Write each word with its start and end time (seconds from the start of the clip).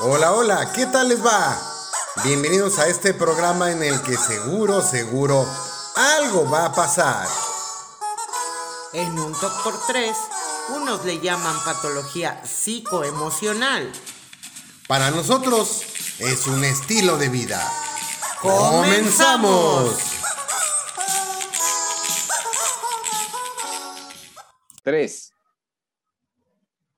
Hola, 0.00 0.32
hola, 0.32 0.72
¿qué 0.74 0.86
tal 0.86 1.08
les 1.08 1.26
va? 1.26 1.60
Bienvenidos 2.22 2.78
a 2.78 2.86
este 2.86 3.14
programa 3.14 3.72
en 3.72 3.82
el 3.82 4.00
que 4.02 4.16
seguro, 4.16 4.80
seguro, 4.80 5.44
algo 5.96 6.48
va 6.48 6.66
a 6.66 6.72
pasar. 6.72 7.26
En 8.92 9.18
un 9.18 9.32
top 9.32 9.50
por 9.64 9.86
tres, 9.88 10.16
unos 10.68 11.04
le 11.04 11.18
llaman 11.18 11.58
patología 11.64 12.40
psicoemocional. 12.44 13.90
Para 14.86 15.10
nosotros 15.10 15.82
es 16.20 16.46
un 16.46 16.62
estilo 16.64 17.18
de 17.18 17.28
vida. 17.30 17.60
¡Comenzamos! 18.40 19.96
Tres. 24.84 25.32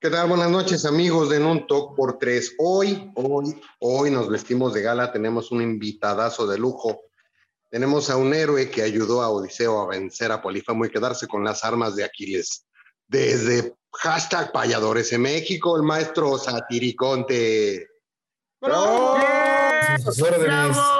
¿Qué 0.02 0.08
tal? 0.08 0.30
Buenas 0.30 0.48
noches 0.48 0.86
amigos 0.86 1.28
de 1.28 1.44
Un 1.44 1.66
Talk 1.66 1.94
por 1.94 2.16
Tres. 2.16 2.54
Hoy, 2.56 3.12
hoy, 3.16 3.60
hoy 3.80 4.10
nos 4.10 4.30
vestimos 4.30 4.72
de 4.72 4.80
gala, 4.80 5.12
tenemos 5.12 5.52
un 5.52 5.60
invitadazo 5.60 6.46
de 6.46 6.56
lujo. 6.56 7.02
Tenemos 7.68 8.08
a 8.08 8.16
un 8.16 8.32
héroe 8.32 8.70
que 8.70 8.80
ayudó 8.80 9.20
a 9.20 9.28
Odiseo 9.28 9.78
a 9.78 9.88
vencer 9.88 10.32
a 10.32 10.40
Polífamo 10.40 10.86
y 10.86 10.90
quedarse 10.90 11.26
con 11.26 11.44
las 11.44 11.64
armas 11.64 11.96
de 11.96 12.04
Aquiles. 12.04 12.66
Desde 13.08 13.76
hashtag 13.92 14.50
payadores 14.52 15.12
en 15.12 15.20
México, 15.20 15.76
el 15.76 15.82
maestro 15.82 16.38
Satiriconte. 16.38 17.86
¡Bravo! 18.58 19.18
¡Bravo! 20.40 20.99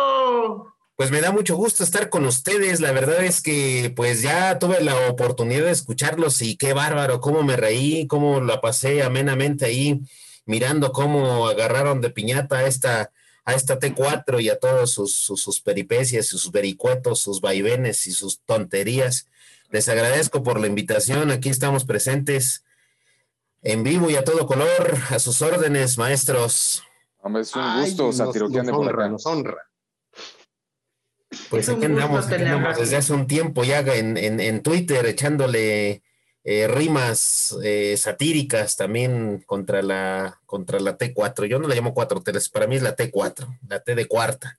Pues 1.00 1.10
me 1.10 1.22
da 1.22 1.32
mucho 1.32 1.56
gusto 1.56 1.82
estar 1.82 2.10
con 2.10 2.26
ustedes. 2.26 2.80
La 2.82 2.92
verdad 2.92 3.24
es 3.24 3.40
que 3.40 3.90
pues 3.96 4.20
ya 4.20 4.58
tuve 4.58 4.82
la 4.82 5.08
oportunidad 5.08 5.64
de 5.64 5.70
escucharlos 5.70 6.42
y 6.42 6.58
qué 6.58 6.74
bárbaro, 6.74 7.22
cómo 7.22 7.42
me 7.42 7.56
reí, 7.56 8.06
cómo 8.06 8.42
la 8.42 8.60
pasé 8.60 9.02
amenamente 9.02 9.64
ahí 9.64 10.02
mirando 10.44 10.92
cómo 10.92 11.48
agarraron 11.48 12.02
de 12.02 12.10
piñata 12.10 12.58
a 12.58 12.66
esta, 12.66 13.12
a 13.46 13.54
esta 13.54 13.78
T4 13.78 14.42
y 14.42 14.50
a 14.50 14.58
todos 14.58 14.90
sus, 14.90 15.16
sus, 15.16 15.40
sus 15.42 15.62
peripecias, 15.62 16.26
sus 16.26 16.50
vericuetos, 16.52 17.20
sus 17.20 17.40
vaivenes 17.40 18.06
y 18.06 18.12
sus 18.12 18.40
tonterías. 18.40 19.26
Les 19.70 19.88
agradezco 19.88 20.42
por 20.42 20.60
la 20.60 20.66
invitación. 20.66 21.30
Aquí 21.30 21.48
estamos 21.48 21.86
presentes 21.86 22.62
en 23.62 23.84
vivo 23.84 24.10
y 24.10 24.16
a 24.16 24.22
todo 24.24 24.46
color. 24.46 24.98
A 25.08 25.18
sus 25.18 25.40
órdenes, 25.40 25.96
maestros. 25.96 26.82
Hombre, 27.22 27.40
es 27.40 27.56
un 27.56 27.62
Ay, 27.62 27.86
gusto, 27.86 28.04
nos- 28.04 28.16
Satiro, 28.18 28.50
que 28.50 28.62
nos 28.62 28.76
por 28.76 28.86
acá. 28.94 29.08
Nos 29.08 29.24
honra. 29.24 29.69
Pues 31.48 31.68
aquí 31.68 31.84
andamos, 31.84 32.26
aquí 32.26 32.42
desde 32.78 32.96
hace 32.96 33.12
un 33.12 33.26
tiempo 33.26 33.62
ya 33.62 33.80
en, 33.80 34.16
en, 34.16 34.40
en 34.40 34.62
Twitter 34.62 35.06
echándole 35.06 36.02
eh, 36.42 36.66
rimas 36.66 37.56
eh, 37.62 37.96
satíricas 37.98 38.76
también 38.76 39.42
contra 39.46 39.82
la, 39.82 40.40
contra 40.46 40.80
la 40.80 40.96
T4. 40.96 41.46
Yo 41.46 41.58
no 41.58 41.68
la 41.68 41.74
llamo 41.74 41.92
4 41.92 42.22
T, 42.22 42.32
para 42.52 42.66
mí 42.66 42.76
es 42.76 42.82
la 42.82 42.96
T4, 42.96 43.58
la 43.68 43.80
T 43.80 43.94
de 43.94 44.06
cuarta. 44.06 44.58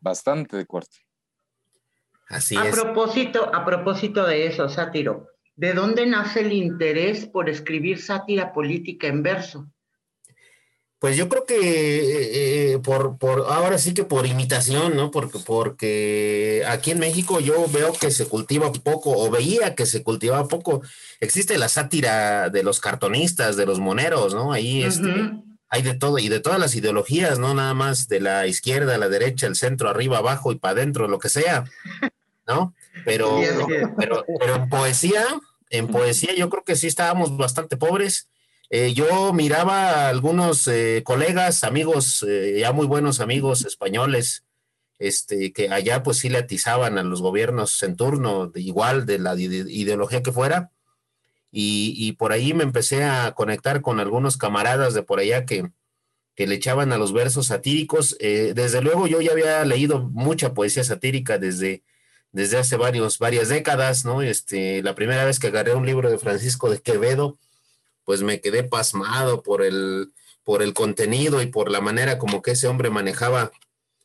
Bastante 0.00 0.56
de 0.56 0.66
corte. 0.66 0.98
Así 2.28 2.56
a 2.56 2.68
es. 2.68 2.74
propósito, 2.74 3.52
a 3.52 3.64
propósito 3.64 4.24
de 4.26 4.46
eso, 4.46 4.68
sátiro, 4.68 5.28
¿de 5.56 5.72
dónde 5.74 6.06
nace 6.06 6.40
el 6.40 6.52
interés 6.52 7.26
por 7.26 7.48
escribir 7.48 8.00
sátira 8.00 8.52
política 8.52 9.08
en 9.08 9.22
verso? 9.22 9.68
Pues 10.98 11.16
yo 11.16 11.28
creo 11.28 11.44
que 11.44 11.54
eh, 11.54 12.72
eh, 12.72 12.78
por, 12.80 13.18
por 13.18 13.46
ahora 13.48 13.78
sí 13.78 13.94
que 13.94 14.02
por 14.02 14.26
imitación, 14.26 14.96
¿no? 14.96 15.12
Porque, 15.12 15.38
porque 15.38 16.64
aquí 16.66 16.90
en 16.90 16.98
México 16.98 17.38
yo 17.38 17.66
veo 17.72 17.92
que 17.92 18.10
se 18.10 18.26
cultiva 18.26 18.72
poco, 18.72 19.12
o 19.12 19.30
veía 19.30 19.76
que 19.76 19.86
se 19.86 20.02
cultivaba 20.02 20.48
poco. 20.48 20.82
Existe 21.20 21.56
la 21.56 21.68
sátira 21.68 22.50
de 22.50 22.64
los 22.64 22.80
cartonistas, 22.80 23.56
de 23.56 23.66
los 23.66 23.78
moneros, 23.78 24.34
¿no? 24.34 24.52
Ahí 24.52 24.82
este, 24.82 25.08
hay 25.68 25.82
de 25.82 25.94
todo, 25.94 26.18
y 26.18 26.28
de 26.28 26.40
todas 26.40 26.58
las 26.58 26.74
ideologías, 26.74 27.38
no 27.38 27.54
nada 27.54 27.74
más 27.74 28.08
de 28.08 28.20
la 28.20 28.48
izquierda, 28.48 28.98
la 28.98 29.08
derecha, 29.08 29.46
el 29.46 29.54
centro, 29.54 29.88
arriba, 29.88 30.18
abajo 30.18 30.50
y 30.50 30.56
para 30.56 30.72
adentro, 30.72 31.06
lo 31.06 31.20
que 31.20 31.28
sea, 31.28 31.64
¿no? 32.48 32.74
Pero, 33.04 33.40
pero, 33.96 34.24
pero 34.40 34.56
en 34.56 34.68
poesía, 34.68 35.24
en 35.70 35.86
poesía 35.86 36.34
yo 36.34 36.50
creo 36.50 36.64
que 36.64 36.74
sí 36.74 36.88
estábamos 36.88 37.36
bastante 37.36 37.76
pobres. 37.76 38.28
Eh, 38.70 38.92
yo 38.92 39.32
miraba 39.32 40.06
a 40.06 40.08
algunos 40.10 40.66
eh, 40.68 41.02
colegas, 41.04 41.64
amigos, 41.64 42.22
eh, 42.28 42.58
ya 42.60 42.72
muy 42.72 42.86
buenos 42.86 43.20
amigos 43.20 43.64
españoles, 43.64 44.44
este, 44.98 45.52
que 45.54 45.70
allá 45.70 46.02
pues 46.02 46.18
sí 46.18 46.28
le 46.28 46.38
atizaban 46.38 46.98
a 46.98 47.02
los 47.02 47.22
gobiernos 47.22 47.82
en 47.82 47.96
turno, 47.96 48.48
de 48.48 48.60
igual 48.60 49.06
de 49.06 49.18
la 49.18 49.34
ide- 49.36 49.70
ideología 49.70 50.22
que 50.22 50.32
fuera, 50.32 50.70
y, 51.50 52.12
por 52.18 52.32
ahí 52.32 52.52
me 52.52 52.62
empecé 52.62 53.04
a 53.04 53.32
conectar 53.32 53.80
con 53.80 54.00
algunos 54.00 54.36
camaradas 54.36 54.92
de 54.92 55.02
por 55.02 55.18
allá 55.18 55.46
que, 55.46 55.70
que 56.36 56.46
le 56.46 56.56
echaban 56.56 56.92
a 56.92 56.98
los 56.98 57.14
versos 57.14 57.46
satíricos. 57.46 58.18
Desde 58.20 58.82
luego 58.82 59.06
yo 59.06 59.22
ya 59.22 59.32
había 59.32 59.64
leído 59.64 60.10
mucha 60.10 60.52
poesía 60.52 60.84
satírica 60.84 61.38
desde, 61.38 61.82
desde 62.32 62.58
hace 62.58 62.76
varios, 62.76 63.18
varias 63.18 63.48
décadas, 63.48 64.04
¿no? 64.04 64.20
Este, 64.20 64.82
la 64.82 64.94
primera 64.94 65.24
vez 65.24 65.38
que 65.38 65.46
agarré 65.46 65.74
un 65.74 65.86
libro 65.86 66.10
de 66.10 66.18
Francisco 66.18 66.68
de 66.68 66.80
Quevedo, 66.80 67.38
pues 68.08 68.22
me 68.22 68.40
quedé 68.40 68.64
pasmado 68.64 69.42
por 69.42 69.62
el, 69.62 70.14
por 70.42 70.62
el 70.62 70.72
contenido 70.72 71.42
y 71.42 71.46
por 71.48 71.70
la 71.70 71.82
manera 71.82 72.18
como 72.18 72.40
que 72.40 72.52
ese 72.52 72.66
hombre 72.66 72.88
manejaba 72.88 73.52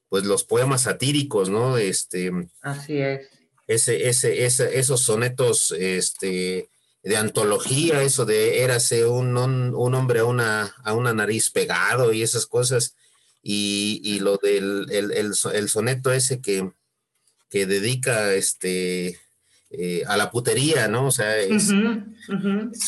pues 0.09 0.25
los 0.25 0.43
poemas 0.43 0.81
satíricos, 0.81 1.47
¿no? 1.49 1.77
Este, 1.77 2.29
Así 2.61 2.97
es. 2.97 3.29
ese, 3.65 4.09
ese, 4.09 4.43
ese- 4.45 4.77
esos 4.77 4.99
sonetos 4.99 5.71
este, 5.71 6.69
de 7.01 7.15
antología, 7.15 8.03
eso 8.03 8.25
de 8.25 8.61
érase 8.65 9.05
un, 9.05 9.37
un, 9.37 9.73
un 9.73 9.95
hombre 9.95 10.19
a 10.19 10.25
una, 10.25 10.75
a 10.83 10.93
una 10.93 11.13
nariz 11.13 11.49
pegado 11.49 12.11
y 12.11 12.23
esas 12.23 12.45
cosas, 12.45 12.97
y, 13.41 14.01
y 14.03 14.19
lo 14.19 14.35
del 14.35 14.87
el, 14.91 15.11
el 15.13 15.31
el 15.53 15.69
soneto 15.69 16.11
ese 16.11 16.41
que, 16.41 16.69
que 17.49 17.65
dedica 17.67 18.33
este, 18.33 19.17
eh, 19.73 20.03
a 20.07 20.15
la 20.17 20.31
putería, 20.31 20.87
¿no? 20.87 21.07
O 21.07 21.11
sea, 21.11 21.37
es, 21.37 21.69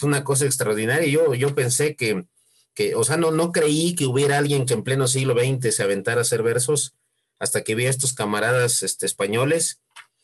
una 0.03 0.23
cosa 0.23 0.45
extraordinaria. 0.45 1.07
Yo, 1.07 1.33
yo 1.35 1.53
pensé 1.55 1.95
que, 1.95 2.25
que, 2.73 2.95
o 2.95 3.03
sea, 3.03 3.17
no, 3.17 3.31
no 3.31 3.51
creí 3.51 3.95
que 3.95 4.05
hubiera 4.05 4.37
alguien 4.37 4.65
que 4.65 4.73
en 4.75 4.83
pleno 4.83 5.07
siglo 5.07 5.33
XX 5.33 5.75
se 5.75 5.83
aventara 5.83 6.19
a 6.19 6.21
hacer 6.21 6.43
versos 6.43 6.93
hasta 7.39 7.63
que 7.63 7.75
vi 7.75 7.87
a 7.87 7.89
estos 7.89 8.13
camaradas 8.13 8.83
este, 8.83 9.05
españoles. 9.05 9.79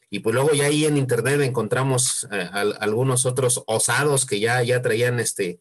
Y 0.09 0.19
pues 0.19 0.33
luego 0.35 0.51
ya 0.53 0.65
ahí 0.65 0.85
en 0.85 0.97
internet 0.97 1.41
encontramos 1.41 2.27
eh, 2.31 2.47
al- 2.51 2.77
algunos 2.79 3.25
otros 3.25 3.63
osados 3.65 4.25
que 4.25 4.39
ya, 4.39 4.61
ya 4.61 4.81
traían 4.81 5.19
este, 5.19 5.59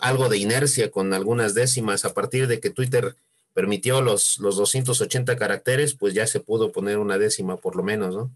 algo 0.00 0.28
de 0.28 0.38
inercia 0.38 0.90
con 0.90 1.12
algunas 1.14 1.54
décimas. 1.54 2.04
A 2.04 2.12
partir 2.14 2.46
de 2.46 2.60
que 2.60 2.70
Twitter 2.70 3.16
permitió 3.54 4.02
los, 4.02 4.38
los 4.38 4.56
280 4.56 5.36
caracteres, 5.36 5.94
pues 5.94 6.12
ya 6.14 6.26
se 6.26 6.40
pudo 6.40 6.72
poner 6.72 6.98
una 6.98 7.16
décima 7.18 7.56
por 7.56 7.74
lo 7.74 7.82
menos, 7.82 8.14
¿no? 8.14 8.30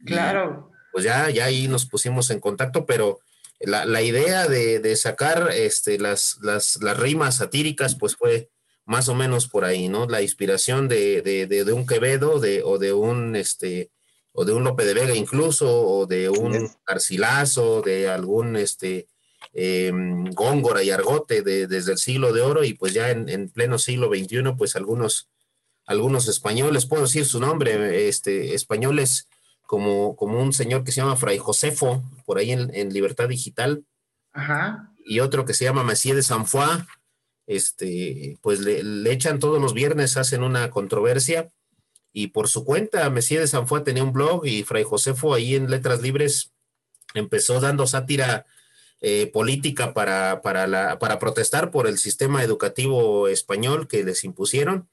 Y- 0.00 0.06
Claro. 0.06 0.70
Pues 0.92 1.04
ya, 1.04 1.30
ya 1.30 1.46
ahí 1.46 1.68
nos 1.68 1.86
pusimos 1.86 2.30
en 2.30 2.40
contacto, 2.40 2.86
pero 2.86 3.20
la, 3.60 3.84
la 3.84 4.02
idea 4.02 4.46
de, 4.46 4.78
de 4.78 4.96
sacar 4.96 5.50
este, 5.52 5.98
las, 5.98 6.38
las, 6.42 6.78
las 6.82 6.96
rimas 6.96 7.36
satíricas, 7.36 7.94
pues 7.94 8.16
fue 8.16 8.50
más 8.84 9.08
o 9.08 9.14
menos 9.14 9.48
por 9.48 9.64
ahí, 9.64 9.88
¿no? 9.88 10.06
La 10.06 10.22
inspiración 10.22 10.88
de, 10.88 11.20
de, 11.22 11.46
de, 11.46 11.72
un 11.72 11.86
Quevedo 11.86 12.40
de, 12.40 12.62
o 12.62 12.78
de 12.78 12.92
un 12.92 13.36
este 13.36 13.90
o 14.32 14.44
de 14.44 14.52
un 14.52 14.64
Lope 14.64 14.84
de 14.84 14.94
Vega 14.94 15.14
incluso, 15.14 15.68
o 15.68 16.06
de 16.06 16.28
un. 16.28 16.70
Garcilaso, 16.86 17.82
de 17.82 18.08
algún 18.08 18.56
este 18.56 19.08
eh, 19.52 19.90
Góngora 20.32 20.82
y 20.82 20.90
Argote 20.90 21.42
de, 21.42 21.66
desde 21.66 21.92
el 21.92 21.98
siglo 21.98 22.32
de 22.32 22.40
oro, 22.40 22.64
y 22.64 22.74
pues 22.74 22.94
ya 22.94 23.10
en, 23.10 23.28
en 23.28 23.50
pleno 23.50 23.78
siglo 23.78 24.08
XXI, 24.08 24.54
pues 24.56 24.76
algunos, 24.76 25.28
algunos 25.84 26.28
españoles, 26.28 26.86
puedo 26.86 27.02
decir 27.02 27.24
su 27.24 27.40
nombre, 27.40 28.08
este, 28.08 28.54
españoles 28.54 29.28
como, 29.68 30.16
como 30.16 30.40
un 30.40 30.54
señor 30.54 30.82
que 30.82 30.92
se 30.92 31.02
llama 31.02 31.16
Fray 31.16 31.36
Josefo, 31.36 32.02
por 32.24 32.38
ahí 32.38 32.52
en, 32.52 32.74
en 32.74 32.90
Libertad 32.90 33.28
Digital, 33.28 33.84
Ajá. 34.32 34.94
y 35.04 35.20
otro 35.20 35.44
que 35.44 35.52
se 35.52 35.66
llama 35.66 35.84
Messier 35.84 36.16
de 36.16 36.22
Sanfoix, 36.22 36.86
este, 37.46 38.38
pues 38.40 38.60
le, 38.60 38.82
le 38.82 39.12
echan 39.12 39.38
todos 39.38 39.60
los 39.60 39.74
viernes, 39.74 40.16
hacen 40.16 40.42
una 40.42 40.70
controversia, 40.70 41.50
y 42.14 42.28
por 42.28 42.48
su 42.48 42.64
cuenta, 42.64 43.10
Messier 43.10 43.42
de 43.42 43.46
Sanfoix 43.46 43.84
tenía 43.84 44.02
un 44.02 44.14
blog, 44.14 44.46
y 44.46 44.62
Fray 44.62 44.84
Josefo 44.84 45.34
ahí 45.34 45.54
en 45.54 45.70
Letras 45.70 46.00
Libres 46.00 46.50
empezó 47.12 47.60
dando 47.60 47.86
sátira 47.86 48.46
eh, 49.02 49.30
política 49.30 49.92
para, 49.92 50.40
para, 50.40 50.66
la, 50.66 50.98
para 50.98 51.18
protestar 51.18 51.70
por 51.70 51.86
el 51.86 51.98
sistema 51.98 52.42
educativo 52.42 53.28
español 53.28 53.86
que 53.86 54.02
les 54.02 54.24
impusieron, 54.24 54.88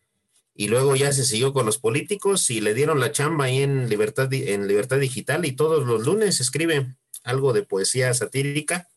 y 0.55 0.69
luego 0.69 0.95
ya 0.95 1.11
se 1.11 1.25
siguió 1.25 1.51
con 1.51 1.65
los 1.65 1.77
políticos 1.77 2.49
y 2.49 2.61
le 2.61 2.73
dieron 2.73 2.99
la 2.99 3.11
chamba 3.11 3.45
ahí 3.45 3.61
en 3.61 3.89
Libertad, 3.89 4.31
en 4.33 4.67
Libertad 4.67 4.99
Digital 4.99 5.45
y 5.45 5.51
todos 5.51 5.85
los 5.85 6.05
lunes 6.05 6.39
escribe 6.39 6.95
algo 7.23 7.51
de 7.51 7.63
poesía 7.63 8.13
satírica. 8.13 8.87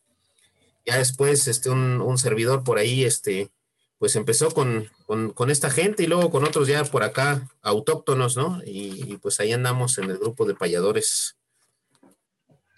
Ya 0.86 0.98
después 0.98 1.48
este, 1.48 1.68
un, 1.68 2.00
un 2.00 2.16
servidor 2.16 2.62
por 2.62 2.78
ahí 2.78 3.04
este, 3.04 3.50
pues 3.98 4.14
empezó 4.14 4.52
con, 4.52 4.88
con, 5.06 5.32
con 5.32 5.50
esta 5.50 5.68
gente 5.68 6.04
y 6.04 6.06
luego 6.06 6.30
con 6.30 6.44
otros 6.44 6.68
ya 6.68 6.84
por 6.84 7.02
acá 7.02 7.48
autóctonos, 7.60 8.36
¿no? 8.36 8.62
Y, 8.64 9.12
y 9.12 9.18
pues 9.18 9.40
ahí 9.40 9.52
andamos 9.52 9.98
en 9.98 10.10
el 10.10 10.18
grupo 10.18 10.44
de 10.44 10.54
payadores. 10.54 11.36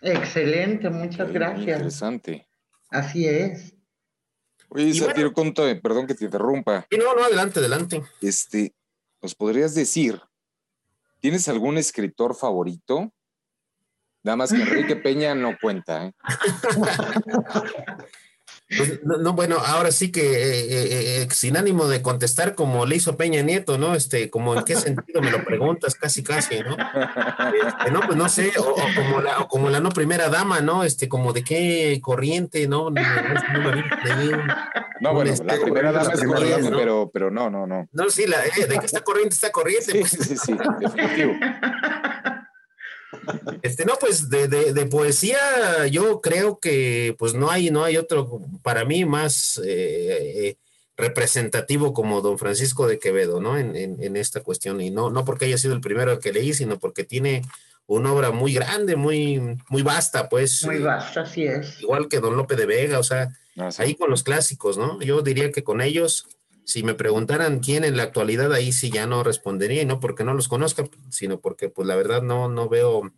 Excelente, 0.00 0.88
muchas 0.88 1.28
Muy 1.28 1.34
gracias. 1.34 1.68
Interesante. 1.68 2.46
Así 2.88 3.26
es. 3.28 3.74
Oye, 4.70 4.94
Satiro, 4.94 5.32
contame, 5.32 5.76
perdón 5.76 6.06
que 6.06 6.14
te 6.14 6.24
interrumpa. 6.24 6.86
Y 6.90 6.96
no, 6.96 7.14
no, 7.14 7.24
adelante, 7.24 7.58
adelante. 7.58 8.02
Este, 8.20 8.72
¿nos 9.20 9.34
podrías 9.34 9.74
decir, 9.74 10.20
¿tienes 11.18 11.48
algún 11.48 11.76
escritor 11.76 12.36
favorito? 12.36 13.12
Nada 14.22 14.36
más 14.36 14.52
que 14.52 14.62
Enrique 14.62 14.96
Peña 14.96 15.34
no 15.34 15.56
cuenta, 15.60 16.06
¿eh? 16.06 16.12
Pues, 18.76 19.02
no, 19.02 19.16
no, 19.18 19.32
bueno, 19.32 19.56
ahora 19.58 19.90
sí 19.90 20.12
que 20.12 20.20
eh, 20.20 20.60
eh, 20.70 21.22
eh, 21.22 21.28
sin 21.32 21.56
ánimo 21.56 21.88
de 21.88 22.02
contestar 22.02 22.54
como 22.54 22.86
le 22.86 22.96
hizo 22.96 23.16
Peña 23.16 23.42
Nieto, 23.42 23.78
¿no? 23.78 23.96
Este, 23.96 24.30
como 24.30 24.54
en 24.54 24.62
qué 24.64 24.76
sentido 24.76 25.20
me 25.20 25.32
lo 25.32 25.44
preguntas, 25.44 25.96
casi, 25.96 26.22
casi, 26.22 26.60
¿no? 26.60 26.76
Este, 27.66 27.90
no, 27.90 28.00
pues 28.00 28.16
no 28.16 28.28
sé, 28.28 28.52
o, 28.58 28.62
o 28.62 28.76
como 28.94 29.20
la, 29.20 29.38
o 29.40 29.48
como 29.48 29.70
la 29.70 29.80
no 29.80 29.90
primera 29.90 30.28
dama, 30.28 30.60
¿no? 30.60 30.84
Este, 30.84 31.08
como 31.08 31.32
de 31.32 31.42
qué 31.42 31.98
corriente, 32.00 32.68
¿no? 32.68 32.90
No, 32.90 33.02
no, 33.02 33.60
no, 33.60 33.74
no, 33.74 34.44
No, 35.00 35.14
bueno, 35.14 35.32
Este, 35.32 35.46
la 35.46 35.60
primera 35.60 35.90
dama 35.90 36.12
es 36.12 36.24
corriente, 36.24 36.70
pero, 36.70 37.10
pero 37.12 37.30
no, 37.30 37.50
no, 37.50 37.66
no. 37.66 37.88
no, 37.90 38.10
sí, 38.10 38.26
la, 38.28 38.40
de 38.40 38.78
que 38.78 38.86
está 38.86 39.00
corriente, 39.00 39.34
está 39.34 39.50
corriente. 39.50 39.92
Sí, 39.92 39.98
pues, 39.98 40.10
sí, 40.12 40.36
sí, 40.36 40.56
definitivo. 40.78 41.32
Este, 43.62 43.84
no, 43.84 43.94
pues 44.00 44.28
de, 44.30 44.48
de, 44.48 44.72
de 44.72 44.86
poesía 44.86 45.86
yo 45.90 46.20
creo 46.20 46.58
que 46.58 47.14
pues 47.18 47.34
no 47.34 47.50
hay, 47.50 47.70
no 47.70 47.84
hay 47.84 47.96
otro 47.96 48.40
para 48.62 48.84
mí 48.84 49.04
más 49.04 49.60
eh, 49.64 50.56
representativo 50.96 51.92
como 51.92 52.20
don 52.20 52.38
Francisco 52.38 52.86
de 52.86 52.98
Quevedo, 52.98 53.40
¿no? 53.40 53.58
En, 53.58 53.74
en, 53.76 54.02
en, 54.02 54.16
esta 54.16 54.40
cuestión. 54.40 54.80
Y 54.80 54.90
no, 54.90 55.10
no 55.10 55.24
porque 55.24 55.46
haya 55.46 55.58
sido 55.58 55.74
el 55.74 55.80
primero 55.80 56.18
que 56.20 56.32
leí, 56.32 56.52
sino 56.54 56.78
porque 56.78 57.04
tiene 57.04 57.42
una 57.86 58.12
obra 58.12 58.30
muy 58.30 58.52
grande, 58.54 58.96
muy, 58.96 59.40
muy 59.68 59.82
vasta, 59.82 60.28
pues. 60.28 60.64
Muy 60.64 60.78
vasta, 60.78 61.22
así 61.22 61.44
es. 61.44 61.80
Igual 61.80 62.08
que 62.08 62.20
don 62.20 62.36
Lope 62.36 62.54
de 62.56 62.66
Vega, 62.66 62.98
o 62.98 63.02
sea, 63.02 63.30
Ah, 63.56 63.72
sí. 63.72 63.82
ahí 63.82 63.94
con 63.96 64.10
los 64.10 64.22
clásicos, 64.22 64.78
¿no? 64.78 65.02
Yo 65.02 65.22
diría 65.22 65.50
que 65.50 65.64
con 65.64 65.80
ellos, 65.80 66.28
si 66.70 66.84
me 66.84 66.94
preguntaran 66.94 67.58
quién 67.58 67.82
en 67.82 67.96
la 67.96 68.04
actualidad, 68.04 68.52
ahí 68.52 68.70
sí 68.70 68.90
ya 68.90 69.04
no 69.04 69.24
respondería, 69.24 69.82
y 69.82 69.86
no 69.86 69.98
porque 69.98 70.22
no 70.22 70.34
los 70.34 70.46
conozca, 70.46 70.88
sino 71.08 71.40
porque 71.40 71.68
pues 71.68 71.88
la 71.88 71.96
verdad 71.96 72.22
no, 72.22 72.48
no 72.48 72.68
veo 72.68 73.12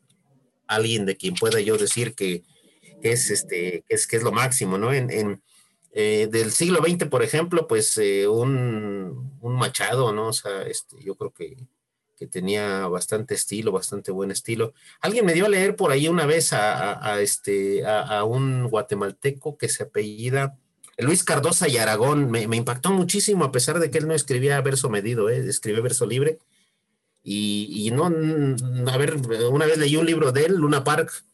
a 0.66 0.76
alguien 0.76 1.04
de 1.04 1.18
quien 1.18 1.34
pueda 1.34 1.60
yo 1.60 1.76
decir 1.76 2.14
que, 2.14 2.44
es 3.02 3.30
este, 3.30 3.84
es, 3.90 4.06
que 4.06 4.16
es 4.16 4.22
lo 4.22 4.32
máximo, 4.32 4.78
¿no? 4.78 4.90
En, 4.94 5.10
en 5.10 5.42
eh, 5.92 6.28
del 6.30 6.50
siglo 6.52 6.80
XX, 6.82 7.08
por 7.10 7.22
ejemplo, 7.22 7.68
pues 7.68 7.98
eh, 7.98 8.26
un, 8.26 9.36
un, 9.42 9.56
Machado, 9.56 10.14
¿no? 10.14 10.28
O 10.28 10.32
sea, 10.32 10.62
este, 10.62 10.96
yo 11.04 11.14
creo 11.16 11.34
que, 11.34 11.54
que, 12.16 12.26
tenía 12.26 12.86
bastante 12.86 13.34
estilo, 13.34 13.70
bastante 13.70 14.12
buen 14.12 14.30
estilo. 14.30 14.72
Alguien 15.02 15.26
me 15.26 15.34
dio 15.34 15.44
a 15.44 15.50
leer 15.50 15.76
por 15.76 15.90
ahí 15.90 16.08
una 16.08 16.24
vez 16.24 16.54
a, 16.54 16.92
a, 16.92 17.14
a 17.14 17.20
este, 17.20 17.84
a, 17.84 18.24
un 18.24 18.68
guatemalteco 18.70 19.58
que 19.58 19.68
se 19.68 19.82
apellida 19.82 20.56
Luis 21.02 21.24
Cardosa 21.24 21.68
y 21.68 21.76
Aragón. 21.76 22.30
Me, 22.30 22.42
impactó 22.42 22.90
muchísimo, 22.90 23.44
a 23.44 23.52
pesar 23.52 23.78
de 23.78 23.90
que 23.90 23.98
él 23.98 24.08
no 24.08 24.14
escribía 24.14 24.60
verso 24.60 24.88
medido, 24.88 25.28
¿eh? 25.28 25.38
escribía 25.48 25.82
verso 25.82 26.06
libre. 26.06 26.38
Y, 27.24 27.68
y, 27.86 27.90
no, 27.90 28.06
a 28.06 28.96
ver, 28.96 29.16
una 29.50 29.66
vez 29.66 29.78
leí 29.78 29.96
un 29.96 30.06
libro 30.06 30.32
de 30.32 30.46
él, 30.46 30.56
Luna 30.56 30.82
Park, 30.82 31.24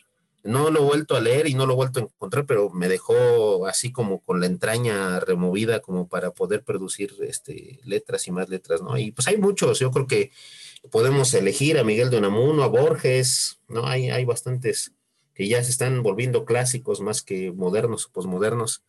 no 0.44 0.70
lo 0.70 0.80
he 0.80 0.84
vuelto 0.84 1.16
a 1.16 1.20
leer 1.20 1.48
y 1.48 1.54
no 1.54 1.66
lo 1.66 1.72
he 1.72 1.76
vuelto 1.76 2.00
a 2.00 2.02
encontrar, 2.04 2.46
pero 2.46 2.70
me 2.70 2.88
dejó 2.88 3.66
así 3.66 3.92
como 3.92 4.20
con 4.20 4.40
la 4.40 4.46
entraña 4.46 5.20
removida 5.20 5.80
como 5.80 6.08
para 6.08 6.30
poder 6.30 6.62
producir 6.62 7.14
este, 7.20 7.80
letras 7.84 8.26
y 8.28 8.30
más 8.30 8.48
letras, 8.48 8.80
¿no? 8.80 8.96
Y 8.96 9.12
pues 9.12 9.28
hay 9.28 9.36
muchos, 9.36 9.78
yo 9.78 9.90
creo 9.90 10.06
que 10.06 10.30
podemos 10.90 11.34
elegir 11.34 11.78
a 11.78 11.84
Miguel 11.84 12.10
de 12.10 12.18
Unamuno, 12.18 12.62
a 12.62 12.68
Borges, 12.68 13.58
¿no? 13.68 13.86
Hay, 13.86 14.10
hay 14.10 14.24
bastantes 14.24 14.92
que 15.34 15.48
ya 15.48 15.62
se 15.62 15.70
están 15.70 16.02
volviendo 16.02 16.44
clásicos 16.44 17.00
más 17.00 17.22
que 17.22 17.52
modernos 17.52 18.06
o 18.06 18.10
posmodernos. 18.10 18.82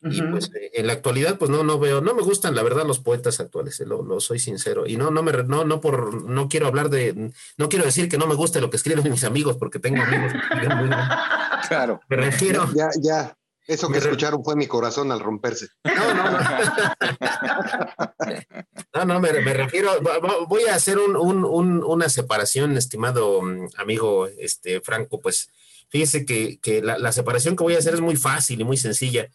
Uh 0.00 0.08
-huh. 0.08 0.28
Y 0.28 0.30
pues 0.30 0.50
en 0.54 0.86
la 0.86 0.92
actualidad, 0.92 1.38
pues 1.38 1.50
no, 1.50 1.64
no 1.64 1.78
veo, 1.78 2.00
no 2.00 2.14
me 2.14 2.22
gustan 2.22 2.54
la 2.54 2.62
verdad 2.62 2.86
los 2.86 3.00
poetas 3.00 3.40
actuales, 3.40 3.80
eh, 3.80 3.86
lo, 3.86 4.02
lo, 4.02 4.20
soy 4.20 4.38
sincero. 4.38 4.86
Y 4.86 4.96
no, 4.96 5.10
no 5.10 5.22
me, 5.22 5.32
no, 5.32 5.64
no 5.64 5.80
por, 5.80 6.22
no 6.22 6.48
quiero 6.48 6.68
hablar 6.68 6.88
de, 6.88 7.32
no 7.56 7.68
quiero 7.68 7.84
decir 7.84 8.08
que 8.08 8.18
no 8.18 8.26
me 8.26 8.34
guste 8.34 8.60
lo 8.60 8.70
que 8.70 8.76
escriben 8.76 9.10
mis 9.10 9.24
amigos, 9.24 9.56
porque 9.56 9.78
tengo 9.78 10.02
amigos 10.02 10.32
que 10.32 10.38
escriben 10.38 10.78
muy 10.78 10.88
bien. 10.88 11.00
Claro. 11.68 12.00
Me 12.08 12.16
refiero. 12.16 12.68
Ya, 12.74 12.90
ya. 13.00 13.34
Eso 13.66 13.90
que 13.90 13.98
escucharon 13.98 14.42
fue 14.42 14.56
mi 14.56 14.66
corazón 14.66 15.12
al 15.12 15.20
romperse. 15.20 15.68
No, 15.84 16.14
no, 16.14 16.30
no. 16.30 16.38
no, 18.94 19.04
no 19.04 19.20
me, 19.20 19.30
me, 19.42 19.52
refiero, 19.52 19.90
voy 20.48 20.64
a 20.64 20.74
hacer 20.74 20.98
un, 20.98 21.14
un, 21.14 21.44
un, 21.44 21.84
una 21.84 22.08
separación, 22.08 22.78
estimado 22.78 23.42
mm, 23.42 23.68
amigo 23.76 24.26
este, 24.26 24.80
Franco, 24.80 25.20
pues 25.20 25.50
fíjese 25.90 26.24
que, 26.24 26.58
que 26.60 26.80
la, 26.80 26.96
la 26.96 27.12
separación 27.12 27.56
que 27.56 27.64
voy 27.64 27.74
a 27.74 27.78
hacer 27.78 27.92
es 27.92 28.00
muy 28.00 28.16
fácil 28.16 28.58
y 28.58 28.64
muy 28.64 28.78
sencilla 28.78 29.28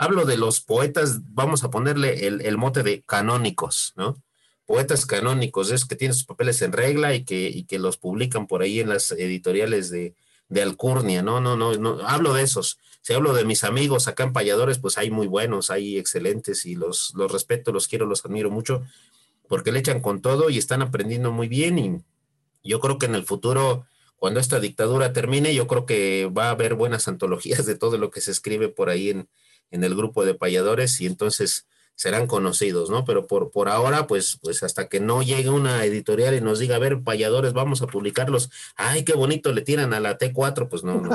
hablo 0.00 0.24
de 0.24 0.38
los 0.38 0.62
poetas, 0.62 1.20
vamos 1.34 1.62
a 1.62 1.70
ponerle 1.70 2.26
el, 2.26 2.40
el, 2.40 2.56
mote 2.56 2.82
de 2.82 3.02
canónicos, 3.02 3.92
¿no? 3.96 4.16
Poetas 4.64 5.04
canónicos, 5.04 5.70
es 5.70 5.84
que 5.84 5.94
tienen 5.94 6.14
sus 6.14 6.24
papeles 6.24 6.62
en 6.62 6.72
regla 6.72 7.14
y 7.14 7.22
que, 7.22 7.50
y 7.50 7.64
que 7.64 7.78
los 7.78 7.98
publican 7.98 8.46
por 8.46 8.62
ahí 8.62 8.80
en 8.80 8.88
las 8.88 9.12
editoriales 9.12 9.90
de, 9.90 10.14
de 10.48 10.62
Alcurnia, 10.62 11.22
¿no? 11.22 11.42
No, 11.42 11.54
no, 11.54 11.74
no, 11.74 12.00
hablo 12.08 12.32
de 12.32 12.44
esos. 12.44 12.78
Si 13.02 13.12
hablo 13.12 13.34
de 13.34 13.44
mis 13.44 13.62
amigos 13.62 14.08
acá 14.08 14.22
en 14.22 14.32
Payadores, 14.32 14.78
pues 14.78 14.96
hay 14.96 15.10
muy 15.10 15.26
buenos, 15.26 15.68
hay 15.68 15.98
excelentes 15.98 16.64
y 16.64 16.76
los, 16.76 17.12
los 17.14 17.30
respeto, 17.30 17.70
los 17.70 17.86
quiero, 17.86 18.06
los 18.06 18.24
admiro 18.24 18.50
mucho, 18.50 18.82
porque 19.48 19.70
le 19.70 19.80
echan 19.80 20.00
con 20.00 20.22
todo 20.22 20.48
y 20.48 20.56
están 20.56 20.80
aprendiendo 20.80 21.30
muy 21.30 21.46
bien 21.46 21.78
y 21.78 22.02
yo 22.64 22.80
creo 22.80 22.96
que 22.96 23.04
en 23.04 23.16
el 23.16 23.24
futuro 23.24 23.84
cuando 24.16 24.40
esta 24.40 24.60
dictadura 24.60 25.12
termine, 25.12 25.54
yo 25.54 25.66
creo 25.66 25.84
que 25.84 26.26
va 26.26 26.46
a 26.46 26.50
haber 26.50 26.72
buenas 26.74 27.06
antologías 27.06 27.66
de 27.66 27.76
todo 27.76 27.98
lo 27.98 28.10
que 28.10 28.22
se 28.22 28.30
escribe 28.30 28.68
por 28.68 28.88
ahí 28.88 29.10
en, 29.10 29.28
en 29.70 29.84
el 29.84 29.94
grupo 29.94 30.24
de 30.24 30.34
payadores 30.34 31.00
y 31.00 31.06
entonces 31.06 31.66
serán 32.00 32.26
conocidos, 32.26 32.88
¿no? 32.88 33.04
Pero 33.04 33.26
por, 33.26 33.50
por 33.50 33.68
ahora, 33.68 34.06
pues, 34.06 34.38
pues 34.40 34.62
hasta 34.62 34.88
que 34.88 35.00
no 35.00 35.20
llegue 35.22 35.50
una 35.50 35.84
editorial 35.84 36.34
y 36.34 36.40
nos 36.40 36.58
diga, 36.58 36.76
a 36.76 36.78
ver, 36.78 37.02
payadores, 37.02 37.52
vamos 37.52 37.82
a 37.82 37.86
publicarlos, 37.88 38.50
ay, 38.74 39.04
qué 39.04 39.12
bonito 39.12 39.52
le 39.52 39.60
tiran 39.60 39.92
a 39.92 40.00
la 40.00 40.16
T4, 40.16 40.66
pues 40.66 40.82
no, 40.82 40.94
no. 40.94 41.10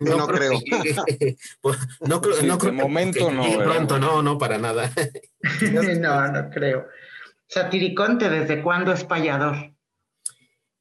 No, 0.00 0.16
no, 0.16 0.26
creo. 0.26 0.60
Que, 1.06 1.36
pues, 1.60 1.78
no, 2.00 2.20
sí, 2.34 2.44
no 2.44 2.58
creo. 2.58 2.72
De 2.72 2.82
momento 2.82 3.28
que, 3.28 3.32
no. 3.32 3.58
Pronto, 3.58 4.00
no, 4.00 4.20
no, 4.20 4.36
para 4.36 4.58
nada. 4.58 4.90
no, 6.00 6.32
no 6.32 6.50
creo. 6.50 6.88
Satiriconte, 7.46 8.28
¿desde 8.30 8.62
cuándo 8.62 8.92
es 8.92 9.04
payador? 9.04 9.71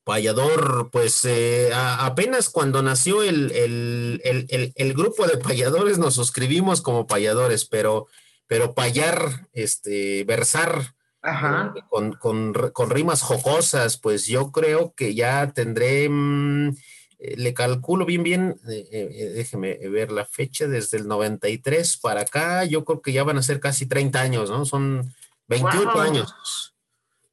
Payador, 0.03 0.89
pues 0.91 1.25
eh, 1.25 1.71
a, 1.73 2.05
apenas 2.05 2.49
cuando 2.49 2.81
nació 2.81 3.21
el, 3.21 3.51
el, 3.51 4.21
el, 4.23 4.73
el, 4.75 4.93
grupo 4.93 5.27
de 5.27 5.37
payadores 5.37 5.99
nos 5.99 6.15
suscribimos 6.15 6.81
como 6.81 7.05
payadores, 7.05 7.65
pero, 7.65 8.07
pero 8.47 8.73
payar, 8.73 9.47
este, 9.53 10.23
versar 10.23 10.95
eh, 11.23 11.81
con, 11.87 12.13
con, 12.13 12.53
con, 12.73 12.89
rimas 12.89 13.21
jocosas, 13.21 13.97
pues 13.97 14.25
yo 14.25 14.51
creo 14.51 14.93
que 14.95 15.13
ya 15.13 15.51
tendré, 15.53 16.09
mmm, 16.09 16.75
le 17.19 17.53
calculo 17.53 18.03
bien, 18.05 18.23
bien, 18.23 18.59
eh, 18.67 19.33
déjeme 19.35 19.77
ver 19.87 20.11
la 20.11 20.25
fecha, 20.25 20.67
desde 20.67 20.97
el 20.97 21.07
93 21.07 21.97
para 21.97 22.21
acá, 22.21 22.65
yo 22.65 22.83
creo 22.85 23.03
que 23.03 23.13
ya 23.13 23.23
van 23.23 23.37
a 23.37 23.43
ser 23.43 23.59
casi 23.59 23.85
30 23.85 24.19
años, 24.19 24.49
¿no? 24.49 24.65
Son 24.65 25.13
28 25.47 25.91
wow. 25.93 26.01
años, 26.01 26.73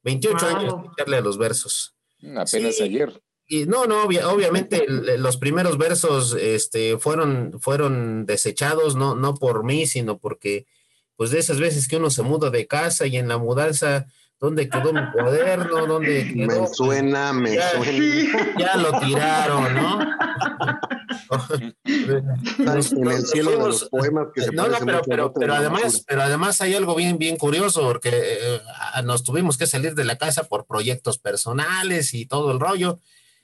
28 0.03 0.37
wow. 0.45 0.55
años 0.55 0.75
echarle 0.93 1.17
a 1.17 1.21
los 1.21 1.39
versos. 1.39 1.95
Apenas 2.35 2.77
sí, 2.77 2.83
ayer. 2.83 3.21
Y 3.47 3.65
no, 3.65 3.85
no, 3.85 4.03
obvia, 4.03 4.29
obviamente 4.29 4.85
los 4.87 5.37
primeros 5.37 5.77
versos 5.77 6.35
este, 6.39 6.99
fueron, 6.99 7.59
fueron 7.59 8.25
desechados, 8.27 8.95
no, 8.95 9.15
no 9.15 9.33
por 9.33 9.63
mí, 9.63 9.87
sino 9.87 10.19
porque, 10.19 10.67
pues 11.15 11.31
de 11.31 11.39
esas 11.39 11.59
veces 11.59 11.87
que 11.87 11.97
uno 11.97 12.11
se 12.11 12.21
muda 12.21 12.51
de 12.51 12.67
casa 12.67 13.07
y 13.07 13.17
en 13.17 13.27
la 13.27 13.39
mudanza, 13.39 14.05
¿dónde 14.39 14.69
quedó 14.69 14.93
mi 14.93 15.01
cuaderno? 15.11 15.87
¿Dónde 15.87 16.27
quedó? 16.33 16.61
Me 16.61 16.67
suena, 16.67 17.33
me 17.33 17.55
ya, 17.55 17.71
suena. 17.71 18.55
Ya 18.59 18.77
lo 18.77 18.99
tiraron, 18.99 19.73
¿no? 19.73 19.99
en 21.85 23.07
el 23.07 23.25
cielo 23.25 23.51
de 23.51 23.57
los 23.57 23.85
poemas 23.89 24.27
que 24.33 24.43
se 24.43 24.51
no, 24.51 24.67
no, 24.67 24.77
pero, 24.83 25.01
pero, 25.05 25.33
pero 25.33 25.53
además, 25.53 26.03
pero 26.07 26.23
además 26.23 26.61
hay 26.61 26.73
algo 26.73 26.95
bien, 26.95 27.17
bien 27.17 27.37
curioso, 27.37 27.81
porque 27.81 28.09
eh, 28.13 28.59
nos 29.03 29.23
tuvimos 29.23 29.57
que 29.57 29.67
salir 29.67 29.95
de 29.95 30.05
la 30.05 30.17
casa 30.17 30.45
por 30.45 30.65
proyectos 30.65 31.19
personales 31.19 32.13
y 32.13 32.25
todo 32.25 32.51
el 32.51 32.59
rollo. 32.59 32.99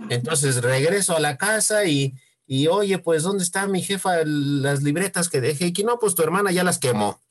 Entonces 0.10 0.62
regreso 0.62 1.16
a 1.16 1.20
la 1.20 1.38
casa 1.38 1.86
y, 1.86 2.16
y 2.48 2.68
oye, 2.68 2.98
pues, 3.00 3.24
¿dónde 3.24 3.44
está 3.44 3.68
mi 3.68 3.82
jefa 3.82 4.18
las 4.26 4.84
libretas 4.84 5.30
que 5.30 5.42
dejé? 5.42 5.68
Y 5.68 5.74
que 5.74 5.84
no, 5.84 6.00
pues 6.00 6.16
tu 6.16 6.24
hermana 6.24 6.52
ya 6.52 6.64
las 6.64 6.80
quemó. 6.80 7.22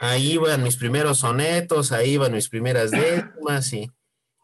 ahí 0.00 0.32
iban 0.32 0.62
mis 0.62 0.76
primeros 0.76 1.18
sonetos, 1.18 1.92
ahí 1.92 2.12
iban 2.12 2.32
mis 2.32 2.48
primeras 2.48 2.92
décimas 2.92 3.72
y, 3.72 3.90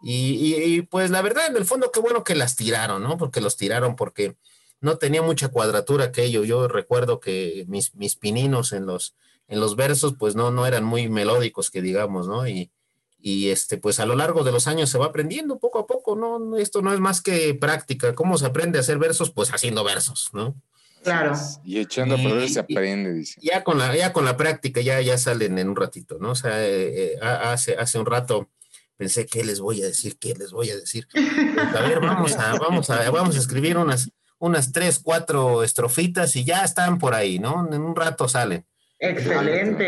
y, 0.08 0.54
y, 0.54 0.62
y, 0.76 0.82
pues 0.82 1.10
la 1.10 1.22
verdad, 1.22 1.46
en 1.48 1.56
el 1.56 1.64
fondo, 1.64 1.90
qué 1.92 2.00
bueno 2.00 2.22
que 2.22 2.34
las 2.34 2.54
tiraron, 2.56 3.02
¿no? 3.02 3.16
Porque 3.16 3.40
los 3.40 3.56
tiraron 3.56 3.96
porque 3.96 4.36
no 4.80 4.98
tenía 4.98 5.22
mucha 5.22 5.48
cuadratura 5.48 6.04
aquello. 6.06 6.44
Yo 6.44 6.68
recuerdo 6.68 7.18
que 7.18 7.64
mis, 7.68 7.94
mis 7.94 8.14
pininos 8.16 8.72
en 8.72 8.86
los, 8.86 9.14
en 9.48 9.58
los 9.60 9.74
versos, 9.74 10.14
pues 10.18 10.34
no, 10.36 10.50
no 10.50 10.66
eran 10.66 10.84
muy 10.84 11.08
melódicos, 11.08 11.70
que 11.70 11.82
digamos, 11.82 12.28
¿no? 12.28 12.46
Y, 12.46 12.70
y 13.18 13.48
este, 13.48 13.78
pues 13.78 13.98
a 13.98 14.06
lo 14.06 14.14
largo 14.14 14.44
de 14.44 14.52
los 14.52 14.68
años 14.68 14.90
se 14.90 14.98
va 14.98 15.06
aprendiendo 15.06 15.58
poco 15.58 15.80
a 15.80 15.86
poco, 15.86 16.14
¿no? 16.14 16.56
Esto 16.56 16.82
no 16.82 16.92
es 16.94 17.00
más 17.00 17.20
que 17.20 17.54
práctica. 17.54 18.14
¿Cómo 18.14 18.38
se 18.38 18.46
aprende 18.46 18.78
a 18.78 18.82
hacer 18.82 18.98
versos? 18.98 19.30
Pues 19.32 19.50
haciendo 19.52 19.82
versos, 19.82 20.30
¿no? 20.32 20.54
Claro. 21.02 21.34
Y 21.64 21.78
echando 21.78 22.14
a 22.14 22.18
perder 22.18 22.48
se 22.48 22.60
aprende, 22.60 23.12
dice. 23.12 23.40
ya 23.42 23.64
con 23.64 23.78
la, 23.78 23.96
ya 23.96 24.12
con 24.12 24.24
la 24.24 24.36
práctica 24.36 24.80
ya, 24.80 25.00
ya 25.00 25.18
salen 25.18 25.58
en 25.58 25.68
un 25.68 25.76
ratito, 25.76 26.18
¿no? 26.20 26.30
O 26.32 26.34
sea, 26.34 26.64
eh, 26.64 27.12
eh, 27.14 27.18
ha- 27.22 27.52
hace, 27.52 27.76
hace 27.76 27.98
un 27.98 28.06
rato 28.06 28.48
pensé, 28.96 29.26
¿qué 29.26 29.44
les 29.44 29.60
voy 29.60 29.82
a 29.82 29.86
decir? 29.86 30.18
¿Qué 30.18 30.34
les 30.34 30.52
voy 30.52 30.70
a 30.70 30.76
decir? 30.76 31.06
Pues, 31.12 31.26
a 31.74 31.80
ver, 31.82 32.00
vamos 32.00 32.32
a, 32.38 32.54
vamos 32.58 32.90
a, 32.90 33.10
vamos 33.10 33.36
a 33.36 33.38
escribir 33.38 33.76
unas, 33.78 34.10
unas 34.38 34.72
tres, 34.72 34.98
cuatro 35.02 35.62
estrofitas 35.62 36.36
y 36.36 36.44
ya 36.44 36.64
están 36.64 36.98
por 36.98 37.14
ahí, 37.14 37.38
¿no? 37.38 37.66
En 37.72 37.80
un 37.80 37.94
rato 37.94 38.28
salen. 38.28 38.64
Excelente. 38.98 39.86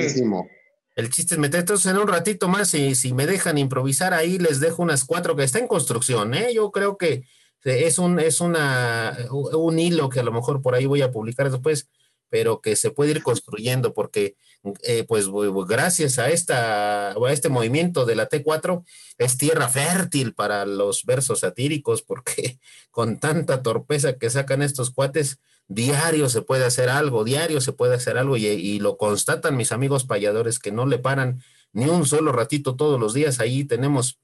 El 0.96 1.10
chiste 1.10 1.36
es 1.36 1.38
meter, 1.38 1.60
entonces 1.60 1.90
en 1.90 1.98
un 1.98 2.08
ratito 2.08 2.48
más, 2.48 2.70
si, 2.70 2.94
si 2.94 3.14
me 3.14 3.26
dejan 3.26 3.56
improvisar 3.56 4.14
ahí, 4.14 4.38
les 4.38 4.58
dejo 4.58 4.82
unas 4.82 5.04
cuatro 5.04 5.36
que 5.36 5.44
está 5.44 5.58
en 5.60 5.68
construcción, 5.68 6.34
¿eh? 6.34 6.52
Yo 6.52 6.72
creo 6.72 6.98
que 6.98 7.22
es 7.64 7.98
un, 7.98 8.18
es 8.18 8.40
una, 8.40 9.16
un 9.30 9.78
hilo 9.78 10.08
que 10.08 10.20
a 10.20 10.24
lo 10.24 10.32
mejor 10.32 10.62
por 10.62 10.74
ahí 10.74 10.86
voy 10.86 11.02
a 11.02 11.10
publicar 11.10 11.50
después, 11.50 11.88
pero 12.28 12.60
que 12.60 12.76
se 12.76 12.90
puede 12.90 13.12
ir 13.12 13.22
construyendo 13.22 13.94
porque, 13.94 14.36
eh, 14.82 15.04
pues, 15.04 15.26
gracias 15.66 16.18
a, 16.18 16.30
esta, 16.30 17.12
a 17.12 17.32
este 17.32 17.48
movimiento 17.48 18.04
de 18.04 18.16
la 18.16 18.28
T4, 18.28 18.84
es 19.18 19.38
tierra 19.38 19.68
fértil 19.68 20.34
para 20.34 20.66
los 20.66 21.04
versos 21.04 21.40
satíricos, 21.40 22.02
porque 22.02 22.58
con 22.90 23.18
tanta 23.18 23.62
torpeza 23.62 24.18
que 24.18 24.30
sacan 24.30 24.62
estos 24.62 24.90
cuates, 24.90 25.38
diario 25.68 26.28
se 26.28 26.42
puede 26.42 26.64
hacer 26.64 26.88
algo, 26.88 27.24
diario 27.24 27.60
se 27.60 27.72
puede 27.72 27.94
hacer 27.94 28.18
algo 28.18 28.36
y, 28.36 28.46
y 28.46 28.78
lo 28.80 28.96
constatan 28.96 29.56
mis 29.56 29.72
amigos 29.72 30.04
payadores 30.04 30.58
que 30.58 30.72
no 30.72 30.86
le 30.86 30.98
paran 30.98 31.42
ni 31.72 31.86
un 31.86 32.06
solo 32.06 32.32
ratito 32.32 32.76
todos 32.76 32.98
los 32.98 33.14
días. 33.14 33.40
Ahí 33.40 33.64
tenemos 33.64 34.18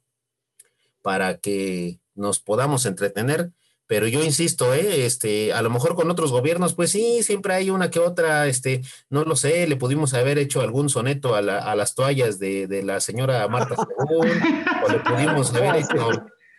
para 1.03 1.39
que 1.39 2.01
nos 2.15 2.41
podamos 2.41 2.87
entretener. 2.87 3.53
Pero 3.87 4.07
yo 4.09 4.25
insisto, 4.25 4.73
¿eh? 4.73 5.05
este, 5.05 5.53
a 5.53 5.61
lo 5.61 5.69
mejor 5.71 5.95
con 5.95 6.11
otros 6.11 6.31
gobiernos, 6.33 6.75
pues 6.75 6.91
sí, 6.91 7.23
siempre 7.23 7.55
hay 7.55 7.69
una 7.71 7.91
que 7.91 7.99
otra, 7.99 8.47
este, 8.47 8.81
no 9.11 9.25
lo 9.25 9.37
sé, 9.37 9.67
le 9.67 9.77
pudimos 9.77 10.15
haber 10.15 10.39
hecho 10.39 10.63
algún 10.63 10.89
soneto 10.89 11.35
a, 11.35 11.43
la- 11.43 11.59
a 11.59 11.77
las 11.77 11.95
toallas 11.95 12.39
de, 12.39 12.67
de 12.67 12.83
la 12.83 13.01
señora 13.01 13.47
Marta 13.49 13.77
Según, 13.77 14.29
o 14.85 14.89
le 14.91 14.99
pudimos 15.01 15.53
haber 15.55 15.77
hecho 15.77 16.09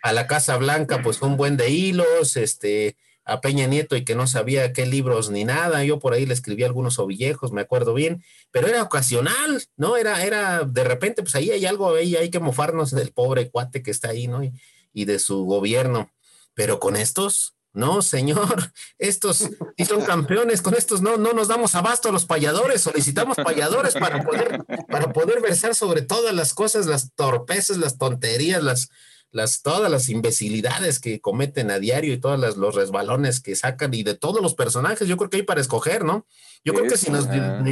a 0.04 0.14
la 0.14 0.28
Casa 0.28 0.56
Blanca, 0.58 1.02
pues 1.02 1.22
un 1.24 1.36
buen 1.36 1.58
de 1.58 1.72
hilos, 1.72 2.38
este, 2.38 2.96
a 3.28 3.42
Peña 3.42 3.66
Nieto 3.66 3.96
y 3.96 4.06
que 4.06 4.14
no 4.14 4.28
sabía 4.28 4.72
qué 4.72 4.86
libros 4.86 5.32
ni 5.32 5.46
nada. 5.46 5.84
Yo 5.84 5.98
por 5.98 6.14
ahí 6.14 6.28
le 6.28 6.36
escribí 6.36 6.64
algunos 6.64 7.00
ovillejos, 7.00 7.52
me 7.52 7.62
acuerdo 7.62 7.96
bien, 7.96 8.24
pero 8.52 8.68
era 8.68 8.84
ocasional, 8.84 9.64
¿no? 9.78 9.98
Era, 9.98 10.24
era 10.24 10.64
de 10.64 10.84
repente, 10.84 11.24
pues 11.24 11.34
ahí 11.34 11.50
hay 11.50 11.66
algo, 11.66 11.96
ahí 11.96 12.16
hay 12.16 12.30
que 12.30 12.40
mofarnos 12.40 12.92
del 12.92 13.12
pobre 13.14 13.50
cuate 13.50 13.82
que 13.82 13.90
está 13.90 14.10
ahí, 14.10 14.28
¿no? 14.28 14.44
Y, 14.44 14.54
y 14.94 15.06
de 15.06 15.18
su 15.18 15.44
gobierno. 15.46 16.12
Pero 16.56 16.80
con 16.80 16.96
estos, 16.96 17.56
no, 17.74 18.02
señor, 18.02 18.72
estos 18.98 19.50
sí 19.78 19.86
son 19.86 20.04
campeones, 20.04 20.64
con 20.64 20.74
estos 20.74 21.02
no, 21.02 21.18
no 21.18 21.34
nos 21.34 21.48
damos 21.48 21.76
abasto 21.76 22.10
a 22.10 22.12
los 22.12 22.26
payadores, 22.26 22.82
solicitamos 22.82 23.38
payadores 23.38 23.94
para 23.94 24.24
poder, 24.24 24.66
para 24.90 25.14
poder 25.14 25.42
versar 25.42 25.76
sobre 25.76 26.02
todas 26.02 26.34
las 26.34 26.56
cosas, 26.56 26.88
las 26.88 27.14
torpezas, 27.14 27.78
las 27.78 28.00
tonterías, 28.00 28.64
las, 28.64 28.90
las, 29.36 29.62
todas 29.62 29.92
las 29.92 30.08
imbecilidades 30.08 31.02
que 31.02 31.20
cometen 31.20 31.70
a 31.70 31.78
diario 31.78 32.14
y 32.14 32.18
todos 32.18 32.56
los 32.56 32.74
resbalones 32.74 33.42
que 33.42 33.54
sacan 33.58 33.94
y 33.94 34.02
de 34.02 34.16
todos 34.16 34.42
los 34.42 34.56
personajes, 34.56 35.10
yo 35.10 35.18
creo 35.18 35.30
que 35.30 35.36
hay 35.36 35.44
para 35.44 35.60
escoger, 35.60 36.06
¿no? 36.06 36.26
Yo 36.64 36.74
creo 36.74 36.88
que 36.88 36.96
si 36.96 37.12
nos, 37.12 37.28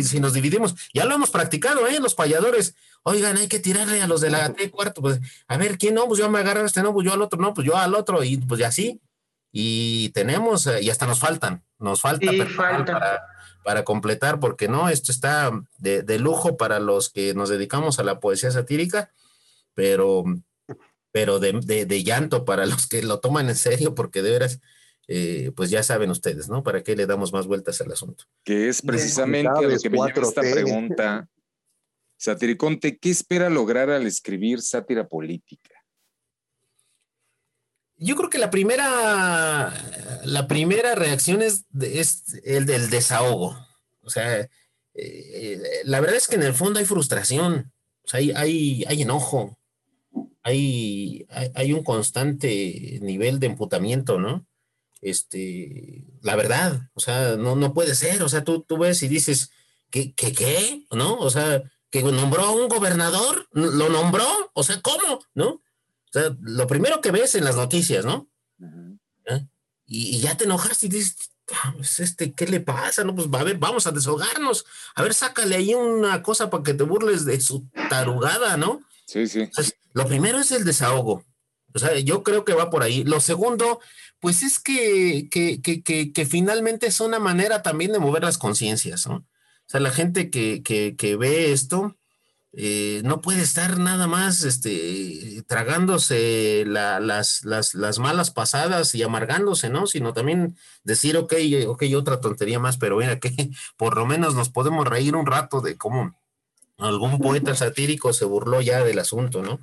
si 0.06 0.20
nos 0.20 0.34
dividimos, 0.34 0.76
ya 0.94 1.06
lo 1.06 1.16
hemos 1.16 1.32
practicado, 1.32 1.88
¿eh? 1.88 2.02
Los 2.02 2.16
payadores, 2.16 2.76
oigan, 3.04 3.38
hay 3.38 3.48
que 3.48 3.60
tirarle 3.60 4.02
a 4.02 4.08
los 4.08 4.20
de 4.20 4.30
la 4.30 4.52
T 4.52 4.70
cuarto, 4.72 5.00
pues, 5.02 5.22
a 5.48 5.56
ver, 5.56 5.78
¿quién 5.78 5.94
no? 5.94 6.06
Pues 6.06 6.20
yo 6.20 6.30
me 6.30 6.40
agarro 6.40 6.64
a 6.64 6.66
este, 6.66 6.84
no, 6.84 6.94
pues 6.94 7.06
yo 7.06 7.14
al 7.14 7.22
otro, 7.22 7.40
no, 7.40 7.54
pues 7.54 7.66
yo 7.66 7.78
al 7.78 7.96
otro, 7.96 8.26
y 8.26 8.36
pues 8.36 8.60
y 8.60 8.64
así. 8.66 9.02
Y 9.54 10.10
tenemos, 10.10 10.68
eh, 10.68 10.82
y 10.82 10.90
hasta 10.90 11.08
nos 11.08 11.20
faltan, 11.20 11.64
nos 11.80 12.02
falta 12.02 12.30
Sí, 12.30 12.42
falta. 12.42 12.92
para, 12.92 13.22
para 13.64 13.84
completar, 13.86 14.42
porque 14.42 14.68
no, 14.68 14.90
esto 14.90 15.14
está 15.14 15.50
de, 15.78 16.02
de 16.04 16.20
lujo 16.20 16.58
para 16.58 16.82
los 16.82 17.10
que 17.10 17.34
nos 17.34 17.48
dedicamos 17.48 18.00
a 18.00 18.04
la 18.04 18.20
poesía 18.20 18.52
satírica, 18.52 19.12
pero, 19.74 20.26
pero 21.14 21.40
de, 21.40 21.54
de- 21.64 21.86
de 21.86 22.04
llanto 22.04 22.44
para 22.44 22.66
los 22.66 22.88
que 22.88 23.02
lo 23.02 23.22
toman 23.22 23.48
en 23.48 23.56
serio, 23.56 23.96
porque 23.96 24.22
de 24.22 24.32
veras, 24.32 24.60
eh, 25.08 25.52
pues 25.56 25.70
ya 25.70 25.82
saben 25.84 26.10
ustedes, 26.10 26.50
¿no? 26.50 26.64
¿Para 26.64 26.84
qué 26.84 26.96
le 26.98 27.06
damos 27.06 27.32
más 27.32 27.48
vueltas 27.48 27.80
al 27.80 27.92
asunto? 27.94 28.26
Que 28.44 28.68
es 28.68 28.82
precisamente 28.82 29.48
a 29.50 29.62
lo 29.62 29.80
que 29.80 29.90
me 29.90 29.98
lleva 29.98 30.10
esta 30.10 30.42
4T. 30.42 30.52
pregunta. 30.52 31.30
Satiriconte, 32.18 32.98
¿qué 32.98 33.10
espera 33.10 33.50
lograr 33.50 33.90
al 33.90 34.06
escribir 34.08 34.62
sátira 34.62 35.08
política? 35.08 35.72
Yo 37.98 38.16
creo 38.16 38.30
que 38.30 38.38
la 38.38 38.50
primera, 38.50 39.72
la 40.26 40.48
primera 40.48 40.96
reacción 40.96 41.42
es, 41.42 41.66
es 41.80 42.24
el 42.44 42.66
del 42.66 42.90
desahogo. 42.90 43.56
O 44.02 44.10
sea, 44.10 44.50
eh, 44.94 45.82
la 45.86 46.00
verdad 46.00 46.16
es 46.18 46.28
que 46.28 46.36
en 46.36 46.44
el 46.44 46.54
fondo 46.54 46.80
hay 46.80 46.86
frustración, 46.86 47.72
o 48.04 48.08
sea, 48.08 48.20
hay, 48.20 48.32
hay, 48.32 48.84
hay 48.88 49.02
enojo, 49.04 49.58
hay, 50.44 51.26
hay, 51.30 51.52
hay 51.56 51.74
un 51.74 51.84
constante 51.84 53.00
nivel 53.02 53.40
de 53.40 53.48
emputamiento, 53.48 54.20
¿no? 54.20 54.46
Este, 55.02 56.06
la 56.22 56.36
verdad, 56.36 56.90
o 56.94 57.00
sea, 57.00 57.36
no, 57.36 57.56
no 57.56 57.74
puede 57.74 57.96
ser, 57.96 58.24
o 58.24 58.30
sea, 58.30 58.44
tú, 58.44 58.62
tú 58.62 58.78
ves 58.78 59.04
y 59.04 59.08
dices, 59.08 59.52
¿qué, 59.90 60.14
qué, 60.14 60.32
qué? 60.32 60.86
¿No? 60.92 61.18
O 61.18 61.30
sea, 61.30 61.64
que 61.90 62.04
nombró 62.04 62.44
a 62.44 62.52
un 62.52 62.68
gobernador, 62.70 63.48
lo 63.52 63.90
nombró, 63.90 64.26
o 64.54 64.64
sea, 64.64 64.82
¿cómo? 64.82 65.20
¿No? 65.34 65.50
O 65.50 66.12
sea, 66.12 66.36
lo 66.42 66.68
primero 66.68 67.02
que 67.02 67.12
ves 67.12 67.36
en 67.36 67.44
las 67.44 67.56
noticias, 67.56 68.06
¿no? 68.06 68.30
Y, 69.86 70.16
y 70.16 70.20
ya 70.22 70.38
te 70.38 70.46
enojas 70.46 70.82
y 70.84 70.88
dices, 70.90 71.18
"Ah, 71.52 71.74
pues 71.76 72.00
este, 72.00 72.34
¿qué 72.34 72.48
le 72.48 72.62
pasa? 72.62 73.04
No, 73.04 73.14
pues 73.14 73.28
a 73.32 73.44
ver, 73.44 73.58
vamos 73.58 73.86
a 73.86 73.92
desahogarnos. 73.92 74.66
A 74.96 75.04
ver, 75.04 75.14
sácale 75.14 75.56
ahí 75.56 75.74
una 75.74 76.24
cosa 76.24 76.50
para 76.50 76.64
que 76.64 76.74
te 76.74 76.84
burles 76.84 77.26
de 77.26 77.40
su 77.42 77.68
tarugada, 77.90 78.56
¿no? 78.58 78.80
Sí, 79.06 79.28
sí. 79.28 79.42
Entonces, 79.42 79.76
lo 79.94 80.06
primero 80.08 80.40
es 80.40 80.52
el 80.52 80.66
desahogo. 80.66 81.24
O 81.74 81.80
sea, 81.80 81.98
yo 82.00 82.24
creo 82.24 82.46
que 82.46 82.54
va 82.54 82.70
por 82.70 82.84
ahí. 82.84 83.04
Lo 83.04 83.20
segundo, 83.20 83.80
pues 84.20 84.44
es 84.44 84.60
que, 84.60 85.28
que, 85.32 85.62
que, 85.62 86.14
que, 86.14 86.26
finalmente 86.26 86.88
es 86.88 87.00
una 87.00 87.20
manera 87.20 87.62
también 87.62 87.92
de 87.92 88.00
mover 88.00 88.24
las 88.24 88.38
conciencias, 88.38 89.08
¿no? 89.08 89.16
O 89.16 89.26
sea, 89.68 89.80
la 89.80 89.92
gente 89.92 90.30
que, 90.30 90.62
que, 90.64 91.16
ve 91.16 91.52
esto 91.52 91.96
eh, 92.52 93.02
no 93.06 93.22
puede 93.22 93.42
estar 93.42 93.80
nada 93.80 94.06
más 94.08 94.44
este, 94.44 95.44
tragándose 95.48 96.64
la- 96.68 97.00
las, 97.00 97.44
las, 97.44 97.74
las 97.74 97.98
malas 97.98 98.30
pasadas 98.30 98.94
y 98.94 99.02
amargándose, 99.02 99.70
¿no? 99.70 99.88
Sino 99.88 100.14
también 100.14 100.56
decir, 100.84 101.18
ok, 101.18 101.34
ok, 101.68 101.84
otra 101.98 102.20
tontería 102.22 102.60
más, 102.60 102.78
pero 102.78 102.98
mira 102.98 103.20
que 103.20 103.32
por 103.78 103.98
lo 103.98 104.06
menos 104.06 104.36
nos 104.36 104.50
podemos 104.50 104.88
reír 104.88 105.16
un 105.16 105.26
rato 105.26 105.62
de 105.62 105.76
cómo 105.78 106.16
algún 106.78 107.20
poeta 107.20 107.56
satírico 107.56 108.14
se 108.14 108.26
burló 108.26 108.62
ya 108.62 108.84
del 108.84 109.00
asunto, 109.00 109.42
¿no? 109.42 109.60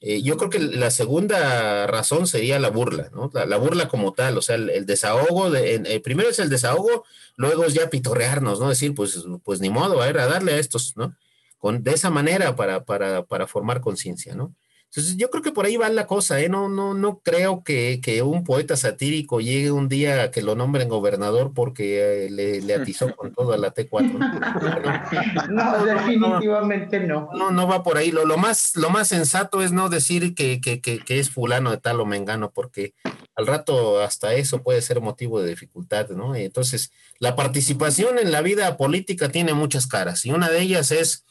Eh, 0.00 0.22
yo 0.22 0.36
creo 0.36 0.50
que 0.50 0.58
la 0.58 0.90
segunda 0.90 1.86
razón 1.86 2.26
sería 2.26 2.58
la 2.58 2.70
burla, 2.70 3.10
¿no? 3.14 3.30
La, 3.34 3.46
la 3.46 3.56
burla 3.56 3.88
como 3.88 4.12
tal, 4.12 4.36
o 4.38 4.42
sea, 4.42 4.56
el, 4.56 4.70
el 4.70 4.84
desahogo, 4.86 5.50
de, 5.50 5.74
en- 5.74 5.86
eh, 5.86 6.00
primero 6.00 6.28
es 6.30 6.38
el 6.38 6.48
desahogo, 6.48 7.04
luego 7.36 7.64
es 7.64 7.74
ya 7.74 7.88
pitorrearnos, 7.90 8.58
¿no? 8.60 8.68
Decir, 8.68 8.94
pues, 8.94 9.24
pues 9.44 9.60
ni 9.60 9.70
modo, 9.70 10.02
a 10.02 10.06
ver, 10.06 10.18
a 10.18 10.26
darle 10.26 10.52
a 10.54 10.58
estos, 10.58 10.96
¿no? 10.96 11.14
Con, 11.58 11.82
de 11.84 11.92
esa 11.92 12.10
manera 12.10 12.56
para, 12.56 12.84
para, 12.84 13.22
para 13.24 13.46
formar 13.46 13.80
conciencia, 13.80 14.34
¿no? 14.34 14.54
Entonces, 14.94 15.16
yo 15.16 15.30
creo 15.30 15.42
que 15.42 15.52
por 15.52 15.64
ahí 15.64 15.78
va 15.78 15.88
la 15.88 16.06
cosa, 16.06 16.38
¿eh? 16.38 16.50
No, 16.50 16.68
no, 16.68 16.92
no 16.92 17.20
creo 17.20 17.64
que, 17.64 18.02
que 18.02 18.20
un 18.20 18.44
poeta 18.44 18.76
satírico 18.76 19.40
llegue 19.40 19.70
un 19.70 19.88
día 19.88 20.24
a 20.24 20.30
que 20.30 20.42
lo 20.42 20.54
nombren 20.54 20.90
gobernador 20.90 21.52
porque 21.54 22.26
eh, 22.26 22.30
le, 22.30 22.60
le 22.60 22.74
atizó 22.74 23.16
con 23.16 23.32
todo 23.32 23.54
a 23.54 23.56
la 23.56 23.72
T4. 23.72 25.48
¿no? 25.48 25.48
No, 25.48 25.84
definitivamente 25.86 27.00
no. 27.00 27.30
No, 27.32 27.50
no 27.50 27.66
va 27.66 27.82
por 27.82 27.96
ahí. 27.96 28.10
Lo, 28.10 28.26
lo 28.26 28.36
más, 28.36 28.76
lo 28.76 28.90
más 28.90 29.08
sensato 29.08 29.62
es 29.62 29.72
no 29.72 29.88
decir 29.88 30.34
que, 30.34 30.60
que, 30.60 30.82
que, 30.82 30.98
que 30.98 31.18
es 31.18 31.30
fulano 31.30 31.70
de 31.70 31.78
tal 31.78 31.98
o 31.98 32.04
mengano, 32.04 32.50
porque 32.50 32.92
al 33.34 33.46
rato 33.46 34.02
hasta 34.02 34.34
eso 34.34 34.62
puede 34.62 34.82
ser 34.82 35.00
motivo 35.00 35.40
de 35.40 35.48
dificultad, 35.48 36.10
¿no? 36.10 36.34
Entonces, 36.34 36.92
la 37.18 37.34
participación 37.34 38.18
en 38.18 38.30
la 38.30 38.42
vida 38.42 38.76
política 38.76 39.30
tiene 39.30 39.54
muchas 39.54 39.86
caras, 39.86 40.26
y 40.26 40.32
una 40.32 40.50
de 40.50 40.60
ellas 40.60 40.90
es 40.90 41.24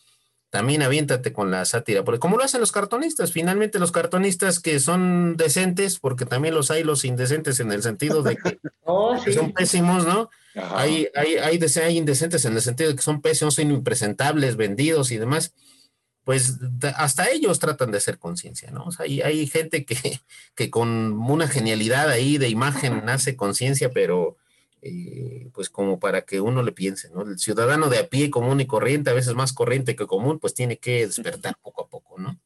también 0.52 0.82
aviéntate 0.82 1.32
con 1.32 1.50
la 1.50 1.64
sátira, 1.64 2.04
porque 2.04 2.20
como 2.20 2.38
lo 2.38 2.44
hacen 2.44 2.60
los 2.60 2.74
cartonistas, 2.74 3.32
finalmente 3.32 3.80
los 3.80 3.94
cartonistas 3.94 4.60
que 4.60 4.82
son 4.82 5.38
decentes, 5.38 5.98
porque 5.98 6.26
también 6.26 6.54
los 6.54 6.70
hay 6.72 6.84
los 6.84 7.06
indecentes 7.06 7.62
en 7.62 7.72
el 7.72 7.82
sentido 7.82 8.22
de 8.22 8.36
que, 8.36 8.60
Oh, 8.84 9.18
que 9.24 9.32
son 9.32 9.54
pésimos, 9.54 10.06
¿no? 10.06 10.30
Hay, 10.54 11.08
hay, 11.16 11.38
hay, 11.38 11.98
indecentes 11.98 12.44
en 12.44 12.54
el 12.54 12.62
sentido 12.62 12.90
de 12.90 12.98
que 12.98 13.02
son 13.02 13.22
pésimos, 13.22 13.56
son 13.56 13.72
impresentables, 13.72 14.58
vendidos 14.58 15.12
y 15.12 15.18
demás. 15.18 15.54
Pues 16.26 16.58
hasta 16.98 17.30
ellos 17.30 17.60
tratan 17.60 17.92
de 17.92 18.00
hacer 18.00 18.20
conciencia, 18.20 18.70
¿no? 18.72 18.84
O 18.84 18.92
sea, 18.92 19.06
hay, 19.06 19.22
hay 19.22 19.48
gente 19.48 19.86
que, 19.86 20.20
que 20.56 20.70
con 20.70 21.14
una 21.14 21.48
genialidad 21.48 22.10
ahí 22.10 22.38
de 22.38 22.50
imagen 22.50 23.08
hace 23.08 23.38
conciencia, 23.38 23.92
pero 23.92 24.36
eh, 24.82 25.50
pues 25.54 25.70
como 25.70 26.00
para 26.00 26.22
que 26.24 26.42
uno 26.42 26.64
le 26.64 26.72
piense, 26.72 27.10
¿no? 27.12 27.22
El 27.22 27.38
ciudadano 27.40 27.90
de 27.90 28.00
a 28.00 28.10
pie 28.10 28.30
común 28.32 28.60
y 28.62 28.66
corriente, 28.66 29.10
a 29.10 29.14
veces 29.14 29.34
más 29.36 29.54
corriente 29.54 29.96
que 29.96 30.08
común, 30.08 30.40
pues 30.40 30.54
tiene 30.54 30.78
que 30.78 31.06
despertar 31.08 31.56
poco 31.62 31.84
a 31.84 31.88
poco, 31.88 32.20
¿no? 32.20 32.40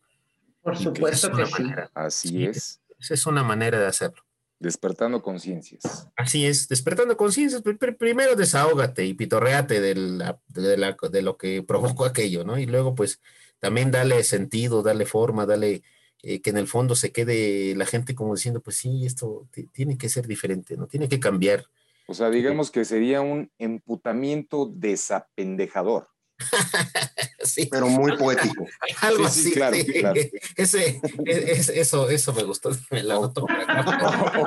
Por 0.61 0.77
que 0.77 0.83
supuesto 0.83 1.27
es 1.27 1.33
que 1.33 1.41
una 1.41 1.45
sí. 1.45 1.63
manera- 1.63 1.91
Así 1.93 2.27
Sí. 2.29 2.45
es. 2.45 2.81
Esa 2.99 3.13
es 3.13 3.25
una 3.25 3.43
manera 3.43 3.79
de 3.79 3.87
hacerlo. 3.87 4.23
Despertando 4.57 5.21
conciencias. 5.21 6.07
Así 6.15 6.45
es, 6.45 6.67
despertando 6.69 7.17
conciencias. 7.17 7.61
Primero 7.99 8.35
desahógate 8.35 9.05
y 9.05 9.13
pitorreate 9.13 9.81
de, 9.81 9.95
la, 9.95 10.39
de, 10.47 11.21
lo 11.21 11.37
que 11.37 11.61
provocó 11.61 12.05
aquello, 12.05 12.45
¿no? 12.45 12.57
Y 12.57 12.65
luego, 12.65 12.95
pues, 12.95 13.19
también 13.59 13.91
dale 13.91 14.23
sentido, 14.23 14.81
dale 14.81 15.05
forma, 15.05 15.45
dale 15.45 15.83
eh, 16.23 16.41
que 16.41 16.49
en 16.49 16.57
el 16.57 16.67
fondo 16.67 16.95
se 16.95 17.11
quede 17.11 17.75
la 17.75 17.85
gente 17.85 18.15
como 18.15 18.33
diciendo, 18.33 18.61
pues 18.61 18.77
sí, 18.77 19.05
esto 19.05 19.47
tiene 19.73 19.97
que 19.97 20.09
ser 20.09 20.25
diferente, 20.25 20.77
¿no? 20.77 20.87
Tiene 20.87 21.09
que 21.09 21.19
cambiar. 21.19 21.65
O 22.07 22.13
sea, 22.13 22.29
digamos 22.29 22.71
que 22.71 22.85
sería 22.85 23.21
un 23.21 23.51
emputamiento 23.57 24.71
desapendejador. 24.73 26.09
sí. 27.43 27.67
Pero 27.71 27.87
muy 27.87 28.15
poético. 28.17 28.65
Algo 29.01 29.25
así. 29.25 29.51
claro, 29.53 29.77
claro. 29.99 30.21
Ese, 30.55 30.99
eso, 31.25 32.09
eso 32.09 32.33
me 32.33 32.43
gustó. 32.43 32.71
Me 32.91 33.03
la 33.03 33.19
ok, 33.19 33.35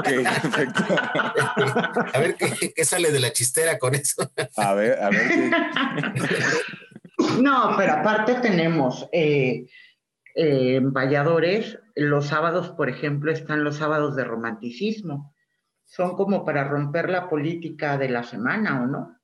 perfecto. 0.05 0.85
A 2.12 2.19
ver 2.19 2.37
¿qué, 2.37 2.85
sale 2.85 3.11
de 3.11 3.21
la 3.21 3.33
chistera 3.33 3.79
con 3.79 3.95
eso. 3.95 4.31
A 4.57 4.75
ver, 4.75 5.03
a 5.03 5.11
ver. 5.11 5.50
No, 7.41 7.75
pero 7.77 7.93
aparte 7.95 8.35
tenemos 8.37 9.09
eh, 9.12 9.67
eh, 10.35 10.81
Valladores, 10.83 11.79
los 11.95 12.27
sábados, 12.27 12.71
por 12.71 12.88
ejemplo, 12.88 13.33
están 13.33 13.65
los 13.65 13.77
sábados 13.77 14.15
de 14.15 14.25
romanticismo. 14.25 15.35
Son 15.88 16.14
como 16.16 16.45
para 16.45 16.68
romper 16.68 17.09
la 17.09 17.28
política 17.28 17.97
de 17.97 18.11
la 18.11 18.23
semana, 18.23 18.83
¿o 18.83 18.87
no? 18.87 19.18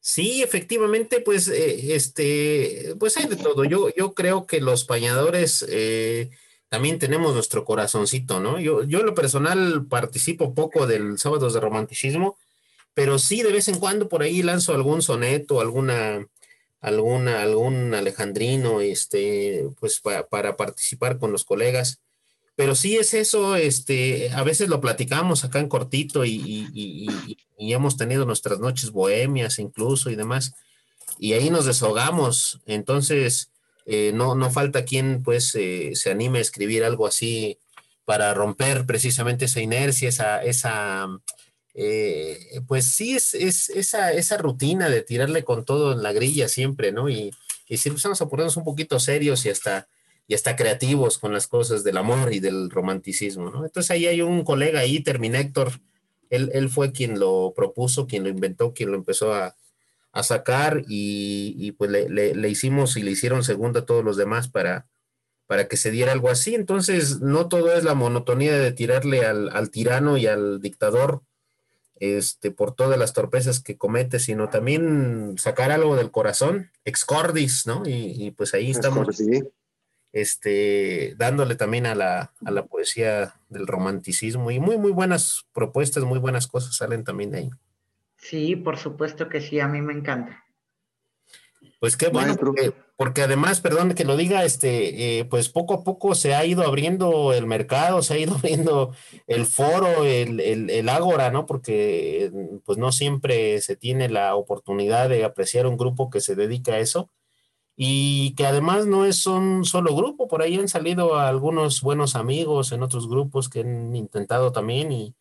Sí, 0.00 0.42
efectivamente, 0.42 1.20
pues, 1.20 1.48
eh, 1.48 1.94
este, 1.94 2.94
pues 2.98 3.16
hay 3.16 3.26
de 3.26 3.36
todo. 3.36 3.64
Yo, 3.64 3.88
yo 3.94 4.14
creo 4.14 4.46
que 4.46 4.60
los 4.60 4.84
pañadores 4.84 5.64
eh, 5.68 6.30
también 6.68 6.98
tenemos 6.98 7.34
nuestro 7.34 7.64
corazoncito, 7.64 8.40
¿no? 8.40 8.60
Yo, 8.60 8.84
yo 8.84 9.00
en 9.00 9.06
lo 9.06 9.14
personal 9.14 9.86
participo 9.86 10.54
poco 10.54 10.86
del 10.86 11.18
Sábados 11.18 11.52
de 11.52 11.60
Romanticismo, 11.60 12.38
pero 12.94 13.18
sí 13.18 13.42
de 13.42 13.52
vez 13.52 13.68
en 13.68 13.78
cuando 13.78 14.08
por 14.08 14.22
ahí 14.22 14.42
lanzo 14.42 14.74
algún 14.74 15.02
soneto, 15.02 15.60
alguna, 15.60 16.26
alguna, 16.80 17.42
algún 17.42 17.92
alejandrino, 17.94 18.80
este, 18.80 19.68
pues 19.80 20.00
para 20.30 20.56
participar 20.56 21.18
con 21.18 21.32
los 21.32 21.44
colegas. 21.44 22.00
Pero 22.54 22.74
sí 22.74 22.96
es 22.96 23.14
eso, 23.14 23.56
este, 23.56 24.30
a 24.32 24.42
veces 24.42 24.68
lo 24.68 24.80
platicamos 24.80 25.44
acá 25.44 25.58
en 25.58 25.68
cortito 25.68 26.24
y, 26.24 26.68
hemos 27.58 27.96
tenido 27.96 28.26
nuestras 28.26 28.58
noches 28.58 28.90
bohemias 28.90 29.58
incluso 29.58 30.10
y 30.10 30.16
demás, 30.16 30.54
y 31.18 31.32
ahí 31.32 31.48
nos 31.48 31.64
desahogamos. 31.64 32.60
Entonces, 32.66 33.52
eh, 33.86 34.12
no, 34.14 34.34
no 34.34 34.50
falta 34.50 34.84
quien 34.84 35.22
pues 35.22 35.54
eh, 35.54 35.92
se 35.94 36.10
anime 36.10 36.38
a 36.38 36.42
escribir 36.42 36.84
algo 36.84 37.06
así 37.06 37.58
para 38.04 38.34
romper 38.34 38.84
precisamente 38.84 39.46
esa 39.46 39.60
inercia, 39.60 40.08
esa, 40.08 40.42
esa 40.42 41.08
eh, 41.74 42.60
pues 42.66 42.84
sí, 42.84 43.14
es, 43.14 43.34
es 43.34 43.70
esa, 43.70 44.12
esa, 44.12 44.36
rutina 44.36 44.90
de 44.90 45.02
tirarle 45.02 45.42
con 45.44 45.64
todo 45.64 45.92
en 45.92 46.02
la 46.02 46.12
grilla 46.12 46.48
siempre, 46.48 46.92
¿no? 46.92 47.08
Y, 47.08 47.30
y 47.68 47.78
si 47.78 47.88
empezamos 47.88 48.20
a 48.20 48.28
ponernos 48.28 48.56
un 48.56 48.64
poquito 48.64 49.00
serios 49.00 49.46
y 49.46 49.50
hasta 49.50 49.88
y 50.26 50.34
hasta 50.34 50.56
creativos 50.56 51.18
con 51.18 51.32
las 51.32 51.46
cosas 51.46 51.84
del 51.84 51.96
amor 51.96 52.32
y 52.32 52.40
del 52.40 52.70
romanticismo, 52.70 53.50
¿no? 53.50 53.64
Entonces 53.64 53.90
ahí 53.90 54.06
hay 54.06 54.22
un 54.22 54.44
colega 54.44 54.80
ahí, 54.80 55.00
Terminator, 55.00 55.72
él, 56.30 56.50
él 56.54 56.70
fue 56.70 56.92
quien 56.92 57.18
lo 57.18 57.52
propuso, 57.54 58.06
quien 58.06 58.22
lo 58.22 58.30
inventó, 58.30 58.72
quien 58.72 58.90
lo 58.90 58.96
empezó 58.96 59.34
a, 59.34 59.54
a 60.12 60.22
sacar 60.22 60.84
y, 60.88 61.54
y 61.58 61.72
pues 61.72 61.90
le, 61.90 62.08
le, 62.08 62.48
hicimos 62.48 62.96
y 62.96 63.02
le 63.02 63.10
hicieron 63.10 63.44
segunda 63.44 63.80
a 63.80 63.86
todos 63.86 64.04
los 64.04 64.16
demás 64.16 64.48
para, 64.48 64.86
para 65.46 65.68
que 65.68 65.76
se 65.76 65.90
diera 65.90 66.12
algo 66.12 66.28
así. 66.28 66.54
Entonces 66.54 67.20
no 67.20 67.48
todo 67.48 67.72
es 67.72 67.84
la 67.84 67.94
monotonía 67.94 68.56
de 68.58 68.72
tirarle 68.72 69.24
al, 69.24 69.48
al 69.50 69.70
tirano 69.70 70.16
y 70.16 70.26
al 70.26 70.60
dictador 70.60 71.22
este, 71.96 72.50
por 72.50 72.74
todas 72.74 72.98
las 72.98 73.12
torpezas 73.12 73.60
que 73.60 73.78
comete, 73.78 74.18
sino 74.18 74.48
también 74.48 75.36
sacar 75.38 75.70
algo 75.70 75.96
del 75.96 76.10
corazón, 76.10 76.70
excordis, 76.84 77.66
¿no? 77.66 77.82
Y, 77.86 78.26
y 78.26 78.30
pues 78.32 78.54
ahí 78.54 78.70
estamos 78.70 79.22
este, 80.12 81.14
dándole 81.16 81.54
también 81.54 81.86
a 81.86 81.94
la, 81.94 82.32
a 82.44 82.50
la 82.50 82.66
poesía 82.66 83.34
del 83.48 83.66
romanticismo 83.66 84.50
y 84.50 84.60
muy, 84.60 84.76
muy 84.76 84.92
buenas 84.92 85.46
propuestas, 85.54 86.04
muy 86.04 86.18
buenas 86.18 86.46
cosas 86.46 86.76
salen 86.76 87.04
también 87.04 87.30
de 87.30 87.38
ahí. 87.38 87.50
Sí, 88.18 88.54
por 88.54 88.78
supuesto 88.78 89.28
que 89.28 89.40
sí, 89.40 89.58
a 89.58 89.66
mí 89.66 89.80
me 89.80 89.92
encanta. 89.92 90.44
Pues 91.80 91.96
qué 91.96 92.08
bueno, 92.08 92.36
porque, 92.96 93.22
además, 93.22 93.60
perdón 93.60 93.94
que 93.94 94.04
lo 94.04 94.16
diga, 94.16 94.44
este, 94.44 95.18
eh, 95.18 95.24
pues 95.24 95.48
poco 95.48 95.74
a 95.74 95.82
poco 95.82 96.14
se 96.14 96.32
ha 96.32 96.46
ido 96.46 96.62
abriendo 96.62 97.32
el 97.32 97.46
mercado, 97.46 98.02
se 98.02 98.14
ha 98.14 98.18
ido 98.18 98.34
abriendo 98.36 98.94
el 99.26 99.46
foro, 99.46 100.04
el, 100.04 100.38
el, 100.38 100.70
el 100.70 100.88
ágora, 100.88 101.32
¿no? 101.32 101.44
Porque 101.44 102.30
pues 102.64 102.78
no 102.78 102.92
siempre 102.92 103.60
se 103.60 103.74
tiene 103.74 104.08
la 104.08 104.36
oportunidad 104.36 105.08
de 105.08 105.24
apreciar 105.24 105.66
un 105.66 105.76
grupo 105.76 106.08
que 106.08 106.20
se 106.20 106.36
dedica 106.36 106.74
a 106.74 106.78
eso 106.78 107.10
y 107.84 108.36
que 108.36 108.46
además 108.46 108.86
no 108.86 109.04
es 109.06 109.26
un 109.26 109.64
solo 109.64 109.96
grupo, 109.96 110.28
por 110.28 110.40
ahí 110.40 110.56
han 110.56 110.68
salido 110.68 111.16
algunos 111.16 111.80
buenos 111.80 112.14
amigos 112.14 112.70
en 112.70 112.84
otros 112.84 113.08
grupos 113.08 113.48
que 113.48 113.62
han 113.62 113.96
intentado 113.96 114.52
también 114.52 114.92
y, 114.92 115.16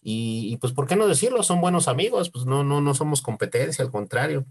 y, 0.00 0.56
pues, 0.56 0.72
¿por 0.72 0.86
qué 0.86 0.96
no 0.96 1.06
decirlo? 1.06 1.42
Son 1.42 1.60
buenos 1.60 1.86
amigos, 1.86 2.30
pues 2.30 2.46
no, 2.46 2.64
no, 2.64 2.80
no 2.80 2.94
somos 2.94 3.20
competencia, 3.20 3.84
al 3.84 3.90
contrario. 3.90 4.46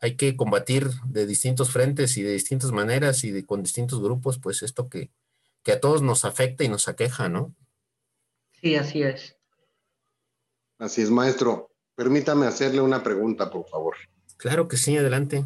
Hay 0.00 0.16
que 0.16 0.34
combatir 0.34 0.90
de 1.06 1.24
distintos 1.24 1.70
frentes 1.70 2.16
y 2.16 2.22
de 2.24 2.32
distintas 2.32 2.72
maneras 2.72 3.22
y 3.22 3.30
de, 3.30 3.46
con 3.46 3.62
distintos 3.62 4.02
grupos, 4.02 4.40
pues 4.40 4.64
esto 4.64 4.88
que, 4.88 5.12
que 5.62 5.70
a 5.70 5.80
todos 5.80 6.02
nos 6.02 6.24
afecta 6.24 6.64
y 6.64 6.68
nos 6.68 6.88
aqueja, 6.88 7.28
¿no? 7.28 7.54
Sí, 8.60 8.74
así 8.74 9.04
es. 9.04 9.36
Así 10.78 11.02
es, 11.02 11.10
maestro. 11.10 11.70
Permítame 11.94 12.46
hacerle 12.46 12.80
una 12.80 13.04
pregunta, 13.04 13.52
por 13.52 13.68
favor. 13.68 13.94
Claro 14.36 14.66
que 14.66 14.76
sí, 14.76 14.96
adelante. 14.96 15.44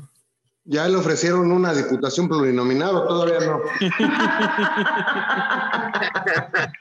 Ya 0.68 0.88
le 0.88 0.96
ofrecieron 0.96 1.52
una 1.52 1.72
diputación 1.72 2.29
plurinominal 2.29 2.96
o 2.96 3.07
todavía 3.07 3.38
no. 3.40 3.61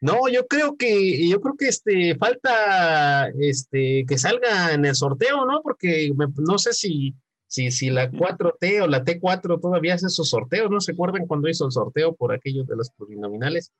No, 0.00 0.28
yo 0.30 0.46
creo 0.46 0.76
que, 0.76 1.26
yo 1.26 1.40
creo 1.40 1.56
que 1.56 1.68
este, 1.68 2.14
falta 2.16 3.28
este, 3.40 4.04
que 4.06 4.18
salga 4.18 4.74
en 4.74 4.84
el 4.84 4.94
sorteo, 4.94 5.46
¿no? 5.46 5.62
Porque 5.62 6.12
no 6.36 6.58
sé 6.58 6.74
si, 6.74 7.14
si, 7.46 7.70
si 7.70 7.88
la 7.88 8.10
4T 8.10 8.82
o 8.82 8.86
la 8.86 9.02
T4 9.02 9.62
todavía 9.62 9.94
hace 9.94 10.08
esos 10.08 10.28
sorteos, 10.28 10.70
¿no 10.70 10.82
se 10.82 10.92
acuerdan 10.92 11.26
cuando 11.26 11.48
hizo 11.48 11.64
el 11.64 11.72
sorteo 11.72 12.14
por 12.14 12.34
aquellos 12.34 12.66
de 12.66 12.76
los 12.76 12.90
plurinominales? 12.90 13.72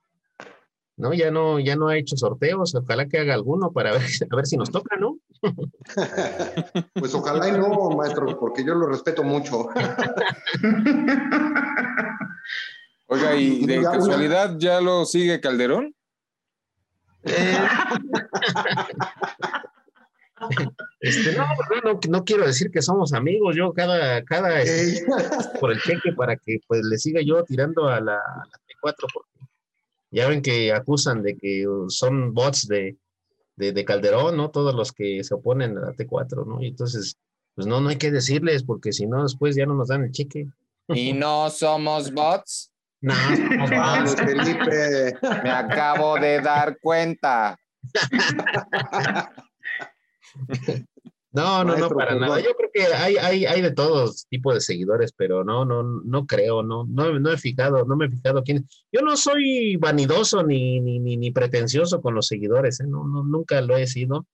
¿No? 0.96 1.12
Ya 1.12 1.30
no, 1.30 1.58
ya 1.58 1.76
no 1.76 1.88
ha 1.88 1.96
hecho 1.96 2.16
sorteos, 2.16 2.74
ojalá 2.74 3.06
que 3.06 3.18
haga 3.18 3.34
alguno 3.34 3.72
para 3.72 3.92
ver, 3.92 4.02
a 4.30 4.36
ver 4.36 4.46
si 4.46 4.56
nos 4.56 4.70
toca, 4.70 4.96
¿no? 4.96 5.18
pues 6.94 7.14
ojalá 7.14 7.48
y 7.48 7.52
no, 7.52 7.90
maestro, 7.90 8.38
porque 8.38 8.64
yo 8.64 8.74
lo 8.74 8.86
respeto 8.86 9.22
mucho. 9.22 9.68
Oiga, 13.06 13.36
¿y 13.36 13.66
de 13.66 13.82
casualidad 13.82 14.56
ya 14.58 14.80
lo 14.80 15.04
sigue 15.04 15.38
Calderón? 15.40 15.94
Eh. 17.24 17.58
Este, 21.00 21.34
no, 21.36 21.46
no, 21.84 22.00
no, 22.08 22.24
quiero 22.24 22.46
decir 22.46 22.70
que 22.70 22.82
somos 22.82 23.12
amigos, 23.12 23.56
yo 23.56 23.72
cada, 23.72 24.22
cada 24.24 24.60
este, 24.60 25.06
por 25.60 25.72
el 25.72 25.80
cheque 25.80 26.12
para 26.12 26.36
que 26.36 26.58
pues 26.66 26.82
le 26.84 26.98
siga 26.98 27.20
yo 27.22 27.44
tirando 27.44 27.88
a 27.88 28.00
la, 28.00 28.16
a 28.16 28.44
la 28.46 28.92
T4 28.92 29.06
porque 29.12 29.33
ya 30.14 30.28
ven 30.28 30.42
que 30.42 30.72
acusan 30.72 31.22
de 31.22 31.36
que 31.36 31.66
son 31.88 32.32
bots 32.32 32.68
de, 32.68 32.96
de, 33.56 33.84
Calderón, 33.84 34.36
¿no? 34.36 34.50
Todos 34.50 34.74
los 34.74 34.92
que 34.92 35.24
se 35.24 35.34
oponen 35.34 35.76
a 35.76 35.80
la 35.80 35.92
T4, 35.92 36.46
¿no? 36.46 36.62
Y 36.62 36.68
entonces, 36.68 37.18
pues 37.54 37.66
no, 37.66 37.80
no 37.80 37.88
hay 37.88 37.96
que 37.96 38.12
decirles 38.12 38.62
porque 38.62 38.92
si 38.92 39.06
no, 39.06 39.24
después 39.24 39.56
ya 39.56 39.66
no 39.66 39.74
nos 39.74 39.88
dan 39.88 40.04
el 40.04 40.12
cheque. 40.12 40.46
¿Y 40.88 41.12
no 41.12 41.50
somos 41.50 42.12
bots? 42.12 42.70
No, 43.00 43.14
somos 43.14 43.70
bots. 43.70 44.14
Felipe. 44.14 45.18
Me 45.42 45.50
acabo 45.50 46.16
de 46.16 46.40
dar 46.40 46.78
cuenta. 46.78 47.58
No, 51.34 51.64
no, 51.64 51.76
no, 51.76 51.90
para 51.90 52.14
nada. 52.14 52.38
Yo 52.38 52.54
creo 52.54 52.70
que 52.72 52.84
hay, 52.94 53.16
hay, 53.16 53.44
hay 53.44 53.60
de 53.60 53.72
todos 53.72 54.24
tipos 54.28 54.54
de 54.54 54.60
seguidores, 54.60 55.12
pero 55.12 55.42
no, 55.42 55.64
no, 55.64 55.82
no 55.82 56.26
creo, 56.26 56.62
no, 56.62 56.86
no, 56.88 57.18
no 57.18 57.32
he 57.32 57.36
fijado, 57.36 57.84
no 57.84 57.96
me 57.96 58.06
he 58.06 58.10
fijado 58.10 58.44
quién. 58.44 58.68
Yo 58.92 59.00
no 59.02 59.16
soy 59.16 59.74
vanidoso 59.76 60.44
ni, 60.44 60.78
ni, 60.78 61.00
ni, 61.00 61.30
pretencioso 61.32 62.00
con 62.00 62.14
los 62.14 62.28
seguidores, 62.28 62.78
¿eh? 62.78 62.86
no, 62.86 63.08
no, 63.08 63.24
nunca 63.24 63.60
lo 63.62 63.76
he 63.76 63.88
sido. 63.88 64.26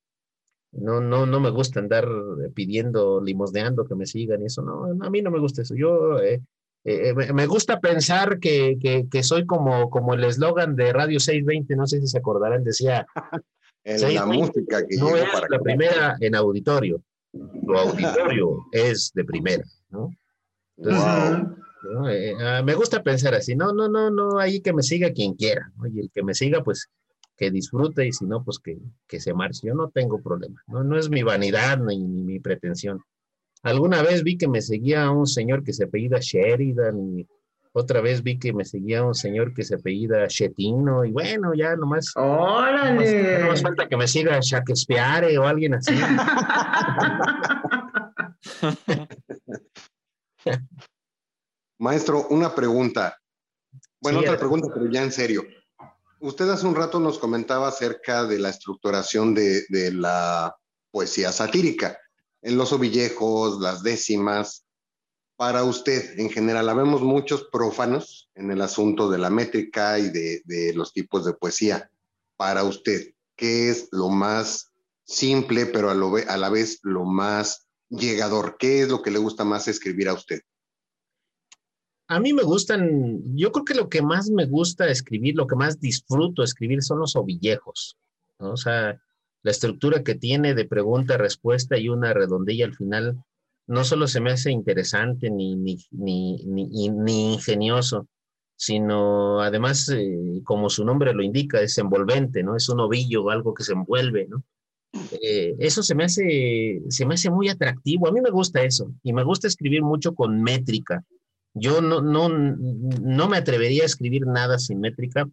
No, 0.72 1.00
no, 1.00 1.24
no 1.24 1.40
me 1.40 1.48
gusta 1.48 1.80
andar 1.80 2.06
pidiendo, 2.54 3.22
limosneando 3.22 3.86
que 3.86 3.94
me 3.94 4.04
sigan 4.04 4.42
y 4.42 4.46
eso, 4.46 4.60
no, 4.60 4.84
a 5.02 5.08
mí 5.10 5.22
no 5.22 5.30
me 5.30 5.40
gusta 5.40 5.62
eso. 5.62 5.74
Yo 5.74 6.18
eh, 6.20 6.42
eh, 6.84 7.14
me 7.32 7.46
gusta 7.46 7.80
pensar 7.80 8.38
que, 8.38 8.76
que, 8.78 9.08
que, 9.10 9.22
soy 9.22 9.46
como, 9.46 9.88
como 9.88 10.12
el 10.12 10.24
eslogan 10.24 10.76
de 10.76 10.92
Radio 10.92 11.18
620, 11.18 11.76
no 11.76 11.86
sé 11.86 11.98
si 12.00 12.08
se 12.08 12.18
acordarán, 12.18 12.62
decía, 12.62 13.06
en 13.84 14.14
la 14.14 14.26
música 14.26 14.86
que 14.86 14.96
no 14.96 15.16
es 15.16 15.24
la 15.48 15.58
primera 15.58 16.16
en 16.20 16.34
auditorio. 16.34 17.02
Lo 17.32 17.78
auditorio 17.78 18.66
es 18.72 19.12
de 19.14 19.24
primera, 19.24 19.64
¿no? 19.90 20.10
Eh, 22.10 22.34
ah, 22.40 22.62
me 22.62 22.74
gusta 22.74 23.02
pensar 23.02 23.34
así, 23.34 23.54
no, 23.54 23.72
no, 23.72 23.88
no, 23.88 24.10
no, 24.10 24.38
ahí 24.38 24.60
que 24.60 24.72
me 24.72 24.82
siga 24.82 25.12
quien 25.12 25.34
quiera, 25.34 25.72
¿no? 25.76 25.86
y 25.86 26.00
el 26.00 26.10
que 26.10 26.22
me 26.22 26.34
siga, 26.34 26.62
pues 26.62 26.90
que 27.36 27.50
disfrute 27.50 28.06
y 28.06 28.12
si 28.12 28.26
no, 28.26 28.44
pues 28.44 28.58
que, 28.58 28.78
que 29.06 29.18
se 29.18 29.32
marche. 29.32 29.66
Yo 29.66 29.74
no 29.74 29.88
tengo 29.88 30.20
problema, 30.20 30.62
no, 30.66 30.84
no 30.84 30.98
es 30.98 31.08
mi 31.08 31.22
vanidad 31.22 31.78
ni, 31.78 31.98
ni 31.98 32.22
mi 32.22 32.38
pretensión. 32.38 33.02
Alguna 33.62 34.02
vez 34.02 34.22
vi 34.22 34.36
que 34.36 34.48
me 34.48 34.60
seguía 34.60 35.10
un 35.10 35.26
señor 35.26 35.64
que 35.64 35.72
se 35.72 35.84
apellida 35.84 36.18
Sheridan 36.20 37.18
y 37.18 37.26
otra 37.72 38.00
vez 38.00 38.22
vi 38.22 38.38
que 38.38 38.52
me 38.52 38.64
seguía 38.64 39.04
un 39.04 39.14
señor 39.14 39.54
que 39.54 39.62
se 39.62 39.76
apellida 39.76 40.26
Chetino 40.26 41.04
y 41.04 41.12
bueno, 41.12 41.52
ya 41.54 41.76
nomás. 41.76 42.12
¡Órale! 42.16 43.38
No 43.40 43.48
más 43.48 43.62
falta 43.62 43.88
que 43.88 43.96
me 43.96 44.08
siga 44.08 44.38
Shakespeare 44.40 45.38
o 45.38 45.46
alguien 45.46 45.74
así. 45.74 45.94
Maestro, 51.78 52.26
una 52.28 52.54
pregunta. 52.54 53.16
Bueno, 54.00 54.20
Sí, 54.20 54.26
otra 54.26 54.38
pregunta, 54.38 54.68
pero 54.74 54.90
ya 54.90 55.02
en 55.02 55.12
serio. 55.12 55.44
Usted 56.20 56.48
hace 56.50 56.66
un 56.66 56.74
rato 56.74 56.98
nos 56.98 57.18
comentaba 57.18 57.68
acerca 57.68 58.24
de 58.24 58.38
la 58.38 58.50
estructuración 58.50 59.34
de, 59.34 59.64
de 59.68 59.92
la 59.92 60.54
poesía 60.90 61.32
satírica, 61.32 61.98
en 62.42 62.58
los 62.58 62.72
ovillejos, 62.72 63.60
las 63.60 63.82
décimas. 63.82 64.66
Para 65.40 65.64
usted, 65.64 66.18
en 66.18 66.28
general, 66.28 66.68
habemos 66.68 67.00
muchos 67.00 67.44
prófanos 67.44 68.28
en 68.34 68.50
el 68.50 68.60
asunto 68.60 69.08
de 69.08 69.16
la 69.16 69.30
métrica 69.30 69.98
y 69.98 70.10
de, 70.10 70.74
los 70.74 70.92
tipos 70.92 71.24
de 71.24 71.32
poesía. 71.32 71.90
Para 72.36 72.62
usted, 72.62 73.14
¿qué 73.36 73.70
es 73.70 73.88
lo 73.90 74.10
más 74.10 74.70
simple, 75.02 75.64
pero 75.64 75.88
a, 75.88 75.94
la 76.36 76.50
vez 76.50 76.80
lo 76.82 77.06
más 77.06 77.66
llegador? 77.88 78.56
¿Qué 78.58 78.82
es 78.82 78.90
lo 78.90 79.00
que 79.00 79.10
le 79.10 79.18
gusta 79.18 79.46
más 79.46 79.66
escribir 79.66 80.10
a 80.10 80.12
usted? 80.12 80.42
A 82.08 82.20
mí 82.20 82.34
me 82.34 82.42
gustan, 82.42 83.22
yo 83.34 83.50
creo 83.50 83.64
que 83.64 83.74
lo 83.74 83.88
que 83.88 84.02
más 84.02 84.28
me 84.28 84.44
gusta 84.44 84.90
escribir, 84.90 85.36
lo 85.36 85.46
que 85.46 85.56
más 85.56 85.80
disfruto 85.80 86.42
escribir 86.42 86.82
son 86.82 86.98
los 86.98 87.16
ovillejos, 87.16 87.96
¿no? 88.40 88.50
O 88.50 88.56
sea, 88.58 89.00
la 89.42 89.50
estructura 89.50 90.02
que 90.02 90.16
tiene 90.16 90.54
de 90.54 90.66
pregunta-respuesta 90.66 91.78
y 91.78 91.88
una 91.88 92.12
redondilla 92.12 92.66
al 92.66 92.76
final, 92.76 93.24
no 93.70 93.84
solo 93.84 94.08
se 94.08 94.20
me 94.20 94.32
hace 94.32 94.50
interesante 94.50 95.30
ni, 95.30 95.54
ni, 95.54 95.78
ni, 95.92 96.44
ni, 96.44 96.88
ni 96.88 97.34
ingenioso, 97.34 98.08
sino 98.56 99.40
además, 99.40 99.88
eh, 99.90 100.42
como 100.42 100.68
su 100.68 100.84
nombre 100.84 101.14
lo 101.14 101.22
indica, 101.22 101.60
es 101.60 101.78
envolvente, 101.78 102.42
¿no? 102.42 102.56
Es 102.56 102.68
un 102.68 102.80
ovillo, 102.80 103.30
algo 103.30 103.54
que 103.54 103.62
se 103.62 103.74
envuelve, 103.74 104.26
¿no? 104.28 104.42
Eh, 105.22 105.54
eso 105.60 105.84
se 105.84 105.94
me 105.94 106.02
hace, 106.02 106.82
se 106.88 107.06
me 107.06 107.14
hace 107.14 107.30
muy 107.30 107.48
atractivo. 107.48 108.08
A 108.08 108.12
mí 108.12 108.20
me 108.20 108.30
gusta 108.30 108.60
eso 108.64 108.92
y 109.04 109.12
me 109.12 109.22
gusta 109.22 109.46
escribir 109.46 109.82
mucho 109.82 110.16
con 110.16 110.42
métrica. 110.42 111.04
Yo 111.54 111.80
no, 111.80 112.02
no, 112.02 112.28
no 112.28 113.28
me 113.28 113.36
atrevería 113.36 113.84
a 113.84 113.86
escribir 113.86 114.26
nada 114.26 114.58
sin 114.58 114.80
métrica 114.80 115.30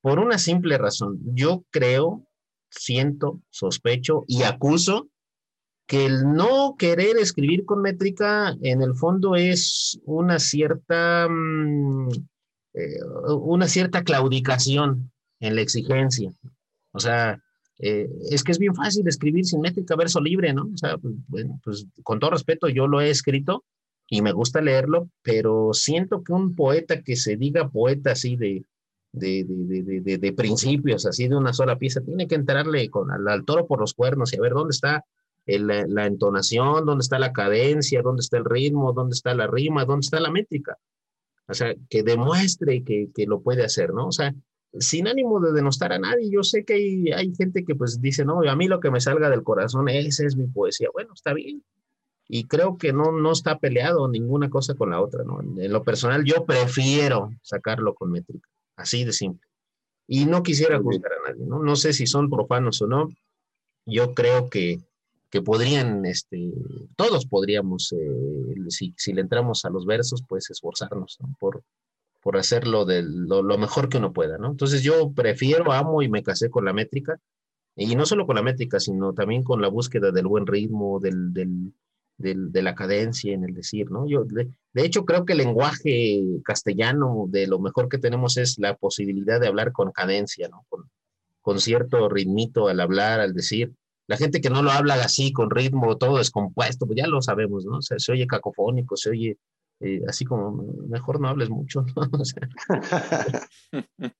por 0.00 0.20
una 0.20 0.38
simple 0.38 0.78
razón. 0.78 1.20
Yo 1.34 1.66
creo, 1.70 2.26
siento, 2.70 3.42
sospecho 3.50 4.24
y 4.26 4.44
acuso 4.44 5.08
que 5.88 6.04
el 6.04 6.34
no 6.34 6.76
querer 6.78 7.16
escribir 7.16 7.64
con 7.64 7.80
métrica 7.80 8.54
en 8.60 8.82
el 8.82 8.94
fondo 8.94 9.36
es 9.36 9.98
una 10.04 10.38
cierta, 10.38 11.26
mm, 11.28 12.08
eh, 12.74 13.00
una 13.40 13.66
cierta 13.66 14.04
claudicación 14.04 15.10
en 15.40 15.56
la 15.56 15.62
exigencia. 15.62 16.30
O 16.92 17.00
sea, 17.00 17.42
eh, 17.78 18.06
es 18.30 18.44
que 18.44 18.52
es 18.52 18.58
bien 18.58 18.74
fácil 18.74 19.08
escribir 19.08 19.46
sin 19.46 19.62
métrica, 19.62 19.96
verso 19.96 20.20
libre, 20.20 20.52
¿no? 20.52 20.68
O 20.74 20.76
sea, 20.76 20.98
pues, 20.98 21.14
bueno, 21.26 21.58
pues 21.64 21.86
con 22.02 22.20
todo 22.20 22.32
respeto, 22.32 22.68
yo 22.68 22.86
lo 22.86 23.00
he 23.00 23.08
escrito 23.08 23.64
y 24.10 24.20
me 24.20 24.32
gusta 24.32 24.60
leerlo, 24.60 25.08
pero 25.22 25.70
siento 25.72 26.22
que 26.22 26.34
un 26.34 26.54
poeta 26.54 27.02
que 27.02 27.16
se 27.16 27.36
diga 27.36 27.70
poeta 27.70 28.12
así 28.12 28.36
de, 28.36 28.62
de, 29.12 29.46
de, 29.48 30.00
de, 30.02 30.18
de, 30.18 30.32
principios, 30.34 31.06
así 31.06 31.28
de 31.28 31.36
una 31.36 31.54
sola 31.54 31.78
pieza, 31.78 32.02
tiene 32.02 32.28
que 32.28 32.34
entrarle 32.34 32.90
con, 32.90 33.10
al, 33.10 33.26
al 33.26 33.46
toro 33.46 33.66
por 33.66 33.80
los 33.80 33.94
cuernos 33.94 34.34
y 34.34 34.36
a 34.36 34.42
ver 34.42 34.52
dónde 34.52 34.72
está 34.72 35.06
el, 35.48 35.66
la, 35.66 36.06
entonación, 36.06 36.86
dónde 36.86 37.02
está 37.02 37.18
la 37.18 37.32
cadencia, 37.32 38.02
dónde 38.02 38.20
está 38.20 38.36
el 38.36 38.44
ritmo, 38.44 38.92
dónde 38.92 39.14
está 39.14 39.34
la 39.34 39.48
rima, 39.48 39.84
dónde 39.84 40.04
está 40.04 40.20
la 40.20 40.30
métrica. 40.30 40.78
O 41.48 41.54
sea, 41.54 41.74
que 41.88 42.02
demuestre 42.02 42.84
que, 42.84 43.08
que 43.14 43.26
lo 43.26 43.40
puede 43.40 43.64
hacer, 43.64 43.92
¿no? 43.92 44.08
O 44.08 44.12
sea, 44.12 44.32
sin 44.78 45.08
ánimo 45.08 45.40
de 45.40 45.52
denostar 45.52 45.92
a 45.92 45.98
nadie. 45.98 46.30
Yo 46.30 46.42
sé 46.42 46.64
que 46.64 46.74
hay, 46.74 47.12
hay 47.12 47.34
gente 47.34 47.64
que 47.64 47.74
pues 47.74 48.00
dice, 48.00 48.24
no, 48.24 48.40
a 48.48 48.56
mí 48.56 48.68
lo 48.68 48.80
que 48.80 48.90
me 48.90 49.00
salga 49.00 49.30
del 49.30 49.42
corazón, 49.42 49.88
esa 49.88 50.26
es 50.26 50.36
mi 50.36 50.46
poesía. 50.46 50.88
Bueno, 50.92 51.12
está 51.14 51.32
bien. 51.32 51.64
Y 52.28 52.44
creo 52.44 52.76
que 52.76 52.92
no, 52.92 53.10
no 53.10 53.32
está 53.32 53.58
peleado 53.58 54.06
ninguna 54.06 54.50
cosa 54.50 54.74
con 54.74 54.90
la 54.90 55.00
otra, 55.00 55.24
¿no? 55.24 55.40
En 55.40 55.72
lo 55.72 55.82
personal, 55.82 56.24
yo 56.24 56.44
prefiero 56.44 57.30
sacarlo 57.42 57.94
con 57.94 58.12
métrica, 58.12 58.48
así 58.76 59.04
de 59.04 59.12
simple. 59.12 59.48
Y 60.06 60.26
no 60.26 60.42
quisiera 60.42 60.78
juzgar 60.78 61.12
a 61.12 61.30
nadie, 61.30 61.46
¿no? 61.46 61.62
No 61.62 61.74
sé 61.74 61.94
si 61.94 62.06
son 62.06 62.28
profanos 62.28 62.82
o 62.82 62.86
no. 62.86 63.08
Yo 63.86 64.14
creo 64.14 64.50
que, 64.50 64.80
que 65.30 65.42
podrían, 65.42 66.04
este, 66.06 66.52
todos 66.96 67.26
podríamos, 67.26 67.92
eh, 67.92 68.70
si, 68.70 68.94
si 68.96 69.12
le 69.12 69.20
entramos 69.22 69.64
a 69.64 69.70
los 69.70 69.86
versos, 69.86 70.22
pues 70.28 70.50
esforzarnos, 70.50 71.18
¿no? 71.20 71.34
Por, 71.38 71.62
por 72.22 72.36
hacerlo 72.36 72.84
de 72.84 73.02
lo, 73.02 73.42
lo 73.42 73.58
mejor 73.58 73.88
que 73.88 73.98
uno 73.98 74.12
pueda, 74.12 74.38
¿no? 74.38 74.50
Entonces 74.50 74.82
yo 74.82 75.12
prefiero, 75.12 75.72
amo 75.72 76.02
y 76.02 76.08
me 76.08 76.22
casé 76.22 76.50
con 76.50 76.64
la 76.64 76.72
métrica, 76.72 77.18
y 77.76 77.94
no 77.96 78.06
solo 78.06 78.26
con 78.26 78.36
la 78.36 78.42
métrica, 78.42 78.80
sino 78.80 79.12
también 79.14 79.42
con 79.44 79.62
la 79.62 79.68
búsqueda 79.68 80.10
del 80.12 80.26
buen 80.26 80.46
ritmo, 80.46 80.98
del, 81.00 81.32
del, 81.32 81.72
del- 82.16 82.50
de 82.52 82.62
la 82.62 82.74
cadencia 82.74 83.32
en 83.34 83.44
el 83.44 83.54
decir, 83.54 83.90
¿no? 83.90 84.08
Yo, 84.08 84.24
de, 84.24 84.48
de 84.72 84.84
hecho, 84.84 85.04
creo 85.04 85.24
que 85.24 85.32
el 85.34 85.38
lenguaje 85.38 86.20
castellano 86.44 87.26
de 87.28 87.46
lo 87.46 87.60
mejor 87.60 87.88
que 87.88 87.98
tenemos 87.98 88.36
es 88.36 88.58
la 88.58 88.76
posibilidad 88.76 89.40
de 89.40 89.46
hablar 89.48 89.72
con 89.72 89.92
cadencia, 89.92 90.48
¿no? 90.48 90.64
Con, 90.68 90.90
con 91.40 91.60
cierto 91.60 92.08
ritmito 92.08 92.68
al 92.68 92.80
hablar, 92.80 93.20
al 93.20 93.34
decir. 93.34 93.72
La 94.08 94.16
gente 94.16 94.40
que 94.40 94.50
no 94.50 94.62
lo 94.62 94.70
habla 94.70 94.94
así, 94.94 95.32
con 95.32 95.50
ritmo, 95.50 95.96
todo 95.96 96.18
descompuesto, 96.18 96.86
pues 96.86 96.96
ya 96.96 97.06
lo 97.06 97.22
sabemos, 97.22 97.64
¿no? 97.64 97.78
O 97.78 97.82
sea, 97.82 97.98
se 97.98 98.10
oye 98.10 98.26
cacofónico, 98.26 98.96
se 98.96 99.10
oye 99.10 99.38
eh, 99.80 100.00
así 100.08 100.24
como, 100.24 100.50
mejor 100.88 101.20
no 101.20 101.28
hables 101.28 101.50
mucho, 101.50 101.82
¿no? 101.82 102.02
O 102.20 102.24
sea, 102.24 102.48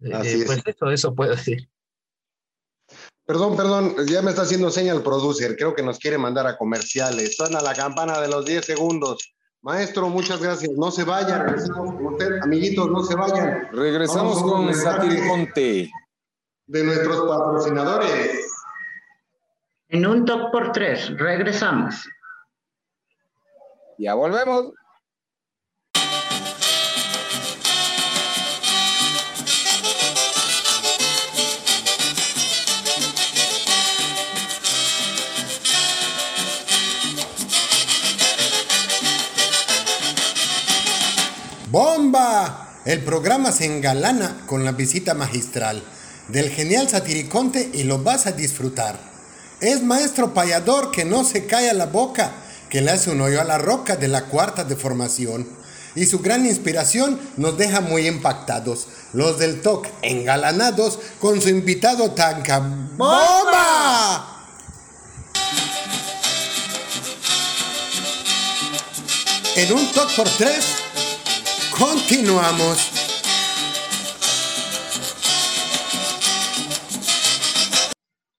eh, 0.00 0.12
Así 0.12 0.40
es. 0.40 0.46
pues 0.46 0.62
eso, 0.64 0.90
eso 0.90 1.14
puedo 1.14 1.32
decir. 1.32 1.68
Perdón, 3.26 3.56
perdón, 3.56 3.94
ya 4.06 4.22
me 4.22 4.30
está 4.30 4.42
haciendo 4.42 4.70
señal 4.70 4.96
el 4.96 5.02
producer. 5.02 5.54
Creo 5.56 5.74
que 5.74 5.82
nos 5.82 5.98
quiere 5.98 6.16
mandar 6.16 6.46
a 6.46 6.56
comerciales. 6.56 7.36
Suena 7.36 7.60
la 7.60 7.74
campana 7.74 8.18
de 8.20 8.28
los 8.28 8.46
10 8.46 8.64
segundos. 8.64 9.34
Maestro, 9.60 10.08
muchas 10.08 10.40
gracias. 10.40 10.70
No 10.76 10.90
se 10.90 11.04
vayan. 11.04 11.46
regresamos 11.46 11.94
con 11.94 12.06
usted. 12.06 12.38
Amiguitos, 12.42 12.90
no 12.90 13.02
se 13.02 13.14
vayan. 13.14 13.68
Regresamos 13.72 14.36
Vamos 14.36 14.50
con 14.50 14.60
un 14.60 14.66
mensaje. 14.66 15.10
Satiriconte. 15.10 15.90
De 16.68 16.84
nuestros 16.84 17.28
patrocinadores. 17.28 18.47
En 19.90 20.06
un 20.06 20.26
top 20.26 20.52
por 20.52 20.70
tres, 20.72 21.08
regresamos. 21.16 22.06
Ya 23.96 24.12
volvemos. 24.12 24.72
¡Bomba! 41.70 42.82
El 42.84 43.02
programa 43.04 43.52
se 43.52 43.64
engalana 43.64 44.42
con 44.46 44.66
la 44.66 44.72
visita 44.72 45.14
magistral 45.14 45.82
del 46.28 46.50
genial 46.50 46.90
satiriconte 46.90 47.70
y 47.72 47.84
lo 47.84 48.02
vas 48.02 48.26
a 48.26 48.32
disfrutar. 48.32 49.17
Es 49.60 49.82
maestro 49.82 50.34
payador 50.34 50.90
que 50.92 51.04
no 51.04 51.24
se 51.24 51.46
calla 51.46 51.72
la 51.74 51.86
boca, 51.86 52.30
que 52.70 52.80
le 52.80 52.90
hace 52.92 53.10
un 53.10 53.20
hoyo 53.20 53.40
a 53.40 53.44
la 53.44 53.58
roca 53.58 53.96
de 53.96 54.08
la 54.08 54.26
cuarta 54.26 54.64
deformación. 54.64 55.48
Y 55.94 56.06
su 56.06 56.20
gran 56.20 56.46
inspiración 56.46 57.18
nos 57.36 57.58
deja 57.58 57.80
muy 57.80 58.06
impactados. 58.06 58.86
Los 59.12 59.38
del 59.38 59.60
TOC 59.62 59.88
engalanados 60.02 60.98
con 61.18 61.40
su 61.40 61.48
invitado 61.48 62.12
tan 62.12 62.42
cam- 62.44 62.90
¡Bomba! 62.96 64.34
En 69.56 69.72
un 69.72 69.92
TOC 69.92 70.14
por 70.14 70.28
tres, 70.30 70.64
continuamos. 71.76 72.78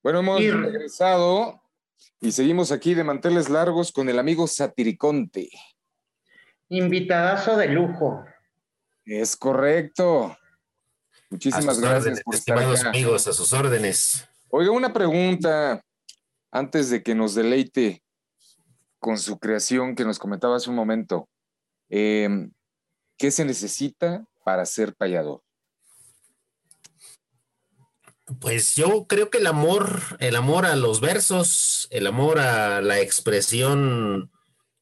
Bueno, 0.02 0.20
hemos 0.20 0.42
regresado 0.42 1.62
y 2.22 2.32
seguimos 2.32 2.72
aquí 2.72 2.94
de 2.94 3.04
manteles 3.04 3.50
largos 3.50 3.92
con 3.92 4.08
el 4.08 4.18
amigo 4.18 4.48
Satiriconte. 4.48 5.50
Invitadazo 6.70 7.58
de 7.58 7.68
lujo. 7.68 8.24
Es 9.04 9.36
correcto. 9.36 10.38
Muchísimas 11.30 11.68
a 11.68 11.74
sus 11.74 11.82
gracias 11.82 12.02
órdenes, 12.04 12.24
por 12.24 12.36
estar 12.36 12.58
acá. 12.60 12.90
amigos, 12.90 13.28
a 13.28 13.34
sus 13.34 13.52
órdenes. 13.52 14.28
Oiga, 14.50 14.72
una 14.72 14.94
pregunta 14.94 15.84
antes 16.50 16.90
de 16.90 17.04
que 17.04 17.14
nos 17.14 17.36
deleite 17.36 18.02
con 19.00 19.18
su 19.18 19.38
creación 19.38 19.96
que 19.96 20.06
nos 20.06 20.18
comentaba 20.18 20.56
hace 20.56 20.70
un 20.70 20.76
momento. 20.76 21.28
Eh, 21.90 22.50
¿Qué 23.18 23.32
se 23.32 23.44
necesita 23.44 24.26
para 24.46 24.66
ser 24.66 24.96
payador? 24.96 25.44
Pues 28.40 28.76
yo 28.76 29.08
creo 29.08 29.30
que 29.30 29.40
el 29.40 29.48
amor, 29.48 30.02
el 30.20 30.36
amor 30.36 30.66
a 30.66 30.76
los 30.76 31.02
versos, 31.02 31.88
el 31.90 32.06
amor 32.06 32.40
a 32.40 32.82
la 32.82 33.00
expresión, 33.00 34.32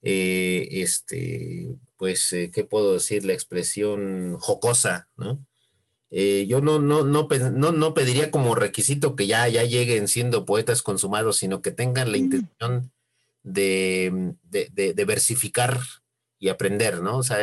eh, 0.01 0.67
este, 0.71 1.77
pues, 1.95 2.33
eh, 2.33 2.51
¿qué 2.53 2.65
puedo 2.65 2.93
decir? 2.93 3.23
La 3.23 3.33
expresión 3.33 4.37
jocosa, 4.39 5.07
¿no? 5.15 5.45
Eh, 6.09 6.45
yo 6.47 6.61
no, 6.61 6.79
no, 6.79 7.03
no, 7.03 7.27
no, 7.51 7.71
no 7.71 7.93
pediría 7.93 8.31
como 8.31 8.55
requisito 8.55 9.15
que 9.15 9.27
ya, 9.27 9.47
ya 9.47 9.63
lleguen 9.63 10.07
siendo 10.07 10.45
poetas 10.45 10.81
consumados, 10.81 11.37
sino 11.37 11.61
que 11.61 11.71
tengan 11.71 12.11
la 12.11 12.17
intención 12.17 12.91
de, 13.43 14.33
de, 14.43 14.93
de, 14.93 15.05
versificar 15.05 15.79
y 16.39 16.49
aprender, 16.49 17.01
¿no? 17.01 17.17
O 17.17 17.23
sea, 17.23 17.37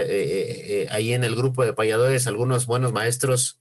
ahí 0.90 1.12
en 1.12 1.24
el 1.24 1.34
grupo 1.34 1.64
de 1.64 1.72
payadores, 1.72 2.26
algunos 2.26 2.66
buenos 2.66 2.92
maestros 2.92 3.60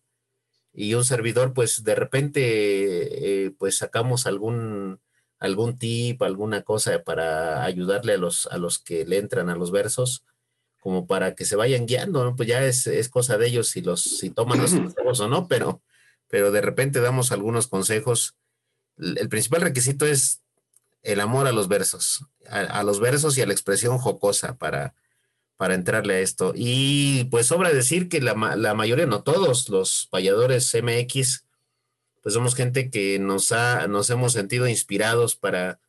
y 0.74 0.96
un 0.96 1.06
servidor, 1.06 1.54
pues 1.54 1.84
de 1.84 1.96
repente, 1.96 3.46
eh, 3.46 3.52
pues 3.52 3.78
sacamos 3.78 4.26
algún, 4.26 5.00
algún 5.40 5.78
tip, 5.78 6.22
alguna 6.24 6.64
cosa 6.64 7.04
para 7.04 7.64
ayudarle 7.64 8.14
a 8.14 8.18
los, 8.18 8.48
a 8.48 8.58
los 8.58 8.80
que 8.80 9.06
le 9.06 9.18
entran 9.18 9.50
a 9.50 9.56
los 9.56 9.72
versos, 9.72 10.24
como 10.80 11.06
para 11.06 11.36
que 11.36 11.46
se 11.46 11.56
vayan 11.56 11.86
guiando, 11.86 12.24
¿no? 12.24 12.36
Pues 12.36 12.50
ya 12.50 12.66
es, 12.66 12.88
es 12.88 13.08
cosa 13.08 13.38
de 13.38 13.48
ellos 13.48 13.70
si 13.70 13.82
los, 13.82 14.02
si 14.02 14.32
toman 14.32 14.60
los 14.60 14.72
consejos 14.74 15.20
o 15.20 15.28
no, 15.28 15.48
pero, 15.48 15.82
pero 16.28 16.52
de 16.52 16.62
repente 16.62 17.02
damos 17.02 17.32
algunos 17.32 17.68
consejos. 17.68 18.36
El 18.98 19.30
principal 19.30 19.62
requisito 19.62 20.06
es 20.08 20.42
el 21.04 21.20
amor 21.20 21.48
a 21.48 21.52
los 21.52 21.68
versos, 21.68 22.26
a 22.50 22.84
los 22.84 23.00
versos 23.00 23.38
y 23.38 23.42
a 23.42 23.46
la 23.46 23.54
expresión 23.54 23.98
jocosa 23.98 24.58
para, 24.58 24.96
para 25.58 25.76
entrarle 25.76 26.16
a 26.16 26.20
esto. 26.20 26.54
Y 26.56 27.26
pues 27.26 27.48
sobra 27.48 27.72
decir 27.72 28.10
que 28.10 28.22
la, 28.22 28.36
mayoría, 28.36 29.06
no 29.06 29.24
todos 29.24 29.70
los 29.70 30.08
payadores 30.12 30.74
MX, 30.74 31.46
pues 32.22 32.34
somos 32.34 32.56
gente 32.56 32.90
que 32.90 33.20
nos, 33.20 33.52
ha, 33.52 33.88
nos 33.88 34.10
hemos 34.10 34.34
sentido 34.34 34.68
inspirados 34.68 35.36
para, 35.36 35.80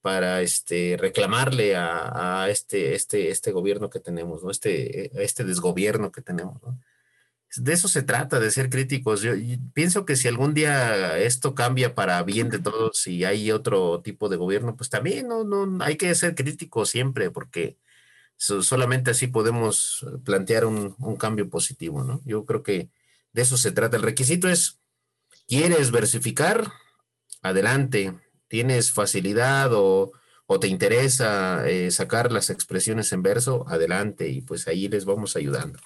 para 0.00 0.42
este, 0.42 0.96
reclamarle 0.98 1.76
a, 1.76 2.46
este, 2.50 2.94
este, 2.94 3.30
este 3.30 3.52
gobierno 3.52 3.90
que 3.90 4.00
tenemos, 4.00 4.42
¿no? 4.42 4.50
este, 4.50 5.10
este 5.22 5.44
desgobierno 5.44 6.12
que 6.12 6.22
tenemos. 6.22 6.60
De 7.56 7.72
eso 7.72 7.88
se 7.88 8.02
trata, 8.02 8.38
de 8.38 8.50
ser 8.50 8.68
críticos. 8.68 9.22
Yo, 9.22 9.32
pienso 9.72 10.04
que 10.04 10.16
si 10.16 10.28
algún 10.28 10.52
día 10.52 11.18
esto 11.18 11.54
cambia 11.54 11.94
para 11.94 12.22
bien 12.22 12.50
de 12.50 12.58
todos 12.58 13.06
y 13.06 13.24
hay 13.24 13.50
otro 13.50 14.02
tipo 14.02 14.28
de 14.28 14.36
gobierno, 14.36 14.76
pues 14.76 14.90
también 14.90 15.28
no, 15.28 15.44
no 15.44 15.82
hay 15.82 15.96
que 15.96 16.14
ser 16.14 16.34
críticos 16.34 16.90
siempre, 16.90 17.30
porque 17.30 17.78
solamente 18.36 19.10
así 19.10 19.26
podemos 19.28 20.06
plantear 20.24 20.66
un, 20.66 20.94
cambio 21.18 21.48
positivo, 21.48 22.04
¿no? 22.04 22.20
Yo 22.24 22.44
creo 22.44 22.62
que 22.62 22.90
de 23.32 23.42
eso 23.42 23.56
se 23.56 23.72
trata. 23.72 23.96
El 23.96 24.02
requisito 24.02 24.48
es, 24.48 24.80
¿quieres 25.46 25.90
versificar? 25.90 26.72
Adelante. 27.42 28.14
¿Tienes 28.48 28.92
facilidad 28.92 29.70
o, 29.72 30.12
te 30.60 30.68
interesa 30.68 31.68
eh, 31.68 31.90
sacar 31.90 32.30
las 32.30 32.50
expresiones 32.50 33.12
en 33.12 33.22
verso? 33.22 33.64
Adelante. 33.68 34.28
Y 34.28 34.42
pues 34.42 34.68
ahí 34.68 34.88
les 34.88 35.04
vamos 35.04 35.36
ayudando. 35.36 35.78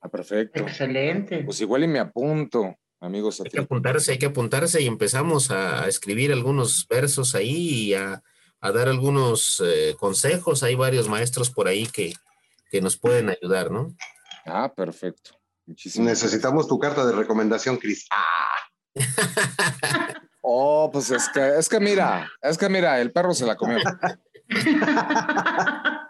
Ah, 0.00 0.08
perfecto. 0.08 0.60
Excelente. 0.60 1.42
Pues 1.44 1.60
igual 1.60 1.84
y 1.84 1.88
me 1.88 1.98
apunto, 1.98 2.76
amigos. 3.00 3.40
Hay 3.40 3.50
que 3.50 3.58
apuntarse, 3.58 4.12
hay 4.12 4.18
que 4.18 4.26
apuntarse 4.26 4.80
y 4.80 4.86
empezamos 4.86 5.50
a 5.50 5.88
escribir 5.88 6.32
algunos 6.32 6.86
versos 6.88 7.34
ahí 7.34 7.86
y 7.86 7.94
a 7.94 8.22
a 8.60 8.72
dar 8.72 8.88
algunos 8.88 9.62
eh, 9.64 9.96
consejos. 9.98 10.62
Hay 10.62 10.74
varios 10.74 11.08
maestros 11.08 11.50
por 11.50 11.68
ahí 11.68 11.86
que, 11.86 12.14
nos 12.80 12.96
pueden 12.96 13.30
ayudar, 13.30 13.70
¿no? 13.70 13.94
Ah, 14.44 14.72
perfecto. 14.74 15.30
Necesitamos 15.66 16.68
tu 16.68 16.78
carta 16.78 17.04
de 17.06 17.12
recomendación, 17.12 17.76
Cris. 17.76 18.06
Ah. 18.10 18.94
oh, 20.42 20.90
pues 20.92 21.10
es 21.10 21.28
que, 21.28 21.58
es 21.58 21.68
que 21.68 21.80
mira, 21.80 22.30
es 22.42 22.58
que 22.58 22.68
mira, 22.68 23.00
el 23.00 23.12
perro 23.12 23.34
se 23.34 23.46
la 23.46 23.56
comió. 23.56 23.78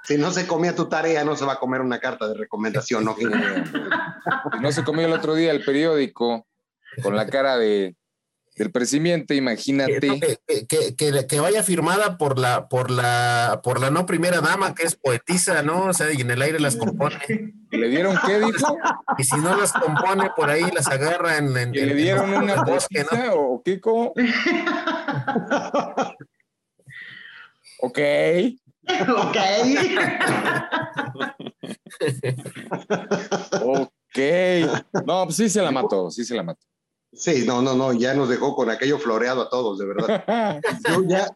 si 0.04 0.16
no 0.16 0.30
se 0.30 0.46
comía 0.46 0.74
tu 0.74 0.88
tarea, 0.88 1.24
no 1.24 1.36
se 1.36 1.44
va 1.44 1.54
a 1.54 1.58
comer 1.58 1.80
una 1.80 1.98
carta 1.98 2.28
de 2.28 2.34
recomendación, 2.34 3.04
¿no? 3.04 3.16
no 4.60 4.72
se 4.72 4.84
comió 4.84 5.06
el 5.06 5.12
otro 5.12 5.34
día 5.34 5.50
el 5.50 5.64
periódico 5.64 6.46
con 7.02 7.16
la 7.16 7.26
cara 7.26 7.56
de, 7.56 7.96
del 8.58 8.70
presidente, 8.70 9.34
imagínate. 9.34 10.38
Que, 10.68 11.40
vaya 11.40 11.62
firmada 11.62 12.18
por 12.18 12.38
la, 12.38 12.68
por 12.68 12.90
la, 12.90 13.60
por 13.62 13.80
la 13.80 13.90
no 13.90 14.04
primera 14.04 14.40
dama, 14.40 14.74
que 14.74 14.82
es 14.82 14.96
poetisa, 14.96 15.62
¿no? 15.62 15.84
O 15.86 15.92
sea, 15.94 16.12
y 16.12 16.20
en 16.20 16.30
el 16.30 16.42
aire 16.42 16.60
las 16.60 16.76
compone. 16.76 17.18
¿Le 17.70 17.88
dieron 17.88 18.18
qué 18.26 18.40
dijo? 18.40 18.76
Y 19.16 19.24
si 19.24 19.36
no 19.36 19.56
las 19.56 19.72
compone, 19.72 20.30
por 20.36 20.50
ahí 20.50 20.64
las 20.74 20.88
agarra 20.88 21.38
en. 21.38 21.56
en 21.56 21.72
¿Le 21.72 21.94
dieron 21.94 22.34
una 22.34 22.62
bosque, 22.64 23.06
¿no? 23.10 23.32
¿O 23.34 23.62
qué? 23.62 23.80
¿Cómo? 23.80 24.12
ok. 27.80 27.98
ok. 29.08 29.36
ok. 33.62 34.18
No, 35.06 35.24
pues 35.24 35.36
sí 35.36 35.48
se 35.48 35.62
la 35.62 35.70
mató, 35.70 36.10
sí 36.10 36.24
se 36.24 36.34
la 36.34 36.42
mató. 36.42 36.66
Sí, 37.18 37.44
no, 37.44 37.60
no, 37.60 37.74
no, 37.74 37.92
ya 37.92 38.14
nos 38.14 38.28
dejó 38.28 38.54
con 38.54 38.70
aquello 38.70 38.96
floreado 38.96 39.42
a 39.42 39.50
todos, 39.50 39.76
de 39.78 39.86
verdad. 39.86 40.60
Yo 40.88 41.02
ya, 41.04 41.28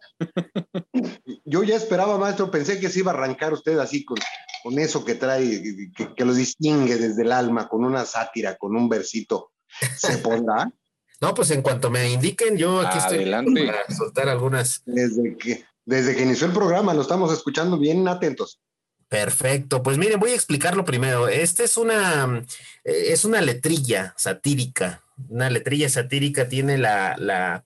yo 1.44 1.64
ya 1.64 1.74
esperaba, 1.74 2.18
maestro, 2.18 2.52
pensé 2.52 2.78
que 2.78 2.88
se 2.88 3.00
iba 3.00 3.10
a 3.10 3.14
arrancar 3.14 3.52
usted 3.52 3.78
así 3.78 4.04
con, 4.04 4.16
con 4.62 4.78
eso 4.78 5.04
que 5.04 5.16
trae, 5.16 5.90
que, 6.16 6.24
lo 6.24 6.34
distingue 6.34 6.96
desde 6.96 7.22
el 7.22 7.32
alma, 7.32 7.68
con 7.68 7.84
una 7.84 8.04
sátira, 8.04 8.56
con 8.56 8.76
un 8.76 8.88
versito. 8.88 9.52
¿Se 9.96 10.18
pondrá? 10.18 10.70
No, 11.20 11.34
pues 11.34 11.52
en 11.52 11.62
cuanto 11.62 11.88
me 11.88 12.10
indiquen, 12.10 12.56
yo 12.56 12.80
aquí 12.80 12.98
estoy 12.98 13.30
para 13.30 13.94
soltar 13.96 14.28
algunas. 14.28 14.82
Desde 14.84 15.36
que, 15.36 15.64
desde 15.84 16.16
que 16.16 16.22
inició 16.24 16.48
el 16.48 16.52
programa, 16.52 16.94
lo 16.94 17.02
estamos 17.02 17.32
escuchando 17.32 17.78
bien 17.78 18.08
atentos. 18.08 18.60
Perfecto, 19.06 19.84
pues 19.84 19.98
miren, 19.98 20.18
voy 20.18 20.32
a 20.32 20.34
explicarlo 20.34 20.84
primero. 20.84 21.28
Esta 21.28 21.62
es 21.62 21.76
una, 21.76 22.44
eh, 22.82 23.04
es 23.10 23.24
una 23.24 23.40
letrilla 23.40 24.14
satírica 24.16 25.04
una 25.28 25.50
letrilla 25.50 25.88
satírica 25.88 26.48
tiene 26.48 26.78
la, 26.78 27.16
la, 27.18 27.64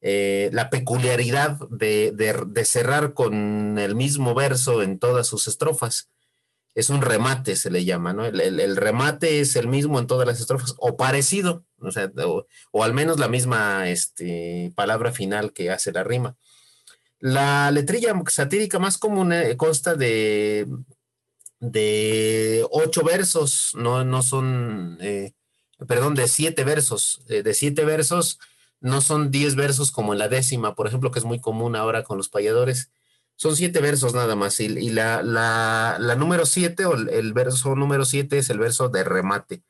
eh, 0.00 0.50
peculiaridad 0.70 1.58
de, 1.70 2.64
cerrar 2.64 3.14
con 3.14 3.78
el 3.78 3.94
mismo 3.94 4.34
verso 4.34 4.82
en 4.82 4.98
todas 4.98 5.26
sus 5.26 5.48
estrofas. 5.48 6.10
Es 6.74 6.90
un 6.90 7.02
remate, 7.02 7.54
se 7.56 7.70
le 7.70 7.84
llama, 7.84 8.12
¿no? 8.12 8.26
El, 8.26 8.76
remate 8.76 9.40
es 9.40 9.54
el 9.56 9.68
mismo 9.68 9.98
en 9.98 10.06
todas 10.08 10.26
las 10.26 10.40
estrofas, 10.40 10.74
o 10.78 10.96
parecido, 10.96 11.64
o, 12.72 12.84
al 12.84 12.92
menos 12.92 13.18
la 13.18 13.28
misma 13.28 13.88
este, 13.88 14.72
palabra 14.74 15.12
final 15.12 15.52
que 15.52 15.70
hace 15.70 15.92
la 15.92 16.02
rima. 16.02 16.36
La 17.20 17.70
letrilla 17.70 18.12
satírica 18.28 18.78
más 18.78 18.98
común 18.98 19.32
eh, 19.32 19.56
consta 19.56 19.94
de, 19.94 20.66
de 21.60 22.66
ocho 22.70 23.02
versos, 23.02 23.70
no, 23.74 24.04
no 24.04 24.22
son 24.22 24.98
eh, 25.00 25.32
perdón, 25.86 26.14
de 26.14 26.28
siete 26.28 26.64
versos. 26.64 27.22
Eh, 27.28 27.42
de 27.42 27.54
siete 27.54 27.84
versos 27.84 28.38
no 28.80 29.00
son 29.00 29.30
diez 29.30 29.54
versos 29.54 29.90
como 29.90 30.12
en 30.12 30.18
la 30.18 30.28
décima, 30.28 30.74
por 30.74 30.86
ejemplo, 30.86 31.10
que 31.10 31.18
es 31.18 31.24
muy 31.24 31.40
común 31.40 31.76
ahora 31.76 32.02
con 32.02 32.16
los 32.18 32.28
payadores. 32.28 32.90
Son 33.36 33.56
siete 33.56 33.80
versos 33.80 34.14
nada 34.14 34.36
más. 34.36 34.60
Y, 34.60 34.68
la, 34.90 36.16
número 36.18 36.46
siete 36.46 36.84
o 36.86 36.94
el, 36.94 37.32
verso 37.32 37.74
número 37.74 38.04
siete 38.04 38.38
es 38.38 38.50
el 38.50 38.58
verso 38.58 38.88
de 38.88 39.04
remate. 39.04 39.62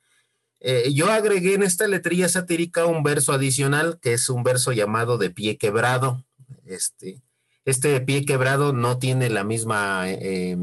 Eh, 0.60 0.92
yo 0.92 1.10
agregué 1.10 1.54
en 1.54 1.62
esta 1.62 1.86
letrilla 1.86 2.28
satírica 2.28 2.86
un 2.86 3.02
verso 3.02 3.32
adicional 3.32 3.98
que 4.00 4.14
es 4.14 4.28
un 4.28 4.42
verso 4.42 4.72
llamado 4.72 5.18
de 5.18 5.30
pie 5.30 5.58
quebrado. 5.58 6.24
Este, 6.66 7.20
este 7.64 7.88
de 7.88 8.00
pie 8.00 8.24
quebrado 8.24 8.72
no 8.72 8.98
tiene 8.98 9.30
la 9.30 9.44
misma 9.44 10.04
eh, 10.08 10.56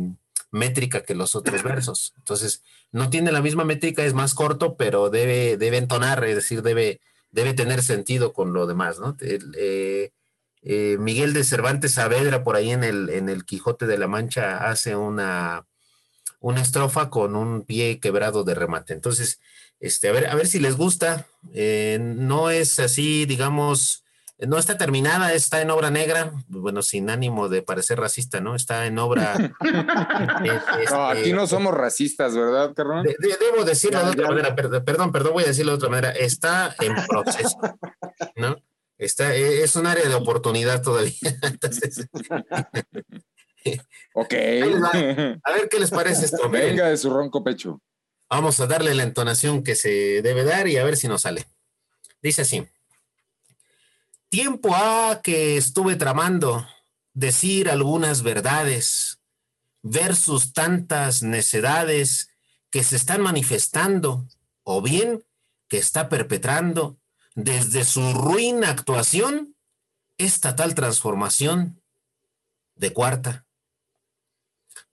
métrica 0.51 1.03
que 1.03 1.15
los 1.15 1.35
otros 1.35 1.63
versos. 1.63 2.13
Entonces, 2.17 2.63
no 2.91 3.09
tiene 3.09 3.31
la 3.31 3.41
misma 3.41 3.63
métrica, 3.63 4.03
es 4.03 4.13
más 4.13 4.33
corto, 4.33 4.75
pero 4.75 5.09
debe, 5.09 5.57
debe 5.57 5.77
entonar, 5.77 6.23
es 6.25 6.35
decir, 6.35 6.61
debe, 6.61 7.01
debe 7.31 7.53
tener 7.53 7.81
sentido 7.81 8.33
con 8.33 8.53
lo 8.53 8.67
demás, 8.67 8.99
¿no? 8.99 9.17
Eh, 9.21 10.11
eh, 10.63 10.97
Miguel 10.99 11.33
de 11.33 11.43
Cervantes 11.43 11.93
Saavedra, 11.93 12.43
por 12.43 12.55
ahí 12.55 12.71
en 12.71 12.83
el, 12.83 13.09
en 13.09 13.29
el 13.29 13.45
Quijote 13.45 13.87
de 13.87 13.97
la 13.97 14.07
Mancha, 14.07 14.69
hace 14.69 14.95
una, 14.95 15.65
una 16.39 16.61
estrofa 16.61 17.09
con 17.09 17.35
un 17.35 17.63
pie 17.63 17.99
quebrado 17.99 18.43
de 18.43 18.53
remate. 18.53 18.93
Entonces, 18.93 19.39
este, 19.79 20.09
a 20.09 20.11
ver, 20.11 20.27
a 20.27 20.35
ver 20.35 20.47
si 20.47 20.59
les 20.59 20.75
gusta. 20.75 21.25
Eh, 21.53 21.97
no 21.99 22.49
es 22.49 22.79
así, 22.79 23.25
digamos, 23.25 24.03
no 24.47 24.57
está 24.57 24.77
terminada, 24.77 25.33
está 25.33 25.61
en 25.61 25.69
obra 25.69 25.91
negra, 25.91 26.31
bueno, 26.47 26.81
sin 26.81 27.09
ánimo 27.09 27.47
de 27.47 27.61
parecer 27.61 27.99
racista, 27.99 28.41
¿no? 28.41 28.55
Está 28.55 28.85
en 28.87 28.97
obra. 28.97 29.53
no, 30.91 31.07
aquí 31.07 31.31
no 31.31 31.45
somos 31.45 31.73
racistas, 31.73 32.35
¿verdad, 32.35 32.73
carnal? 32.73 33.03
debo 33.19 33.63
decirlo 33.63 34.03
de 34.03 34.11
otra 34.11 34.27
manera, 34.29 34.55
perdón, 34.55 35.11
perdón, 35.11 35.33
voy 35.33 35.43
a 35.43 35.47
decirlo 35.47 35.73
de 35.73 35.77
otra 35.77 35.89
manera. 35.89 36.11
Está 36.11 36.75
en 36.79 36.95
proceso, 37.07 37.57
¿no? 38.35 38.57
Está, 38.97 39.35
e, 39.35 39.63
es 39.63 39.75
un 39.75 39.87
área 39.87 40.07
de 40.07 40.15
oportunidad 40.15 40.81
todavía. 40.81 41.13
Entonces, 41.43 42.07
ok. 44.13 44.33
A 45.43 45.51
ver 45.51 45.69
qué 45.69 45.79
les 45.79 45.91
parece 45.91 46.25
esto. 46.25 46.49
Venga 46.49 46.89
de 46.89 46.97
su 46.97 47.09
ronco 47.09 47.43
pecho. 47.43 47.81
Vamos 48.29 48.59
a 48.59 48.67
darle 48.67 48.95
la 48.95 49.03
entonación 49.03 49.63
que 49.63 49.75
se 49.75 50.21
debe 50.21 50.43
dar 50.43 50.67
y 50.67 50.77
a 50.77 50.83
ver 50.83 50.97
si 50.97 51.07
nos 51.07 51.23
sale. 51.23 51.45
Dice 52.21 52.43
así. 52.43 52.65
Tiempo 54.31 54.73
ha 54.73 55.19
que 55.21 55.57
estuve 55.57 55.97
tramando 55.97 56.65
decir 57.13 57.69
algunas 57.69 58.23
verdades 58.23 59.19
versus 59.83 60.53
tantas 60.53 61.21
necedades 61.21 62.29
que 62.69 62.81
se 62.81 62.95
están 62.95 63.19
manifestando 63.19 64.25
o 64.63 64.81
bien 64.81 65.25
que 65.67 65.79
está 65.79 66.07
perpetrando 66.07 66.97
desde 67.35 67.83
su 67.83 68.13
ruin 68.13 68.63
actuación 68.63 69.57
esta 70.17 70.55
tal 70.55 70.75
transformación 70.75 71.83
de 72.75 72.93
cuarta. 72.93 73.45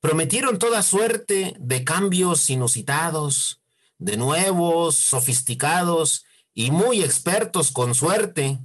Prometieron 0.01 0.59
toda 0.59 0.83
suerte 0.83 1.55
de 1.61 1.85
cambios 1.85 2.51
inusitados, 2.51 3.63
de 3.99 4.17
nuevos, 4.17 4.97
sofisticados 4.97 6.25
y 6.55 6.73
muy 6.73 7.05
expertos 7.05 7.71
con 7.71 7.95
suerte, 7.95 8.59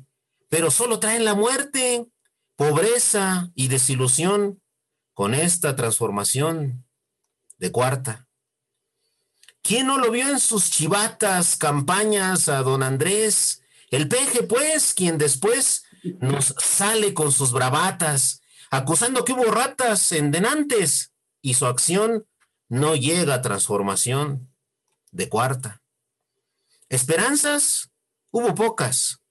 pero 0.53 0.69
solo 0.69 0.99
traen 0.99 1.25
la 1.25 1.33
muerte, 1.33 2.05
pobreza 2.55 3.49
y 3.55 3.69
desilusión 3.69 4.61
con 5.15 5.33
esta 5.33 5.75
transformación 5.75 6.85
de 7.57 7.71
cuarta. 7.71 8.27
¿Quién 9.63 9.87
no 9.87 9.97
lo 9.97 10.11
vio 10.11 10.29
en 10.29 10.39
sus 10.39 10.69
chivatas 10.69 11.55
campañas 11.55 12.49
a 12.49 12.61
don 12.61 12.83
Andrés? 12.83 13.63
El 13.89 14.07
peje, 14.07 14.43
pues, 14.43 14.93
quien 14.93 15.17
después 15.17 15.85
nos 16.19 16.53
sale 16.59 17.15
con 17.15 17.31
sus 17.31 17.51
bravatas, 17.51 18.43
acusando 18.69 19.25
que 19.25 19.33
hubo 19.33 19.45
ratas 19.45 20.11
en 20.11 20.29
denantes 20.29 21.13
y 21.41 21.55
su 21.55 21.65
acción 21.65 22.27
no 22.69 22.95
llega 22.95 23.33
a 23.33 23.41
transformación 23.41 24.53
de 25.09 25.29
cuarta. 25.29 25.81
Esperanzas 26.89 27.89
hubo 28.29 28.53
pocas. 28.53 29.22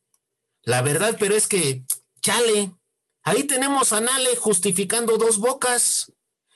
La 0.64 0.82
verdad, 0.82 1.16
pero 1.18 1.34
es 1.34 1.48
que, 1.48 1.84
chale, 2.20 2.72
ahí 3.22 3.44
tenemos 3.44 3.92
a 3.92 4.00
Nale 4.00 4.36
justificando 4.36 5.18
dos 5.18 5.38
bocas 5.38 6.12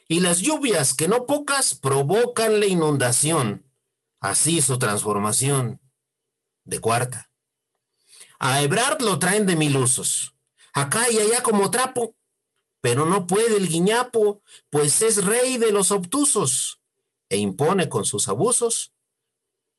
y 0.09 0.21
las 0.21 0.39
lluvias, 0.39 0.95
que 0.95 1.09
no 1.09 1.27
pocas, 1.27 1.75
provocan 1.75 2.61
la 2.61 2.67
inundación. 2.67 3.65
Así 4.21 4.63
su 4.63 4.79
transformación 4.79 5.81
de 6.65 6.81
cuarta. 6.81 7.31
A 8.39 8.63
Ebrard 8.63 9.03
lo 9.03 9.19
traen 9.19 9.47
de 9.47 9.57
mil 9.57 9.77
usos, 9.77 10.35
acá 10.75 11.11
y 11.11 11.19
allá 11.19 11.43
como 11.43 11.71
trapo, 11.71 12.15
pero 12.81 13.07
no 13.07 13.27
puede 13.27 13.57
el 13.57 13.69
guiñapo, 13.69 14.43
pues 14.71 15.03
es 15.03 15.25
rey 15.25 15.57
de 15.57 15.73
los 15.73 15.91
obtusos, 15.91 16.81
e 17.29 17.39
impone 17.39 17.89
con 17.89 18.05
sus 18.05 18.29
abusos, 18.29 18.93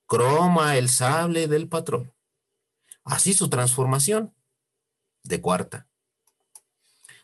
croma 0.07 0.77
el 0.77 0.89
sable 0.89 1.47
del 1.47 1.69
patrón. 1.69 2.13
Así 3.07 3.33
su 3.33 3.49
transformación 3.49 4.33
de 5.23 5.39
cuarta. 5.41 5.87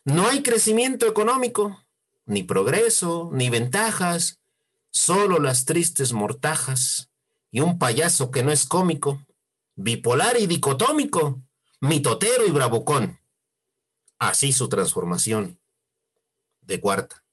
No 0.05 0.27
hay 0.27 0.41
crecimiento 0.41 1.07
económico, 1.07 1.85
ni 2.25 2.43
progreso, 2.43 3.29
ni 3.33 3.49
ventajas, 3.49 4.39
solo 4.91 5.39
las 5.39 5.65
tristes 5.65 6.13
mortajas 6.13 7.09
y 7.51 7.59
un 7.59 7.79
payaso 7.79 8.31
que 8.31 8.43
no 8.43 8.51
es 8.51 8.65
cómico, 8.65 9.25
bipolar 9.75 10.39
y 10.39 10.47
dicotómico, 10.47 11.41
mitotero 11.81 12.45
y 12.47 12.51
bravucón. 12.51 13.19
Así 14.19 14.53
su 14.53 14.69
transformación 14.69 15.59
de 16.61 16.79
cuarta. 16.79 17.25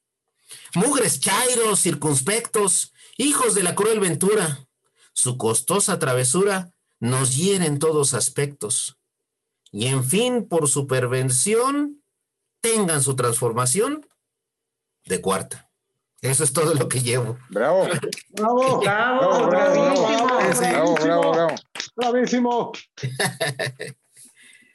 Mugres 0.75 1.21
chairos, 1.21 1.81
circunspectos, 1.81 2.93
hijos 3.17 3.55
de 3.55 3.63
la 3.63 3.77
cruel 3.77 4.01
ventura, 4.01 4.67
su 5.13 5.39
costosa 5.39 6.01
travesura 6.01 6.73
nos 7.01 7.37
hiere 7.37 7.67
en 7.67 7.79
todos 7.79 8.15
aspectos. 8.15 8.97
Y 9.73 9.87
en 9.87 10.05
fin, 10.05 10.47
por 10.49 10.69
su 10.69 10.87
pervención, 10.87 12.03
tengan 12.61 13.03
su 13.03 13.17
transformación 13.17 14.07
de 15.07 15.21
cuarta. 15.21 15.71
Eso 16.21 16.45
es 16.45 16.53
todo 16.53 16.75
lo 16.75 16.89
que 16.89 17.01
llevo. 17.01 17.39
Bravo. 17.49 17.89
¡Bravo! 18.31 18.81
Bravo, 18.81 19.49
Bravo, 19.49 20.95
bravo, 20.95 21.33
bravo. 21.33 21.55
¡Bravísimo! 21.97 22.73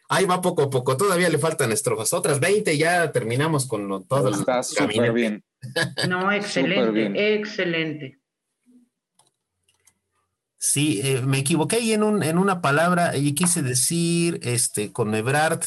Ahí 0.09 0.25
va 0.25 0.39
poco 0.41 0.63
a 0.63 0.69
poco. 0.69 0.95
Todavía 0.97 1.29
le 1.29 1.37
faltan 1.39 1.71
estrofas. 1.71 2.13
Otras 2.13 2.39
20 2.39 2.77
ya 2.77 3.11
terminamos 3.11 3.67
con 3.67 3.87
lo- 3.87 4.01
todo. 4.01 4.29
Está 4.29 4.61
súper 4.63 5.11
bien. 5.13 5.43
No, 6.07 6.31
excelente, 6.31 6.91
bien. 6.91 7.15
excelente. 7.15 8.19
Sí, 10.67 10.99
eh, 11.03 11.21
me 11.21 11.37
equivoqué 11.37 11.75
ahí 11.75 11.93
en, 11.93 12.01
un, 12.01 12.23
en 12.23 12.39
una 12.39 12.59
palabra 12.59 13.15
y 13.15 13.35
quise 13.35 13.61
decir, 13.61 14.39
este, 14.41 14.91
con 14.91 15.13
Ebrard, 15.13 15.61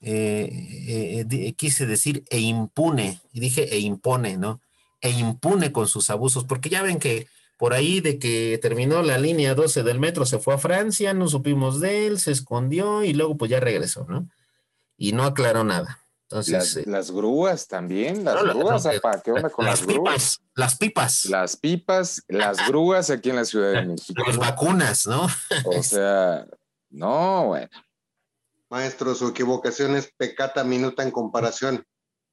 eh, 0.00 1.26
eh, 1.30 1.52
quise 1.52 1.84
decir 1.84 2.24
e 2.30 2.40
impune, 2.40 3.20
y 3.34 3.40
dije 3.40 3.74
e 3.74 3.80
impone, 3.80 4.38
¿no? 4.38 4.62
E 5.02 5.10
impune 5.10 5.70
con 5.70 5.86
sus 5.86 6.08
abusos, 6.08 6.44
porque 6.44 6.70
ya 6.70 6.82
ven 6.82 6.98
que 6.98 7.26
por 7.58 7.74
ahí 7.74 8.00
de 8.00 8.18
que 8.18 8.58
terminó 8.62 9.02
la 9.02 9.18
línea 9.18 9.54
12 9.54 9.82
del 9.82 10.00
metro, 10.00 10.24
se 10.24 10.38
fue 10.38 10.54
a 10.54 10.58
Francia, 10.58 11.12
no 11.12 11.28
supimos 11.28 11.78
de 11.78 12.06
él, 12.06 12.18
se 12.18 12.32
escondió 12.32 13.04
y 13.04 13.12
luego 13.12 13.36
pues 13.36 13.50
ya 13.50 13.60
regresó, 13.60 14.06
¿no? 14.08 14.30
Y 14.96 15.12
no 15.12 15.24
aclaró 15.24 15.62
nada. 15.62 16.01
Entonces, 16.32 16.52
Las, 16.52 16.76
eh, 16.78 16.84
las 16.86 17.10
grúas 17.10 17.68
también, 17.68 18.24
las 18.24 18.34
No, 18.42 18.54
grúas, 18.54 18.84
no, 18.84 18.90
apa, 18.90 19.20
¿qué 19.22 19.32
onda 19.32 19.50
con 19.50 19.66
las, 19.66 19.80
las 19.80 19.86
grúas? 19.86 20.14
pipas, 20.14 20.40
las 20.54 20.76
pipas, 20.76 21.24
Las 21.26 21.56
pipas, 21.56 22.22
las 22.28 22.66
grúas 22.68 23.10
aquí 23.10 23.30
en 23.30 23.36
la 23.36 23.44
Ciudad 23.44 23.72
de 23.72 23.86
México. 23.86 24.22
las 24.26 24.38
vacunas, 24.38 25.06
¿no? 25.06 25.26
O 25.66 25.82
sea, 25.82 26.46
no, 26.90 27.46
bueno. 27.48 27.68
Maestro, 28.70 29.14
su 29.14 29.28
equivocación 29.28 29.94
es 29.96 30.10
pecata 30.16 30.64
minuta 30.64 31.02
en 31.02 31.10
comparación 31.10 31.84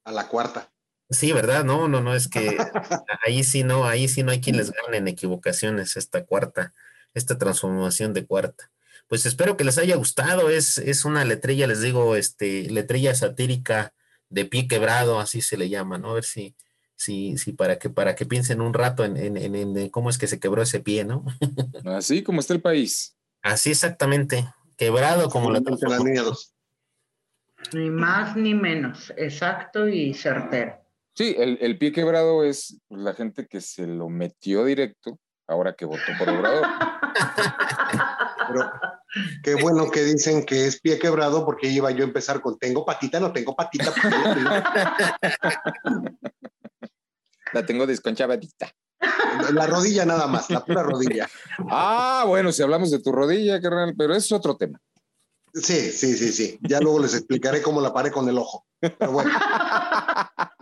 a 0.04 0.12
la 0.12 0.26
cuarta. 0.28 0.70
Sí, 1.10 1.32
¿verdad? 1.32 1.64
No, 1.64 1.86
no, 1.88 2.00
no, 2.00 2.14
es 2.14 2.28
que 2.28 2.56
ahí 3.26 3.44
sí 3.44 3.62
no, 3.64 3.84
ahí 3.84 4.08
sí 4.08 4.22
no 4.22 4.30
hay 4.32 4.40
quien 4.40 4.56
les 4.56 4.70
gane 4.72 4.96
en 4.96 5.08
equivocaciones 5.08 5.96
esta 5.96 6.24
cuarta, 6.24 6.72
esta 7.12 7.36
transformación 7.36 8.14
de 8.14 8.24
cuarta. 8.26 8.70
Pues 9.10 9.26
espero 9.26 9.56
que 9.56 9.64
les 9.64 9.76
haya 9.76 9.96
gustado, 9.96 10.50
es, 10.50 10.78
es 10.78 11.04
una 11.04 11.24
letrilla, 11.24 11.66
les 11.66 11.80
digo, 11.82 12.14
este, 12.14 12.70
letrilla 12.70 13.12
satírica 13.12 13.92
de 14.28 14.44
pie 14.44 14.68
quebrado, 14.68 15.18
así 15.18 15.40
se 15.40 15.56
le 15.56 15.68
llama, 15.68 15.98
¿no? 15.98 16.10
A 16.10 16.14
ver 16.14 16.22
si, 16.22 16.54
si, 16.94 17.36
si 17.36 17.52
para 17.52 17.76
que, 17.80 17.90
para 17.90 18.14
que 18.14 18.24
piensen 18.24 18.60
un 18.60 18.72
rato 18.72 19.04
en, 19.04 19.16
en, 19.16 19.36
en- 19.36 19.76
en 19.76 19.88
cómo 19.90 20.10
es 20.10 20.16
que 20.16 20.28
se 20.28 20.38
quebró 20.38 20.62
ese 20.62 20.78
pie, 20.78 21.04
¿no? 21.04 21.24
Así 21.84 22.22
como 22.22 22.38
está 22.38 22.54
el 22.54 22.60
país. 22.62 23.16
Así 23.42 23.72
exactamente, 23.72 24.48
quebrado 24.76 25.28
como 25.28 25.50
la. 25.50 25.60
Ni 27.72 27.90
más 27.90 28.36
ni 28.36 28.54
menos, 28.54 29.12
exacto 29.16 29.88
y 29.88 30.14
certero. 30.14 30.76
Sí, 31.14 31.34
el, 31.36 31.58
el 31.60 31.78
pie 31.78 31.90
quebrado 31.90 32.44
es 32.44 32.80
la 32.88 33.12
gente 33.14 33.48
que 33.48 33.60
se 33.60 33.88
lo 33.88 34.08
metió 34.08 34.64
directo 34.64 35.18
ahora 35.48 35.74
que 35.74 35.84
votó 35.84 36.00
por 36.16 36.28
Obrador. 36.30 36.64
Pero 38.48 38.70
qué 39.42 39.54
bueno 39.54 39.90
que 39.90 40.02
dicen 40.02 40.44
que 40.44 40.66
es 40.66 40.80
pie 40.80 40.98
quebrado 40.98 41.44
porque 41.44 41.68
iba 41.68 41.90
yo 41.90 42.04
a 42.04 42.08
empezar 42.08 42.40
con 42.40 42.58
tengo 42.58 42.84
patita, 42.84 43.20
no 43.20 43.32
tengo 43.32 43.54
patita. 43.54 43.92
porque 43.92 44.16
no 44.16 44.34
tengo". 44.34 44.50
La 47.52 47.66
tengo 47.66 47.84
desconchavadita. 47.84 48.70
La 49.52 49.66
rodilla 49.66 50.04
nada 50.04 50.28
más, 50.28 50.50
la 50.50 50.64
pura 50.64 50.84
rodilla. 50.84 51.28
Ah, 51.68 52.24
bueno, 52.26 52.52
si 52.52 52.62
hablamos 52.62 52.92
de 52.92 53.00
tu 53.00 53.10
rodilla, 53.10 53.60
carnal, 53.60 53.94
pero 53.98 54.14
es 54.14 54.30
otro 54.30 54.56
tema. 54.56 54.80
Sí, 55.52 55.90
sí, 55.90 56.14
sí, 56.14 56.32
sí. 56.32 56.58
Ya 56.62 56.78
luego 56.78 57.00
les 57.00 57.14
explicaré 57.14 57.60
cómo 57.60 57.80
la 57.80 57.92
paré 57.92 58.12
con 58.12 58.28
el 58.28 58.38
ojo. 58.38 58.66
Pero 58.78 59.10
bueno, 59.10 59.32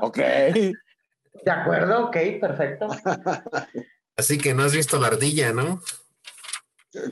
Ok. 0.00 0.18
¿De 0.18 1.50
acuerdo? 1.50 2.06
Ok, 2.06 2.16
perfecto. 2.40 2.88
Así 4.16 4.38
que 4.38 4.54
no 4.54 4.64
has 4.64 4.72
visto 4.72 4.98
la 4.98 5.08
ardilla, 5.08 5.52
¿no? 5.52 5.80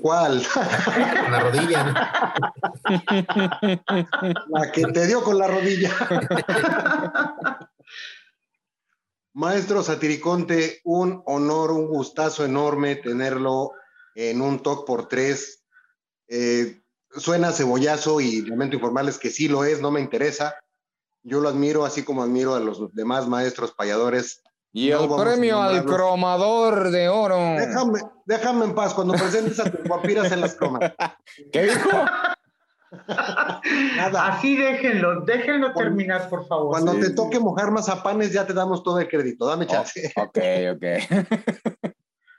¿Cuál? 0.00 0.42
Con 0.52 1.32
la 1.32 1.40
rodilla, 1.40 1.84
¿no? 1.84 1.94
La 4.48 4.72
que 4.72 4.82
te 4.82 5.06
dio 5.06 5.22
con 5.22 5.38
la 5.38 5.46
rodilla. 5.46 5.92
Maestro 9.34 9.82
Satiriconte, 9.82 10.80
un 10.84 11.22
honor, 11.26 11.72
un 11.72 11.88
gustazo 11.88 12.44
enorme 12.44 12.96
tenerlo 12.96 13.72
en 14.14 14.40
un 14.40 14.62
talk 14.62 14.86
por 14.86 15.08
tres. 15.08 15.64
Eh, 16.28 16.80
suena 17.10 17.52
cebollazo 17.52 18.20
y 18.20 18.42
lamento 18.42 18.76
informarles 18.76 19.18
que 19.18 19.30
sí 19.30 19.48
lo 19.48 19.64
es, 19.64 19.80
no 19.80 19.90
me 19.90 20.00
interesa. 20.00 20.56
Yo 21.22 21.40
lo 21.40 21.48
admiro, 21.48 21.84
así 21.84 22.02
como 22.02 22.22
admiro 22.22 22.54
a 22.54 22.60
los 22.60 22.92
demás 22.94 23.28
maestros 23.28 23.72
payadores. 23.72 24.42
Y 24.78 24.90
No 24.90 25.04
el 25.04 25.24
premio 25.24 25.62
al 25.62 25.86
cromador 25.86 26.90
de 26.90 27.08
oro. 27.08 27.38
Déjame, 27.38 27.98
déjame 28.26 28.64
en 28.66 28.74
paz, 28.74 28.92
cuando 28.92 29.14
presentes 29.14 29.58
a 29.58 29.70
tus 29.70 29.80
papiras 29.88 30.30
en 30.30 30.42
las 30.42 30.54
cromas. 30.54 30.92
¿Qué 31.52 31.62
dijo? 31.62 31.88
Nada. 33.96 34.26
Así 34.26 34.54
déjenlo, 34.54 35.22
déjenlo 35.22 35.72
terminar, 35.72 36.28
por 36.28 36.46
favor. 36.46 36.72
Cuando 36.72 36.92
Sí, 36.92 37.00
te 37.00 37.10
toque 37.14 37.40
mojar 37.40 37.70
mazapanes, 37.70 38.34
ya 38.34 38.46
te 38.46 38.52
damos 38.52 38.82
todo 38.82 38.98
el 38.98 39.08
crédito. 39.08 39.46
Dame 39.46 39.66
chance. 39.66 40.12
Ok, 40.18 40.38
ok. 40.74 40.84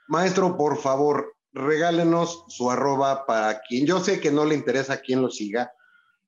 Maestro, 0.06 0.56
por 0.56 0.78
favor, 0.78 1.34
regálenos 1.52 2.44
su 2.46 2.70
arroba 2.70 3.26
para 3.26 3.62
quien 3.62 3.84
yo 3.84 3.98
sé 3.98 4.20
que 4.20 4.30
no 4.30 4.44
le 4.44 4.54
interesa 4.54 4.92
a 4.92 5.00
quien 5.00 5.22
lo 5.22 5.30
siga, 5.32 5.72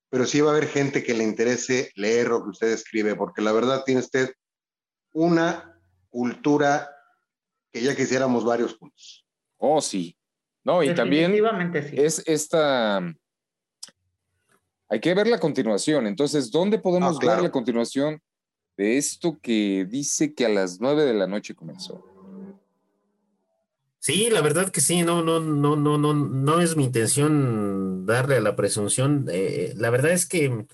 pero 0.09 0.27
sí 0.27 0.41
va 0.41 0.51
a 0.51 0.55
haber 0.57 0.67
gente 0.67 1.05
que 1.05 1.15
le 1.15 1.23
interese 1.23 1.93
leer 1.95 2.31
lo 2.31 2.43
que 2.43 2.51
usted 2.51 2.73
escribe, 2.73 3.15
porque 3.15 3.43
la 3.43 3.53
verdad 3.53 3.85
tiene 3.85 4.01
usted 4.01 4.33
una 5.13 5.70
cultura 6.11 6.91
que 7.73 7.81
ya 7.81 7.97
quisiéramos 7.97 8.45
varios 8.45 8.75
puntos. 8.75 9.25
Oh, 9.57 9.81
sí. 9.81 10.17
No, 10.65 10.83
y 10.83 10.95
también 10.95 11.33
Definitivamente 11.33 11.89
sí. 11.89 11.97
es 11.99 12.23
esta... 12.27 12.99
Hay 14.89 15.01
que 15.01 15.15
ver 15.15 15.29
la 15.29 15.39
continuación. 15.39 16.07
Entonces, 16.07 16.51
¿dónde 16.51 16.79
podemos 16.79 17.17
Ah, 17.17 17.19
claro. 17.21 17.37
ver 17.37 17.45
la 17.45 17.53
continuación 17.53 18.21
de 18.77 18.99
esto 18.99 19.39
que 19.41 19.87
dice 19.89 20.35
que 20.35 20.47
a 20.47 20.49
las 20.49 20.81
nueve 20.81 21.05
de 21.05 21.15
la 21.15 21.27
noche 21.27 21.55
comenzó? 21.55 22.05
Sí, 24.01 24.31
la 24.31 24.41
verdad 24.41 24.71
que 24.71 24.81
sí, 24.81 25.03
no, 25.03 25.23
no, 25.23 25.41
no, 25.41 25.77
no, 25.77 25.99
no, 25.99 26.15
no 26.15 26.61
es 26.61 26.75
mi 26.77 26.85
intención 26.85 28.07
darle 28.07 28.37
a 28.37 28.41
la 28.41 28.57
presunción. 28.57 29.27
eh, 29.31 29.75
la 29.77 29.91
verdad 29.91 30.13
es 30.13 30.27
que, 30.27 30.67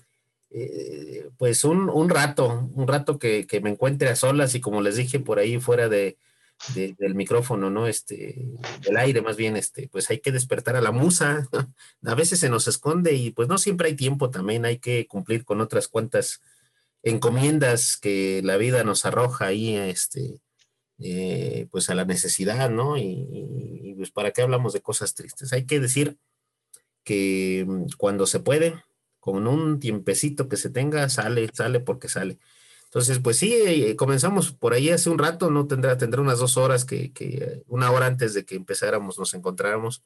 eh, 0.59 1.29
pues 1.37 1.63
un, 1.63 1.89
un 1.89 2.09
rato, 2.09 2.69
un 2.73 2.87
rato 2.87 3.19
que, 3.19 3.45
que 3.47 3.61
me 3.61 3.69
encuentre 3.69 4.09
a 4.09 4.15
solas 4.15 4.55
y 4.55 4.61
como 4.61 4.81
les 4.81 4.95
dije 4.97 5.19
por 5.19 5.39
ahí 5.39 5.59
fuera 5.59 5.89
de, 5.89 6.17
de- 6.75 6.95
del 6.97 7.15
micrófono, 7.15 7.69
¿no? 7.69 7.87
Este, 7.87 8.45
del 8.81 8.97
aire 8.97 9.21
más 9.21 9.37
bien, 9.37 9.55
este, 9.57 9.87
pues 9.89 10.09
hay 10.09 10.19
que 10.19 10.31
despertar 10.31 10.75
a 10.75 10.81
la 10.81 10.91
musa. 10.91 11.47
A 12.03 12.15
veces 12.15 12.39
se 12.39 12.49
nos 12.49 12.67
esconde 12.67 13.13
y 13.13 13.31
pues 13.31 13.47
no 13.47 13.57
siempre 13.57 13.87
hay 13.89 13.95
tiempo 13.95 14.29
también, 14.31 14.65
hay 14.65 14.79
que 14.79 15.05
cumplir 15.07 15.45
con 15.45 15.61
otras 15.61 15.87
cuantas 15.87 16.41
encomiendas 17.03 17.97
que 17.97 18.41
la 18.43 18.57
vida 18.57 18.83
nos 18.83 19.05
arroja 19.05 19.45
ahí, 19.47 19.75
este, 19.75 20.41
eh, 20.99 21.67
pues 21.71 21.89
a 21.89 21.95
la 21.95 22.05
necesidad, 22.05 22.69
¿no? 22.69 22.97
Y, 22.97 23.01
y- 23.03 23.81
y, 23.91 23.93
pues 23.95 24.11
para 24.11 24.31
qué 24.31 24.41
hablamos 24.41 24.73
de 24.73 24.81
cosas 24.81 25.13
tristes. 25.13 25.53
Hay 25.53 25.65
que 25.65 25.79
decir 25.79 26.17
que 27.03 27.65
mm, 27.67 27.85
cuando 27.97 28.25
se 28.25 28.39
puede, 28.39 28.75
con 29.27 29.45
un 29.45 29.77
tiempecito 29.81 30.47
que 30.47 30.55
se 30.55 30.69
tenga, 30.69 31.09
sale, 31.09 31.49
sale 31.53 31.81
porque 31.81 32.07
sale. 32.07 32.37
Entonces, 32.85 33.19
pues 33.19 33.35
sí, 33.35 33.53
eh, 33.53 33.97
comenzamos 33.97 34.53
por 34.53 34.71
ahí 34.73 34.89
hace 34.89 35.09
un 35.09 35.17
rato, 35.17 35.51
no 35.51 35.67
tendrá, 35.67 35.97
tendrá 35.97 36.21
unas 36.21 36.39
dos 36.39 36.55
horas 36.55 36.85
que, 36.85 37.11
que, 37.11 37.61
una 37.67 37.91
hora 37.91 38.05
antes 38.05 38.33
de 38.33 38.45
que 38.45 38.55
empezáramos 38.55 39.19
nos 39.19 39.33
encontráramos 39.33 40.01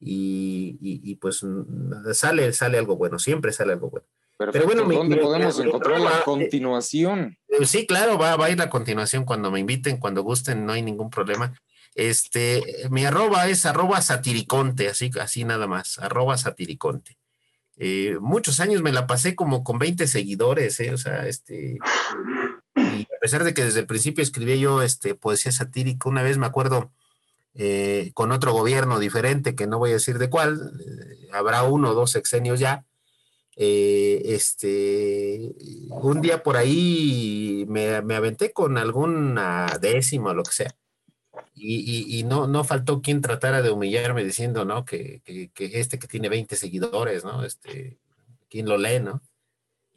y, 0.00 0.78
y- 0.80 1.02
y, 1.10 1.16
pues 1.16 1.42
mm, 1.42 2.12
sale, 2.14 2.50
sale 2.54 2.78
algo 2.78 2.96
bueno, 2.96 3.18
siempre 3.18 3.52
sale 3.52 3.74
algo 3.74 3.90
bueno. 3.90 4.06
Perfecto. 4.38 4.66
bueno, 4.66 4.84
¿Dónde 4.84 5.16
mi- 5.16 5.22
podemos 5.22 5.58
mi- 5.58 5.64
encontrar 5.66 5.98
mi- 5.98 6.04
la 6.04 6.10
eh, 6.20 6.22
continuación? 6.24 7.36
Eh, 7.48 7.66
Sí, 7.66 7.86
claro, 7.86 8.16
va, 8.16 8.34
va 8.36 8.46
a 8.46 8.50
ir 8.50 8.62
a 8.62 8.70
continuación 8.70 9.26
cuando 9.26 9.50
me 9.50 9.60
inviten, 9.60 9.98
cuando 9.98 10.22
gusten, 10.22 10.64
no 10.64 10.72
hay 10.72 10.80
ningún 10.80 11.10
problema. 11.10 11.52
Este, 11.94 12.62
mi 12.90 13.04
arroba 13.04 13.46
es 13.48 13.66
arroba 13.66 14.00
satiriconte, 14.00 14.88
así, 14.88 15.10
así 15.20 15.44
nada 15.44 15.66
más, 15.66 15.98
arroba 15.98 16.38
satiriconte. 16.38 17.18
Eh, 17.80 18.18
muchos 18.20 18.58
años 18.58 18.82
me 18.82 18.90
la 18.92 19.06
pasé 19.06 19.36
como 19.36 19.62
con 19.62 19.78
20 19.78 20.08
seguidores, 20.08 20.80
eh, 20.80 20.92
o 20.92 20.98
sea, 20.98 21.28
este, 21.28 21.78
y 22.74 23.02
a 23.02 23.20
pesar 23.20 23.44
de 23.44 23.54
que 23.54 23.64
desde 23.64 23.78
el 23.80 23.86
principio 23.86 24.22
escribía 24.22 24.56
yo 24.56 24.82
este, 24.82 25.14
poesía 25.14 25.52
satírica, 25.52 26.08
una 26.08 26.24
vez 26.24 26.38
me 26.38 26.46
acuerdo 26.46 26.90
eh, 27.54 28.10
con 28.14 28.32
otro 28.32 28.52
gobierno 28.52 28.98
diferente, 28.98 29.54
que 29.54 29.68
no 29.68 29.78
voy 29.78 29.90
a 29.90 29.94
decir 29.94 30.18
de 30.18 30.28
cuál, 30.28 30.72
habrá 31.32 31.62
uno 31.62 31.90
o 31.90 31.94
dos 31.94 32.10
sexenios 32.10 32.58
ya, 32.58 32.84
este, 33.56 35.52
un 35.90 36.20
día 36.20 36.42
por 36.42 36.56
ahí 36.56 37.64
me, 37.68 38.02
me 38.02 38.14
aventé 38.16 38.52
con 38.52 38.76
alguna 38.76 39.78
décima 39.80 40.30
o 40.30 40.34
lo 40.34 40.42
que 40.42 40.52
sea. 40.52 40.76
Y, 41.54 41.76
y- 41.80 42.18
y 42.18 42.22
no, 42.24 42.46
no 42.46 42.64
faltó 42.64 43.02
quien 43.02 43.20
tratara 43.20 43.62
de 43.62 43.70
humillarme 43.70 44.24
diciendo, 44.24 44.64
¿no? 44.64 44.84
Que, 44.84 45.20
que- 45.24 45.50
que 45.54 45.80
este 45.80 45.98
que 45.98 46.06
tiene 46.08 46.28
20 46.28 46.56
seguidores, 46.56 47.24
¿no? 47.24 47.44
Este, 47.44 47.98
¿quién 48.48 48.68
lo 48.68 48.78
lee, 48.78 49.00
no? 49.00 49.20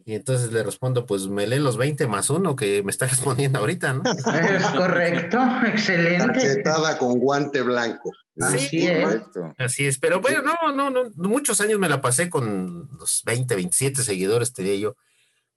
Y 0.04 0.16
entonces 0.16 0.52
le 0.52 0.64
respondo, 0.64 1.06
pues 1.06 1.28
me 1.28 1.46
leen 1.46 1.64
los 1.64 1.78
20 1.78 2.08
más 2.08 2.32
uno 2.32 2.56
que 2.56 2.82
me 2.82 2.90
está 2.92 3.06
respondiendo 3.48 3.60
ahorita, 3.60 3.94
¿no? 3.94 4.02
Es 4.12 4.66
correcto, 4.66 5.38
excelente. 5.68 6.34
Cachetada 6.40 6.98
con 6.98 7.20
guante 7.20 7.62
blanco. 7.62 8.12
Así 8.40 8.88
es. 8.88 9.04
Correcto. 9.06 9.54
Así 9.60 9.86
es, 9.86 10.00
pero 10.00 10.20
bueno, 10.20 10.42
no, 10.42 10.72
no, 10.74 10.90
no, 10.90 11.12
muchos 11.16 11.62
años 11.62 11.78
me 11.80 11.90
la 11.90 12.02
pasé 12.02 12.30
con 12.32 12.90
los 12.98 13.22
20, 13.26 13.54
27 13.56 14.02
seguidores, 14.04 14.54
te 14.54 14.64
diría 14.64 14.80
yo. 14.80 14.96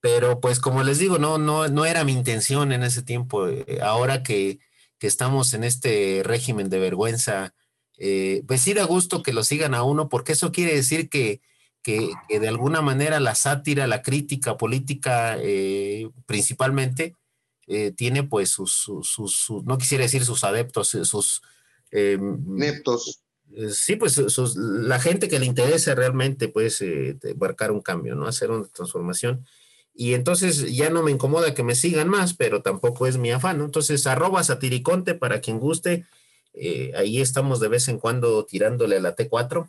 Pero 0.01 0.39
pues 0.41 0.61
como 0.61 0.83
les 0.83 0.99
digo, 0.99 1.17
no, 1.19 1.39
no, 1.39 1.67
no 1.69 1.87
era 1.87 2.05
mi 2.05 2.13
intención 2.13 2.73
en 2.73 2.83
ese 2.83 3.03
tiempo. 3.03 3.49
Eh, 3.49 3.79
ahora 3.83 4.23
que, 4.23 4.59
que 5.05 5.09
estamos 5.09 5.53
en 5.53 5.65
este 5.65 6.23
régimen 6.25 6.71
de 6.71 6.79
vergüenza, 6.79 7.53
eh, 7.99 8.43
pues 8.49 8.63
sí 8.63 8.73
da 8.73 8.85
gusto 8.85 9.23
que 9.23 9.35
lo 9.35 9.45
sigan 9.45 9.75
a 9.75 9.83
uno, 9.83 10.09
porque 10.09 10.33
eso 10.33 10.51
quiere 10.51 10.75
decir 10.75 11.11
que, 11.11 11.43
que, 11.83 12.09
que 12.27 12.41
de 12.41 12.49
alguna 12.49 12.81
manera 12.81 13.21
la 13.21 13.35
sátira, 13.35 13.87
la 13.87 14.01
crítica 14.01 14.57
política, 14.57 15.37
eh, 15.43 16.09
principalmente, 16.25 17.17
eh, 17.67 17.91
tiene 17.95 18.23
pues 18.23 18.49
sus, 18.49 18.73
sus, 18.73 19.07
sus- 19.11 19.37
sus- 19.37 19.65
no 19.65 19.77
quisiera 19.77 20.05
decir 20.05 20.25
sus 20.25 20.43
adeptos, 20.43 20.95
eh, 20.95 21.05
sus... 21.05 21.43
eh, 21.91 22.17
Sí, 23.71 23.97
pues 23.97 24.17
la 24.57 24.99
gente 25.01 25.29
que 25.29 25.39
le 25.39 25.45
interesa 25.45 25.95
realmente, 25.95 26.49
pues, 26.49 26.83
marcar 27.39 27.71
un 27.73 27.83
cambio, 27.83 28.15
¿no? 28.15 28.27
Hacer 28.27 28.51
una 28.51 28.67
transformación. 28.69 29.45
Y 29.95 30.15
entonces 30.15 30.75
ya 30.75 30.91
no 30.91 31.03
me 31.03 31.13
incomoda 31.13 31.55
que 31.55 31.63
me 31.63 31.75
sigan 31.77 32.09
más, 32.09 32.35
pero 32.35 32.63
tampoco 32.63 33.07
es 33.07 33.17
mi 33.17 33.31
afán, 33.31 33.59
¿no? 33.59 33.65
Entonces, 33.67 34.07
arroba 34.09 34.43
satiriconte 34.43 35.15
para 35.15 35.41
quien 35.41 35.59
guste. 35.61 36.05
eh, 36.57 36.93
ahí 36.97 37.21
estamos 37.21 37.59
de 37.61 37.69
vez 37.69 37.89
en 37.89 37.99
cuando 37.99 38.45
tirándole 38.45 38.97
a 38.97 39.01
la 39.01 39.17
T4 39.17 39.69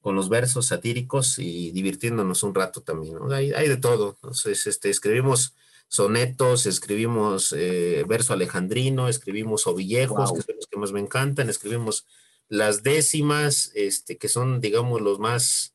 con 0.00 0.14
los 0.16 0.28
versos 0.28 0.66
satíricos 0.66 1.38
y 1.38 1.70
divirtiéndonos 1.72 2.42
un 2.44 2.54
rato 2.54 2.80
también, 2.82 3.14
¿no? 3.14 3.32
Hay, 3.32 3.52
hay 3.52 3.68
de 3.68 3.76
todo. 3.76 4.10
Entonces, 4.20 4.66
este, 4.66 4.90
escribimos 4.90 5.54
sonetos, 5.88 6.66
escribimos 6.66 7.52
eh, 7.56 8.04
verso 8.08 8.32
alejandrino, 8.32 9.08
escribimos 9.08 9.66
ovillejos, 9.66 10.30
Wow. 10.30 10.36
que 10.36 10.42
son 10.42 10.56
los 10.56 10.66
que 10.66 10.78
más 10.78 10.92
me 10.92 11.00
encantan, 11.00 11.48
escribimos 11.50 12.06
las 12.48 12.82
décimas, 12.82 13.70
este, 13.74 14.16
que 14.16 14.28
son, 14.28 14.60
digamos, 14.60 15.00
los 15.00 15.18
más, 15.18 15.71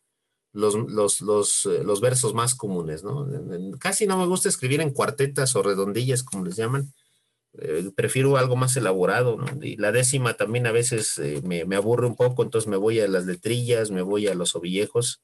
los, 0.57 0.73
los, 0.73 1.21
los, 1.21 1.65
eh, 1.67 1.83
los 1.83 2.01
versos 2.01 2.33
más 2.33 2.55
comunes, 2.55 3.03
¿no? 3.03 3.27
Casi 3.79 4.07
no 4.07 4.17
me 4.17 4.25
gusta 4.25 4.49
escribir 4.49 4.81
en 4.81 4.89
cuartetas 4.89 5.55
o 5.55 5.61
redondillas, 5.61 6.23
como 6.23 6.45
les 6.45 6.55
llaman. 6.55 6.91
Eh, 7.59 7.91
prefiero 7.95 8.37
algo 8.37 8.55
más 8.55 8.75
elaborado, 8.75 9.37
¿no? 9.37 9.45
Y 9.63 9.77
la 9.77 9.91
décima 9.91 10.35
también 10.35 10.65
a 10.65 10.71
veces 10.71 11.19
eh, 11.19 11.41
me, 11.43 11.65
me 11.65 11.75
aburre 11.75 12.07
un 12.07 12.15
poco, 12.15 12.41
entonces 12.41 12.67
me 12.67 12.77
voy 12.77 12.99
a 12.99 13.07
las 13.07 13.25
letrillas, 13.25 13.91
me 13.91 14.01
voy 14.01 14.27
a 14.27 14.33
los 14.33 14.55
ovillejos 14.55 15.21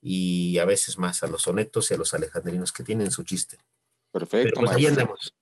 y 0.00 0.58
a 0.58 0.64
veces 0.64 0.96
más 0.96 1.24
a 1.24 1.26
los 1.26 1.42
sonetos 1.42 1.90
y 1.90 1.94
a 1.94 1.96
los 1.96 2.14
alejandrinos 2.14 2.72
que 2.72 2.84
tienen 2.84 3.10
su 3.10 3.24
chiste. 3.24 3.58
Pero 4.12 4.26
Perfecto, 4.26 4.60
pues 4.60 4.70
ahí 4.70 4.82
maestro. 4.84 5.02
andamos. 5.02 5.34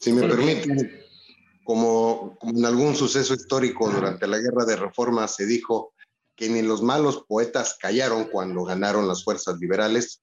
Si 0.00 0.12
me 0.12 0.26
permiten, 0.26 1.02
como, 1.64 2.38
como 2.38 2.58
en 2.58 2.64
algún 2.64 2.94
suceso 2.96 3.34
histórico 3.34 3.90
durante 3.90 4.26
la 4.26 4.38
guerra 4.38 4.64
de 4.64 4.76
reforma 4.76 5.28
se 5.28 5.46
dijo 5.46 5.93
que 6.36 6.48
ni 6.48 6.62
los 6.62 6.82
malos 6.82 7.24
poetas 7.28 7.76
callaron 7.80 8.24
cuando 8.24 8.64
ganaron 8.64 9.06
las 9.06 9.24
fuerzas 9.24 9.58
liberales, 9.58 10.22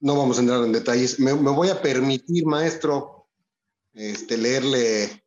no 0.00 0.16
vamos 0.16 0.38
a 0.38 0.40
entrar 0.40 0.62
en 0.64 0.72
detalles. 0.72 1.18
Me, 1.20 1.32
voy 1.32 1.68
a 1.68 1.80
permitir, 1.80 2.46
maestro, 2.46 3.26
este, 3.92 4.36
leerle 4.36 5.22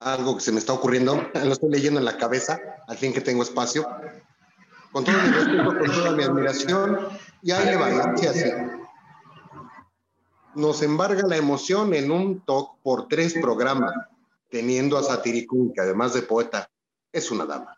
algo 0.00 0.36
que 0.36 0.42
se 0.42 0.52
me 0.52 0.58
está 0.58 0.72
ocurriendo. 0.72 1.28
Lo 1.44 1.52
estoy 1.52 1.70
leyendo 1.70 1.98
en 1.98 2.04
la 2.04 2.16
cabeza, 2.16 2.60
al 2.86 2.96
fin 2.96 3.12
que 3.12 3.20
tengo 3.20 3.42
espacio. 3.42 3.86
Con 4.92 5.04
todo 5.04 5.16
mi 5.18 5.30
respeto, 5.30 5.78
con 5.78 5.92
toda 5.92 6.10
mi 6.12 6.22
admiración, 6.22 7.08
y 7.42 7.50
ahí 7.50 7.66
le 7.66 7.76
va, 7.76 8.12
así. 8.12 8.50
Nos 10.54 10.82
embarga 10.82 11.26
la 11.26 11.36
emoción 11.36 11.92
en 11.92 12.10
un 12.10 12.40
talk 12.44 12.78
por 12.82 13.06
tres 13.06 13.34
programas, 13.34 13.92
teniendo 14.48 14.96
a 14.96 15.02
Satiricún, 15.02 15.74
que 15.74 15.82
además 15.82 16.14
de 16.14 16.22
poeta, 16.22 16.70
es 17.12 17.30
una 17.30 17.44
dama. 17.44 17.77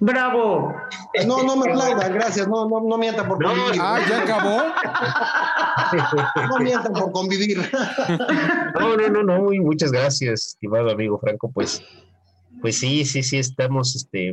Bravo. 0.00 0.74
No, 1.26 1.42
no 1.42 1.56
me 1.56 1.70
aplaudan, 1.70 2.12
gracias, 2.14 2.46
no, 2.46 2.68
no, 2.68 2.80
no 2.80 2.98
mientan 2.98 3.26
por 3.26 3.42
No, 3.42 3.48
convivir. 3.50 3.80
Ah, 3.82 3.98
¿ya 4.08 4.22
acabó? 4.22 4.62
No 6.48 6.58
mientan 6.58 6.92
por 6.92 7.12
convivir. 7.12 7.58
No, 8.78 8.96
no, 8.96 9.08
no, 9.08 9.22
no, 9.22 9.52
y 9.52 9.60
muchas 9.60 9.90
gracias, 9.92 10.46
estimado 10.48 10.90
amigo 10.90 11.18
Franco. 11.18 11.50
Pues, 11.50 11.82
pues 12.60 12.76
sí, 12.78 13.04
sí, 13.04 13.22
sí, 13.22 13.38
estamos 13.38 13.96
este, 13.96 14.32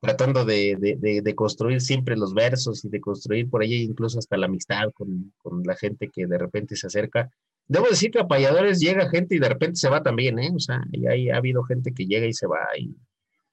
tratando 0.00 0.44
de, 0.44 0.76
de- 0.78 0.96
de- 0.96 1.20
de 1.22 1.34
construir 1.34 1.80
siempre 1.80 2.16
los 2.16 2.32
versos 2.34 2.84
y 2.84 2.88
de 2.88 3.00
construir 3.00 3.50
por 3.50 3.62
ahí 3.62 3.82
incluso 3.82 4.18
hasta 4.18 4.36
la 4.36 4.46
amistad 4.46 4.90
con, 4.94 5.32
con 5.38 5.62
la 5.64 5.76
gente 5.76 6.08
que 6.12 6.26
de 6.26 6.38
repente 6.38 6.76
se 6.76 6.86
acerca. 6.86 7.30
Debo 7.66 7.86
decir 7.88 8.10
que 8.10 8.20
a 8.20 8.26
payadores 8.26 8.80
llega 8.80 9.10
gente 9.10 9.34
y 9.36 9.38
de 9.38 9.48
repente 9.50 9.76
se 9.76 9.90
va 9.90 10.02
también, 10.02 10.38
¿eh? 10.38 10.50
O 10.54 10.58
sea, 10.60 10.80
y 10.92 11.06
hay, 11.06 11.28
ha 11.28 11.36
habido 11.36 11.62
gente 11.64 11.92
que 11.92 12.06
llega 12.06 12.26
y 12.26 12.32
se 12.32 12.46
va. 12.46 12.60
Y, 12.78 12.96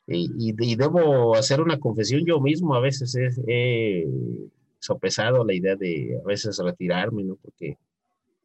y, 0.07 0.31
y- 0.37 0.75
debo 0.75 1.35
hacer 1.35 1.61
una 1.61 1.79
confesión 1.79 2.23
yo 2.25 2.39
mismo, 2.39 2.75
a 2.75 2.79
veces 2.81 3.15
he, 3.47 4.05
sopesado 4.79 5.43
la 5.43 5.53
idea 5.55 5.75
de 5.75 6.19
a 6.23 6.27
veces 6.27 6.59
retirarme, 6.63 7.23
¿no? 7.23 7.35
Porque 7.37 7.77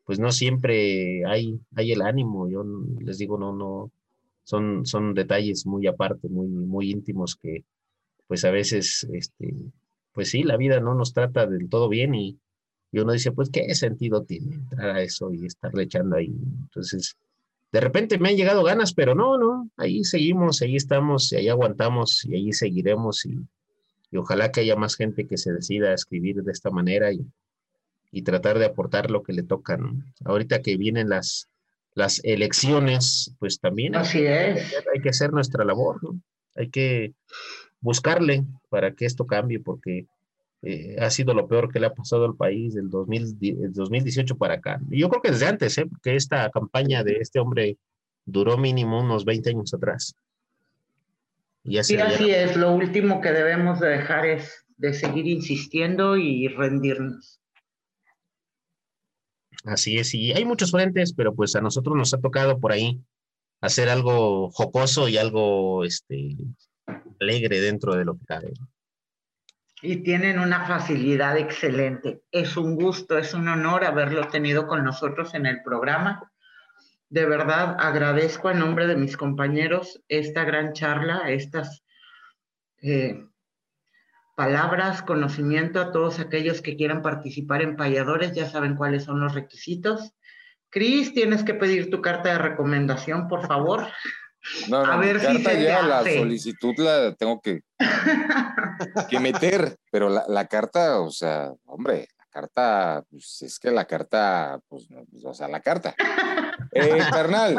pues 0.05 0.19
no 0.19 0.33
siempre 0.33 1.25
hay, 1.27 1.61
hay 1.77 1.93
el 1.93 2.03
ánimo. 2.03 2.49
Yo 2.49 2.65
les 3.01 3.19
digo, 3.19 3.39
no, 3.39 3.53
no, 3.55 3.91
son, 4.45 4.87
son 4.87 5.15
detalles 5.15 5.67
muy 5.67 5.87
aparte, 5.87 6.29
muy, 6.29 6.49
muy 6.49 6.91
íntimos 6.91 7.37
que 7.37 7.65
pues 8.27 8.45
a 8.45 8.51
veces, 8.51 9.07
este, 9.13 9.55
pues 10.13 10.31
sí, 10.31 10.43
la 10.45 10.57
vida 10.57 10.81
no 10.81 10.95
nos 10.95 11.13
trata 11.13 11.47
del 11.47 11.69
todo 11.69 11.89
bien 11.89 12.15
y, 12.15 12.39
y 12.93 13.01
uno 13.01 13.13
dice, 13.13 13.33
pues, 13.33 13.51
¿qué 13.51 13.75
sentido 13.75 14.23
tiene 14.25 14.55
entrar 14.57 14.91
a 14.97 15.03
eso 15.03 15.33
y 15.33 15.47
estarle 15.47 15.85
echando 15.85 16.17
ahí? 16.17 16.29
Entonces, 16.63 17.17
de 17.73 17.81
repente 17.81 18.19
me 18.19 18.31
han 18.31 18.37
llegado 18.37 18.65
ganas, 18.65 18.95
pero 18.95 19.15
no, 19.15 19.39
no, 19.39 19.71
ahí 19.77 20.05
seguimos, 20.05 20.61
ahí 20.63 20.77
estamos, 20.77 21.33
y 21.33 21.37
ahí 21.37 21.49
aguantamos 21.49 22.25
y 22.25 22.35
ahí 22.35 22.53
seguiremos 22.53 23.25
y, 23.27 23.39
y 24.11 24.17
ojalá 24.17 24.51
que 24.51 24.61
haya 24.61 24.77
más 24.77 24.97
gente 24.97 25.27
que 25.27 25.37
se 25.37 25.53
decida 25.53 25.91
a 25.91 25.95
escribir 25.95 26.43
de 26.43 26.53
esta 26.53 26.71
manera 26.71 27.13
y, 27.13 27.25
y 28.11 28.23
tratar 28.23 28.59
de 28.59 28.67
aportar 28.67 29.11
lo 29.11 29.23
que 29.23 29.33
le 29.33 29.43
toca, 29.43 29.77
¿no? 29.77 30.03
Ahorita 30.25 30.63
que 30.63 30.77
vienen 30.77 31.09
las, 31.09 31.49
las 31.95 32.21
elecciones, 32.25 33.35
pues 33.39 33.61
también 33.61 33.95
hay, 33.95 34.03
Así 34.03 34.25
es. 34.25 34.75
hay 34.93 35.01
que 35.01 35.11
hacer 35.11 35.33
nuestra 35.33 35.65
labor, 35.65 36.03
¿no? 36.03 36.21
Hay 36.57 36.71
que 36.71 37.15
buscarle 37.81 38.45
para 38.69 38.95
que 38.95 39.07
esto 39.07 39.27
cambie, 39.27 39.61
porque 39.61 40.07
eh, 40.63 40.97
ha 41.01 41.11
sido 41.11 41.33
lo 41.35 41.49
peor 41.49 41.73
que 41.73 41.81
le 41.81 41.87
ha 41.87 41.95
pasado 41.95 42.25
al 42.27 42.37
país 42.37 42.75
del 42.75 42.91
2000 42.91 43.39
di- 43.39 43.51
el 43.51 43.73
2018 43.73 44.37
para 44.37 44.55
acá. 44.55 44.81
Yo 44.91 45.09
creo 45.09 45.23
que 45.23 45.31
desde 45.31 45.47
antes, 45.47 45.77
¿eh? 45.79 45.87
Porque 45.87 46.17
esta 46.17 46.51
campaña 46.51 47.03
de 47.03 47.19
este 47.19 47.39
hombre 47.41 47.79
duró 48.27 48.59
mínimo 48.59 49.01
unos 49.01 49.25
20 49.25 49.51
años 49.51 49.73
atrás. 49.75 50.15
Y 51.65 51.75
ya 51.75 51.83
se 51.85 51.95
Sí, 51.95 52.01
así 52.01 52.31
es. 52.31 52.57
Lo 52.57 52.73
último 52.73 53.21
que 53.21 53.33
debemos 53.33 53.81
de 53.81 53.89
dejar 53.89 54.27
es 54.27 54.65
de 54.77 54.93
seguir 54.95 55.27
insistiendo 55.27 56.17
y 56.17 56.49
rendirnos. 56.49 57.41
Así 59.65 59.99
es, 59.99 60.15
y 60.15 60.33
hay 60.33 60.45
muchos 60.47 60.71
frentes, 60.71 61.13
pero 61.13 61.35
pues 61.35 61.55
a 61.55 61.61
nosotros 61.61 61.95
nos 61.95 62.15
ha 62.15 62.19
tocado 62.19 62.59
por 62.59 62.73
ahí 62.73 62.99
hacer 63.61 63.91
algo 63.91 64.51
jocoso 64.51 65.07
y 65.09 65.19
algo 65.19 65.85
este, 65.85 66.35
alegre 67.21 67.61
dentro 67.61 67.95
de 67.95 68.07
lo 68.07 68.15
que 68.17 68.25
cabe. 68.25 68.53
Y 69.83 70.03
tienen 70.03 70.39
una 70.39 70.67
facilidad 70.67 71.37
excelente. 71.39 72.23
Es 72.31 72.57
un 72.57 72.77
gusto, 72.77 73.17
es 73.17 73.33
un 73.35 73.49
honor 73.49 73.85
haberlo 73.85 74.29
tenido 74.29 74.67
con 74.67 74.85
nosotros 74.85 75.35
en 75.35 75.47
el 75.47 75.63
programa. 75.63 76.31
De 77.09 77.25
verdad, 77.25 77.77
agradezco 77.79 78.49
a 78.49 78.55
nombre 78.55 78.87
de 78.87 78.97
mis 78.97 79.17
compañeros 79.17 80.01
esta 80.09 80.45
gran 80.45 80.75
charla, 80.75 81.31
estas 81.31 81.83
eh, 82.83 83.25
palabras, 84.37 85.03
conocimiento 85.03 85.81
a 85.81 85.93
todos 85.93 86.21
aquellos 86.21 86.61
que 86.63 86.77
quieran 86.77 87.03
participar 87.03 87.63
en 87.63 87.77
Payadores. 87.77 88.35
Ya 88.35 88.49
saben 88.49 88.77
cuáles 88.77 89.05
son 89.05 89.21
los 89.21 89.35
requisitos. 89.35 90.13
Cris, 90.69 91.13
tienes 91.13 91.43
que 91.43 91.55
pedir 91.55 91.91
tu 91.91 92.01
carta 92.01 92.31
de 92.33 92.39
recomendación, 92.39 93.29
por 93.29 93.47
favor. 93.47 93.89
No, 94.69 94.87
no, 94.87 94.93
A 94.93 94.97
ver 94.97 95.21
si 95.21 95.43
se 95.43 95.51
te 95.51 95.63
ya, 95.63 95.83
la 95.83 95.99
hace. 95.99 96.19
solicitud 96.19 96.75
la 96.79 97.15
tengo 97.15 97.41
que, 97.43 97.61
que 99.09 99.21
meter, 99.21 99.77
pero 99.91 100.09
la, 100.09 100.25
la 100.29 100.47
carta, 100.47 101.01
o 101.01 101.11
sea, 101.11 101.53
hombre, 101.65 102.09
la 102.19 102.27
carta, 102.31 103.05
pues 103.11 103.43
es 103.43 103.59
que 103.59 103.71
la 103.71 103.87
carta, 103.87 104.61
pues, 104.69 104.91
no, 104.91 105.05
pues, 105.11 105.25
o 105.25 105.35
sea, 105.35 105.49
la 105.49 105.61
carta. 105.61 105.95
Eh, 106.73 106.99
carnal, 107.11 107.57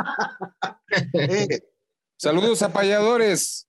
Eh, 1.14 1.48
saludos 2.18 2.62
a 2.62 2.72
payadores. 2.72 3.68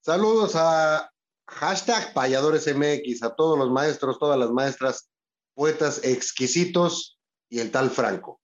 saludos 0.00 0.54
a 0.56 1.10
hashtag 1.48 2.14
Payadores 2.14 2.66
MX, 2.74 3.22
a 3.22 3.34
todos 3.34 3.58
los 3.58 3.70
maestros, 3.70 4.18
todas 4.18 4.38
las 4.38 4.50
maestras, 4.50 5.10
poetas 5.54 6.00
exquisitos 6.04 7.18
y 7.50 7.60
el 7.60 7.70
tal 7.70 7.90
Franco. 7.90 8.40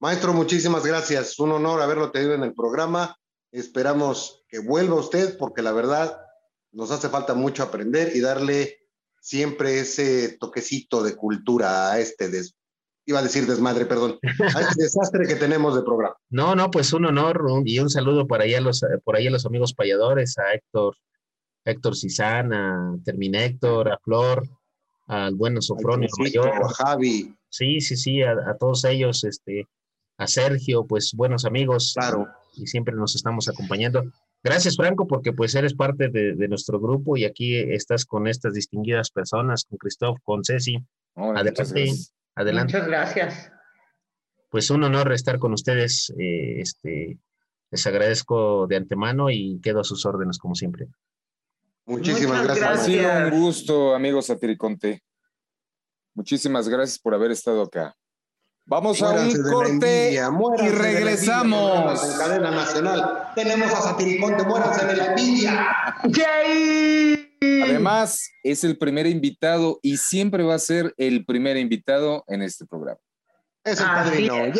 Maestro, 0.00 0.32
muchísimas 0.32 0.84
gracias. 0.84 1.38
Un 1.40 1.52
honor 1.52 1.80
haberlo 1.82 2.12
tenido 2.12 2.34
en 2.34 2.44
el 2.44 2.54
programa. 2.54 3.16
Esperamos 3.50 4.44
que 4.48 4.58
vuelva 4.60 4.96
usted 4.96 5.36
porque 5.38 5.62
la 5.62 5.72
verdad 5.72 6.16
nos 6.74 6.90
hace 6.90 7.08
falta 7.08 7.34
mucho 7.34 7.62
aprender 7.62 8.14
y 8.14 8.20
darle 8.20 8.78
siempre 9.20 9.80
ese 9.80 10.36
toquecito 10.38 11.02
de 11.02 11.16
cultura 11.16 11.92
a 11.92 11.98
este 11.98 12.28
des... 12.28 12.54
iba 13.06 13.20
a 13.20 13.22
decir 13.22 13.46
desmadre, 13.46 13.86
perdón, 13.86 14.18
a 14.22 14.60
este 14.60 14.82
desastre 14.82 15.26
que 15.26 15.36
tenemos 15.36 15.74
de 15.74 15.82
programa. 15.82 16.16
No, 16.28 16.54
no, 16.54 16.70
pues 16.70 16.92
un 16.92 17.06
honor 17.06 17.42
y 17.64 17.78
un 17.78 17.88
saludo 17.88 18.26
por 18.26 18.42
ahí 18.42 18.54
a 18.54 18.60
los, 18.60 18.84
por 19.04 19.16
ahí 19.16 19.26
a 19.26 19.30
los 19.30 19.46
amigos 19.46 19.72
payadores, 19.72 20.36
a 20.38 20.52
Héctor, 20.52 20.96
Héctor 21.64 21.94
a 22.20 22.96
Terminéctor, 23.04 23.90
a 23.90 23.98
Flor, 23.98 24.46
al 25.06 25.34
bueno 25.34 25.62
Sofronio 25.62 26.08
Mayor. 26.18 26.72
Javi, 26.74 27.34
Sí, 27.48 27.80
sí, 27.80 27.96
sí, 27.96 28.20
a, 28.20 28.32
a 28.32 28.56
todos 28.58 28.84
ellos, 28.84 29.22
este, 29.22 29.68
a 30.18 30.26
Sergio, 30.26 30.86
pues 30.86 31.12
buenos 31.14 31.44
amigos. 31.44 31.92
claro. 31.96 32.26
Y 32.56 32.66
siempre 32.66 32.94
nos 32.94 33.14
estamos 33.14 33.48
acompañando. 33.48 34.02
Gracias, 34.44 34.76
Franco, 34.76 35.06
porque 35.06 35.32
pues 35.32 35.54
eres 35.54 35.74
parte 35.74 36.10
de, 36.10 36.34
de 36.34 36.48
nuestro 36.48 36.78
grupo 36.78 37.16
y 37.16 37.24
aquí 37.24 37.56
estás 37.56 38.04
con 38.04 38.28
estas 38.28 38.52
distinguidas 38.52 39.10
personas, 39.10 39.64
con 39.64 39.78
Christoph, 39.78 40.18
con 40.22 40.44
Ceci. 40.44 40.76
Hombre, 41.14 41.40
Adelante. 41.40 41.50
muchas 41.50 41.72
gracias. 41.72 42.14
Adelante. 42.34 42.72
Muchas 42.74 42.86
gracias. 42.88 43.52
Pues 44.50 44.70
un 44.70 44.84
honor 44.84 45.12
estar 45.12 45.38
con 45.38 45.54
ustedes. 45.54 46.12
eh, 46.18 46.60
este, 46.60 47.18
les 47.70 47.86
agradezco 47.86 48.66
de 48.66 48.76
antemano 48.76 49.30
y 49.30 49.58
quedo 49.60 49.80
a 49.80 49.84
sus 49.84 50.04
órdenes 50.04 50.38
como 50.38 50.54
siempre. 50.54 50.88
Muchísimas 51.86 52.42
Muchas 52.42 52.58
gracias. 52.58 52.80
Ha 52.80 52.84
sido 52.84 53.36
un 53.36 53.42
gusto, 53.42 53.94
amigos 53.94 54.26
Satiriconte. 54.26 55.02
Muchísimas 56.14 56.68
gracias 56.68 56.98
por 56.98 57.14
haber 57.14 57.32
estado 57.32 57.62
acá. 57.62 57.96
Vamos 58.66 59.02
a 59.02 59.10
un 59.10 59.42
corte 59.42 60.14
y 60.14 60.68
regresamos. 60.70 62.02
En 62.02 62.18
cadena 62.18 62.50
nacional. 62.50 63.28
Tenemos 63.34 63.70
a 63.72 63.82
Satiriconte, 63.82 64.42
muéranse 64.44 64.86
de 64.86 64.96
la 64.96 65.06
envidia. 65.06 65.76
¡Yay! 66.04 67.30
Además, 67.62 68.30
es 68.42 68.64
el 68.64 68.78
primer 68.78 69.06
invitado 69.06 69.78
y 69.82 69.98
siempre 69.98 70.42
va 70.44 70.54
a 70.54 70.58
ser 70.58 70.94
el 70.96 71.26
primer 71.26 71.58
invitado 71.58 72.24
en 72.26 72.40
este 72.40 72.64
programa. 72.64 72.98
Es 73.64 73.80
el 73.80 73.86
Así 73.86 74.10
padrino. 74.10 74.36
es. 74.46 74.56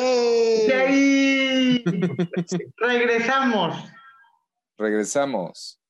¡Yay! 0.66 0.68
¡Yay! 0.68 1.84
Regresamos. 2.76 3.76
Regresamos. 4.76 5.80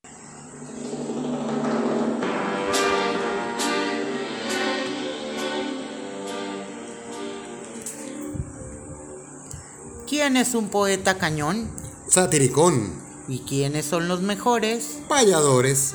¿Quién 10.15 10.37
es 10.37 10.55
un 10.55 10.69
poeta 10.69 11.17
cañón? 11.17 11.69
Satiricón, 12.07 13.03
¿Y 13.27 13.39
quiénes 13.39 13.85
son 13.85 14.07
los 14.07 14.21
mejores? 14.21 14.99
payadores, 15.09 15.93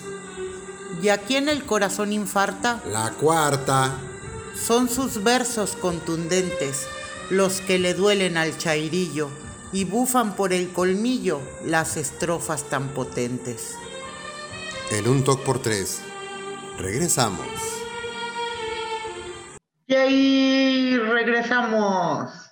¿Y 1.02 1.08
a 1.08 1.16
quién 1.22 1.48
el 1.48 1.64
corazón 1.64 2.12
infarta? 2.12 2.82
la 2.92 3.12
cuarta, 3.12 3.96
Son 4.54 4.90
sus 4.90 5.22
versos 5.24 5.74
contundentes, 5.74 6.86
los 7.30 7.62
que 7.62 7.78
le 7.78 7.94
duelen 7.94 8.36
al 8.36 8.58
chairillo 8.58 9.30
y 9.72 9.84
bufan 9.84 10.36
por 10.36 10.52
el 10.52 10.70
colmillo 10.70 11.40
las 11.64 11.96
estrofas 11.96 12.64
tan 12.64 12.88
potentes. 12.90 13.70
en 14.90 15.08
un 15.08 15.24
toque 15.24 15.44
por 15.46 15.62
tres. 15.62 16.02
Regresamos. 16.76 17.46
¡Yay! 19.88 20.98
Regresamos. 20.98 22.49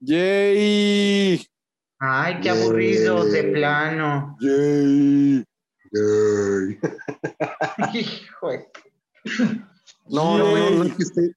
¡Yay! 0.00 1.46
Ay, 1.98 2.40
qué 2.40 2.48
Yay. 2.48 2.62
aburrido 2.62 3.24
de 3.24 3.42
plano. 3.44 4.36
¡Yay! 4.40 5.44
Yay. 5.92 6.78
Hijo. 7.94 8.50
de- 8.50 8.70
No, 10.08 10.38
no, 10.38 10.56
no, 10.56 10.70
no 10.70 10.84
es 10.84 10.92
que 10.94 11.02
esté- 11.02 11.34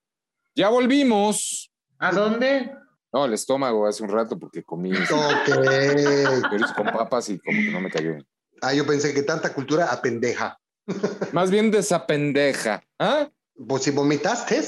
Ya 0.55 0.69
volvimos. 0.69 1.71
¿A 1.97 2.11
dónde? 2.11 2.71
No, 3.11 3.25
el 3.25 3.33
estómago 3.33 3.87
hace 3.87 4.03
un 4.03 4.09
rato 4.09 4.37
porque 4.37 4.63
comí 4.63 4.91
Ok. 4.93 5.49
chorizo 6.51 6.75
con 6.75 6.85
papas 6.87 7.29
y 7.29 7.39
como 7.39 7.57
que 7.59 7.71
no 7.71 7.81
me 7.81 7.89
cayó 7.89 8.11
bien. 8.11 8.27
Ah, 8.61 8.73
yo 8.73 8.85
pensé 8.85 9.13
que 9.13 9.23
tanta 9.23 9.53
cultura 9.53 9.91
apendeja. 9.91 10.59
Más 11.31 11.49
bien 11.49 11.71
de 11.71 11.79
esa 11.79 12.05
pendeja. 12.05 12.83
¿Ah? 12.99 13.29
Pues 13.67 13.83
si 13.83 13.91
vomitaste. 13.91 14.61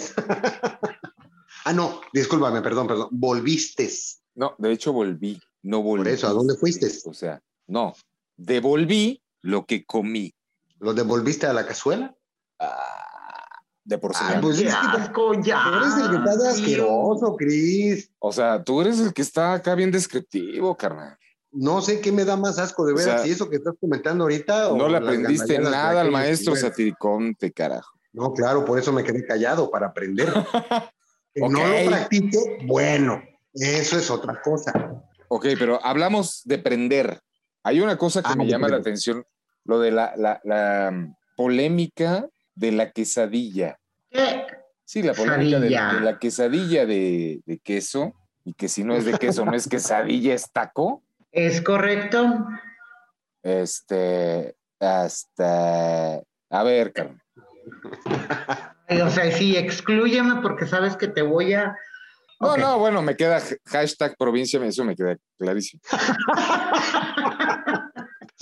Ah, 1.66 1.74
no, 1.74 2.02
discúlpame, 2.14 2.62
perdón, 2.62 2.88
perdón. 2.88 3.08
Volviste. 3.12 3.90
No, 4.36 4.56
de 4.58 4.72
hecho 4.72 4.94
volví. 4.94 5.42
No 5.64 5.82
volví. 5.82 6.04
Por 6.04 6.14
eso, 6.14 6.28
¿a 6.28 6.32
dónde 6.32 6.56
fuiste? 6.56 6.88
O 7.06 7.14
sea, 7.14 7.42
no. 7.68 7.94
Devolví 8.38 9.22
lo 9.42 9.66
que 9.66 9.86
comí. 9.86 10.34
¿Lo 10.80 10.94
devolviste 10.94 11.46
a 11.46 11.54
la 11.54 11.66
cazuela? 11.66 12.16
Ah, 12.60 13.46
de 13.84 13.96
Ah, 13.96 14.00
porcelana. 14.00 14.42
pues 14.42 14.58
¡Qué 14.60 14.68
es 14.68 14.76
que 14.76 14.88
te- 14.98 15.48
ya! 15.48 15.64
tú 15.64 15.78
eres 15.78 15.98
el 15.98 16.10
que 16.10 16.16
está 16.32 16.50
asqueroso, 16.50 17.36
Cris. 17.36 18.10
O 18.20 18.32
sea, 18.32 18.64
tú 18.64 18.82
eres 18.82 19.00
el 19.00 19.14
que 19.14 19.22
está 19.22 19.54
acá 19.54 19.76
bien 19.76 19.92
descriptivo, 19.92 20.76
carnal. 20.76 21.18
No 21.52 21.82
sé 21.82 22.00
qué 22.00 22.12
me 22.12 22.24
da 22.24 22.38
más 22.38 22.58
asco 22.60 22.86
de 22.86 22.94
O 22.94 22.96
ver 22.96 23.04
sea, 23.04 23.18
si 23.20 23.32
eso 23.32 23.50
que 23.50 23.58
estás 23.58 23.74
comentando 23.80 24.24
ahorita. 24.24 24.70
o 24.70 24.78
No 24.78 24.88
le 24.88 24.94
las 24.94 25.02
aprendiste 25.04 25.60
nada 25.60 26.02
al 26.02 26.10
maestro 26.12 26.54
que, 26.54 26.60
bueno, 26.62 26.70
Satiriconte, 26.70 27.52
carajo. 27.52 28.00
No, 28.14 28.34
claro, 28.34 28.64
por 28.66 28.80
eso 28.80 28.92
me 28.94 29.04
quedé 29.04 29.26
callado, 29.26 29.70
para 29.70 29.88
aprender. 29.88 30.28
Que 31.34 31.42
no 31.42 31.68
lo 31.68 31.86
practique, 31.90 32.38
bueno, 32.66 33.24
eso 33.54 33.98
es 33.98 34.10
otra 34.10 34.42
cosa. 34.42 35.02
Ok, 35.28 35.48
pero 35.58 35.84
hablamos 35.84 36.42
de 36.46 36.58
prender. 36.58 37.22
Hay 37.64 37.80
una 37.80 37.98
cosa 37.98 38.22
que 38.22 38.30
Ah, 38.32 38.36
me 38.36 38.48
llama 38.48 38.68
la 38.68 38.78
atención 38.78 39.26
lo 39.64 39.80
de 39.80 39.92
la, 39.92 40.14
la, 40.18 40.42
la 40.44 40.92
mm, 40.92 41.16
polémica 41.38 42.28
de 42.56 42.72
la 42.72 42.92
quesadilla. 42.92 43.80
¿Qué? 44.10 44.46
Sí, 44.84 45.02
la 45.04 45.14
polémica 45.14 45.60
de 45.60 45.70
la 45.70 46.20
quesadilla 46.20 46.86
de, 46.86 47.42
de 47.46 47.60
queso, 47.60 48.14
y 48.44 48.54
que 48.54 48.68
si 48.68 48.84
no 48.84 48.96
es 48.96 49.06
de 49.06 49.18
queso, 49.18 49.46
no 49.46 49.54
es 49.54 49.70
quesadilla, 49.70 50.34
es 50.34 50.52
taco. 50.52 51.04
¿Es 51.32 51.62
correcto? 51.62 52.46
Este, 53.42 54.56
hasta, 54.80 56.16
a 56.50 56.64
ver, 56.64 56.92
Carmen. 56.92 57.22
O 59.00 59.10
sea, 59.10 59.32
sí, 59.32 59.56
exclúyeme 59.56 60.42
porque 60.42 60.68
sabes 60.68 60.98
que 60.98 61.08
te 61.08 61.22
voy 61.22 61.54
a... 61.54 61.76
No, 62.40 62.58
no, 62.58 62.80
bueno, 62.80 63.02
me 63.02 63.16
queda 63.16 63.42
hashtag 63.66 64.16
provincia, 64.18 64.64
eso 64.66 64.84
me 64.84 64.96
queda 64.96 65.16
clarísimo. 65.38 65.82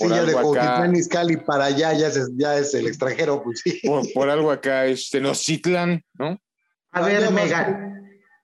Sí, 0.00 0.08
ya 0.08 0.24
de. 0.24 0.32
Cuautitlán 0.32 0.96
Izcalli 0.96 1.36
para 1.36 1.66
allá 1.66 1.92
ya 1.92 2.06
es, 2.06 2.30
ya 2.34 2.56
es 2.56 2.72
el 2.72 2.86
extranjero, 2.86 3.42
pues 3.42 3.60
sí. 3.60 3.80
Por, 3.84 4.10
por 4.14 4.30
algo 4.30 4.50
acá 4.50 4.86
es 4.86 5.10
Tenochtitlan, 5.10 6.02
¿no? 6.14 6.38
A 6.92 7.02
ver, 7.02 7.30
Mega... 7.30 7.86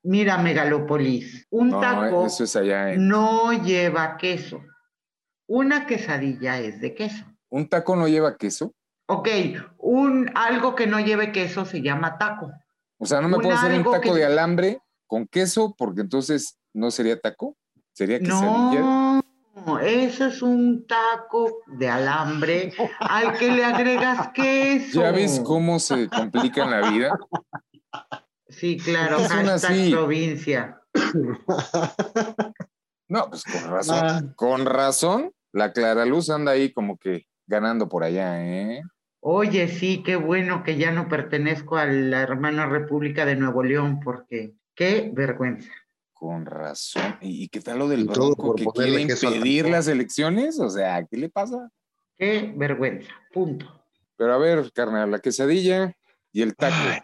Mira, 0.03 0.39
Megalópolis, 0.39 1.47
un 1.51 1.71
No, 1.71 1.81
taco 1.81 2.27
eso 2.27 2.45
es 2.45 2.55
allá 2.55 2.93
en... 2.93 3.09
no 3.09 3.53
lleva 3.53 4.17
queso. 4.19 4.63
Una 5.49 5.87
quesadilla 5.87 6.61
es 6.61 6.81
de 6.81 6.95
queso. 6.95 7.25
¿Un 7.49 7.69
taco 7.69 7.97
no 7.97 8.07
lleva 8.07 8.37
queso? 8.37 8.73
Ok, 9.09 9.29
un, 9.79 10.31
algo 10.35 10.75
que 10.75 10.87
no 10.87 10.99
lleve 11.01 11.33
queso 11.33 11.65
se 11.65 11.81
llama 11.83 12.19
taco. 12.19 12.51
O 12.99 13.07
sea, 13.07 13.21
no 13.21 13.29
me 13.29 13.37
Un 13.37 13.43
puedo 13.43 13.57
hacer 13.57 13.73
un 13.79 13.85
taco 13.85 14.01
que- 14.01 14.13
de 14.15 14.25
alambre 14.25 14.81
con 15.07 15.27
queso 15.27 15.75
porque 15.79 16.01
entonces 16.01 16.59
no 16.75 16.91
sería 16.91 17.19
taco, 17.21 17.57
sería 17.93 18.19
quesadilla. 18.19 19.23
No, 19.65 19.79
eso 19.81 20.27
es 20.27 20.43
un 20.43 20.87
taco 20.87 21.59
de 21.67 21.89
alambre 21.89 22.73
al 23.01 23.37
que 23.39 23.51
le 23.53 23.65
agregas 23.65 24.29
queso. 24.35 25.01
¿Ya 25.01 25.13
ves 25.13 25.41
cómo 25.45 25.79
se 25.79 26.09
complica 26.09 26.65
en 26.65 26.71
la 26.73 26.91
vida? 26.91 27.19
Sí, 28.49 28.77
claro, 28.79 29.19
¿Por 29.19 29.29
qué 29.29 29.35
son 29.35 29.47
hashtag 29.47 29.71
así? 29.73 29.91
provincia. 29.93 30.81
No, 33.09 33.29
pues 33.31 33.45
con 33.45 33.71
razón. 33.71 33.99
Ah. 34.03 34.23
Con 34.35 34.67
razón, 34.67 35.33
la 35.53 35.73
Clara 35.73 36.05
Luz 36.05 36.29
anda 36.31 36.53
ahí 36.53 36.73
como 36.73 36.99
que 36.99 37.27
ganando 37.47 37.89
por 37.89 38.03
allá, 38.03 38.45
¿eh? 38.45 38.83
Oye, 39.21 39.69
sí, 39.69 40.03
qué 40.05 40.17
bueno 40.17 40.63
que 40.63 40.77
ya 40.77 40.93
no 40.93 41.09
pertenezco 41.09 41.77
a 41.77 41.87
la 41.87 42.23
hermana 42.23 42.67
República 42.67 43.27
de 43.27 43.37
Nuevo 43.37 43.63
León, 43.63 44.01
porque 44.01 44.55
qué 44.75 45.11
vergüenza. 45.13 45.71
Con 46.13 46.47
razón. 46.47 47.17
¿Y 47.21 47.49
qué 47.49 47.61
tal 47.61 47.79
lo 47.79 47.89
del 47.89 48.05
bronco 48.05 48.55
por 48.55 48.57
que 48.57 48.67
quiere 48.67 49.03
impedir 49.03 49.69
las 49.69 49.89
elecciones? 49.89 50.59
O 50.61 50.71
sea, 50.71 51.05
¿qué 51.05 51.17
le 51.17 51.29
pasa? 51.29 51.71
Qué 52.17 52.53
vergüenza. 52.57 53.11
Punto. 53.33 53.85
Pero 54.17 54.33
a 54.33 54.39
ver, 54.39 54.73
carnal, 54.73 55.11
la 55.11 55.19
quesadilla 55.19 55.95
y 56.33 56.43
el 56.43 56.57
taco. 56.57 56.75
Ay, 56.79 57.01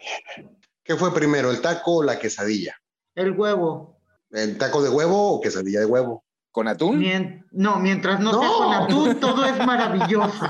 ¿Qué 0.82 0.96
fue 0.96 1.14
primero, 1.14 1.50
el 1.50 1.60
taco 1.60 1.96
o 1.96 2.02
la 2.02 2.18
quesadilla? 2.18 2.76
El 3.14 3.32
huevo. 3.32 4.00
¿El 4.30 4.56
taco 4.58 4.82
de 4.82 4.88
huevo 4.88 5.34
o 5.34 5.40
quesadilla 5.40 5.80
de 5.80 5.86
huevo? 5.86 6.24
¿Con 6.52 6.68
atún? 6.68 6.98
Mien- 6.98 7.46
no, 7.50 7.76
mientras 7.80 8.20
no, 8.20 8.38
sea 8.38 8.48
No. 8.48 8.58
con 8.58 8.74
atún, 8.74 9.20
todo 9.20 9.44
es 9.46 9.56
maravilloso. 9.66 10.46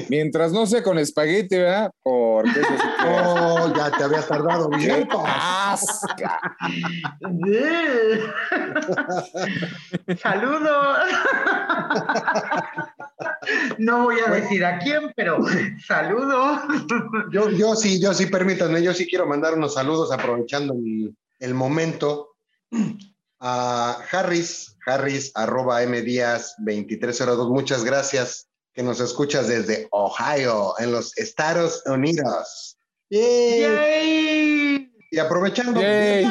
Mientras 0.09 0.53
no 0.53 0.65
sea 0.65 0.83
con 0.83 0.99
espagueti, 0.99 1.55
¿verdad? 1.59 1.91
Porque 2.03 2.49
eso 2.49 2.63
sí 2.63 2.83
que- 2.99 3.09
Oh, 3.09 3.71
ya 3.77 3.91
te 3.91 4.05
habías 4.05 4.27
tardado 4.27 4.71
¡Qué 4.71 4.77
bien. 4.79 5.07
asca! 5.27 6.41
Saludos. 10.23 10.99
No 13.79 14.05
voy 14.05 14.17
a 14.25 14.31
decir 14.31 14.65
a 14.65 14.79
quién, 14.79 15.13
pero 15.17 15.39
saludos. 15.85 16.61
Yo, 17.33 17.51
yo 17.51 17.75
sí, 17.75 18.01
yo 18.01 18.15
sí, 18.15 18.27
permítanme, 18.27 18.83
yo 18.83 18.95
sí 18.95 19.07
quiero 19.07 19.27
mandar 19.27 19.55
unos 19.55 19.75
saludos 19.75 20.13
aprovechando 20.13 20.75
el, 20.75 21.15
el 21.41 21.55
momento 21.55 22.32
a 23.41 23.99
Harris, 24.11 24.77
Harris, 24.87 25.33
arroba 25.35 25.83
M 25.83 26.01
Díaz 26.03 26.55
2302. 26.59 27.49
Muchas 27.49 27.85
gracias 27.85 28.49
que 28.73 28.83
nos 28.83 29.01
escuchas 29.01 29.49
desde 29.49 29.89
Ohio, 29.91 30.75
en 30.79 30.93
los 30.93 31.17
Estados 31.19 31.83
Unidos. 31.87 32.79
¡Yay! 33.11 33.61
¡Yay! 33.61 34.93
Y 35.11 35.19
aprovechando, 35.19 35.81
Yay. 35.81 36.27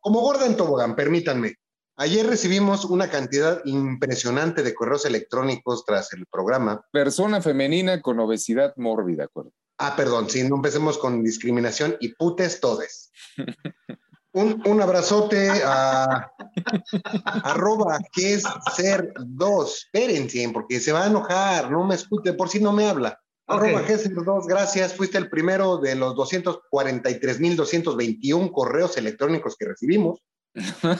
como 0.00 0.20
gorda 0.20 0.46
en 0.46 0.56
tobogán, 0.56 0.94
permítanme. 0.94 1.54
Ayer 1.96 2.24
recibimos 2.24 2.84
una 2.84 3.10
cantidad 3.10 3.60
impresionante 3.64 4.62
de 4.62 4.72
correos 4.72 5.04
electrónicos 5.04 5.84
tras 5.84 6.12
el 6.12 6.26
programa. 6.26 6.80
Persona 6.92 7.42
femenina 7.42 8.00
con 8.00 8.20
obesidad 8.20 8.72
mórbida, 8.76 9.24
acuerdo. 9.24 9.52
Ah, 9.78 9.96
perdón, 9.96 10.30
sí, 10.30 10.48
no 10.48 10.56
empecemos 10.56 10.96
con 10.96 11.24
discriminación 11.24 11.96
y 11.98 12.14
putes 12.14 12.60
todes. 12.60 13.10
Un, 14.32 14.60
un 14.66 14.82
abrazote 14.82 15.48
a 15.64 16.30
arroba 17.24 17.98
que 18.12 18.34
es 18.34 18.44
ser 18.74 19.14
dos. 19.18 19.84
Espérense, 19.84 20.50
porque 20.52 20.80
se 20.80 20.90
va 20.92 21.04
a 21.04 21.06
enojar, 21.06 21.70
no 21.70 21.84
me 21.84 21.94
escuche, 21.94 22.34
por 22.34 22.50
si 22.50 22.60
no 22.60 22.72
me 22.72 22.86
habla. 22.86 23.18
Arroba 23.46 23.86
que 23.86 23.94
es 23.94 24.02
ser 24.02 24.14
dos, 24.14 24.46
gracias. 24.46 24.92
Fuiste 24.94 25.16
el 25.16 25.30
primero 25.30 25.78
de 25.78 25.94
los 25.94 26.14
243.221 26.14 28.52
correos 28.52 28.98
electrónicos 28.98 29.56
que 29.56 29.64
recibimos. 29.66 30.20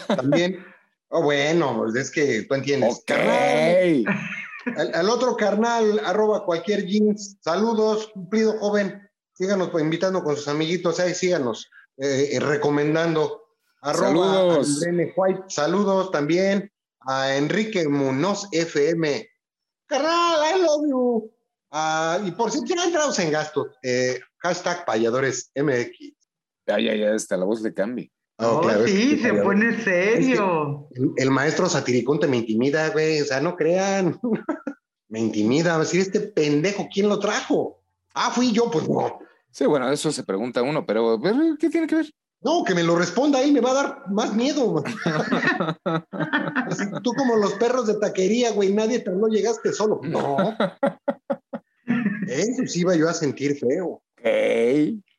También, 0.07 0.65
oh, 1.09 1.23
bueno, 1.23 1.77
pues 1.77 1.95
es 1.97 2.11
que 2.11 2.47
tú 2.49 2.55
entiendes. 2.55 3.05
Al, 3.09 4.07
al 4.95 5.11
otro 5.11 5.37
carnal, 5.37 6.01
arroba 6.05 6.47
cualquier 6.47 6.87
jeans. 6.87 7.37
Saludos, 7.43 8.09
cumplido 8.15 8.59
joven. 8.59 9.07
Síganos 9.35 9.69
pues, 9.69 9.85
invitando 9.85 10.25
con 10.25 10.35
sus 10.35 10.49
amiguitos 10.49 10.99
ahí, 10.99 11.15
síganos 11.15 11.69
eh, 11.99 12.31
eh, 12.33 12.41
recomendando. 12.41 13.43
Arroba 13.81 14.09
Saludos. 14.09 14.83
a 14.87 14.91
White. 15.17 15.43
Saludos 15.49 16.11
también 16.11 16.71
a 17.01 17.37
Enrique 17.37 17.87
Munoz 17.89 18.49
FM. 18.53 19.29
Carnal, 19.87 20.41
I 20.57 20.63
love 20.63 20.87
you. 20.89 21.33
Ah, 21.71 22.19
y 22.25 22.31
por 22.33 22.51
si 22.51 22.61
ya 22.67 22.85
entrados 22.85 23.19
en 23.19 23.31
gastos, 23.31 23.69
eh, 23.83 24.19
hashtag 24.39 24.85
payadores 24.85 25.51
MX. 25.55 26.15
Ya, 26.67 26.79
ya, 26.81 26.95
ya, 26.95 27.15
hasta 27.15 27.37
la 27.37 27.45
voz 27.45 27.61
le 27.63 27.73
cambie. 27.73 28.11
Oh, 28.39 28.59
Oh, 28.59 28.61
claro, 28.61 28.85
es 28.85 28.91
sí, 28.91 29.11
que 29.11 29.17
se 29.17 29.29
payador. 29.29 29.45
pone 29.45 29.83
serio. 29.85 30.89
El, 30.93 31.13
el 31.17 31.31
maestro 31.31 31.69
satiricón 31.69 32.21
te 32.21 32.27
me 32.27 32.39
intimida, 32.39 32.89
güey. 32.91 33.21
O 33.21 33.25
sea, 33.25 33.41
no 33.41 33.57
crean. 33.57 34.19
me 35.09 35.21
intimida. 35.21 35.71
Va 35.73 35.77
a 35.77 35.81
decir, 35.81 36.01
este 36.01 36.21
pendejo, 36.21 36.89
¿quién 36.93 37.09
lo 37.09 37.19
trajo? 37.19 37.83
Ah, 38.15 38.31
fui 38.31 38.53
yo, 38.53 38.71
pues 38.71 38.89
no. 38.89 39.19
Sí, 39.51 39.67
bueno, 39.67 39.91
eso 39.91 40.13
se 40.13 40.25
pregunta 40.25 40.63
uno, 40.63 40.87
pero 40.87 41.21
¿qué 41.59 41.69
tiene 41.69 41.87
que 41.87 41.97
ver? 41.97 42.11
No, 42.41 42.63
que 42.63 42.75
me 42.75 42.85
lo 42.85 42.97
responda 42.97 43.41
ahí, 43.41 43.51
me 43.51 43.61
va 43.61 43.73
a 43.73 43.75
dar 43.75 44.11
más 44.11 44.33
miedo. 44.35 44.85
Así, 45.85 46.85
tú 47.03 47.13
como 47.15 47.37
los 47.37 47.55
perros 47.55 47.87
de 47.89 47.95
taquería, 47.99 48.53
güey, 48.53 48.73
nadie 48.73 49.01
te 49.01 49.11
no 49.11 49.27
llegaste 49.27 49.73
solo. 49.73 50.01
No. 50.05 50.37
Eso 52.29 52.67
sí 52.67 52.81
iba 52.81 52.95
yo 52.95 53.09
a 53.09 53.15
sentir 53.15 53.59
feo. 53.59 54.03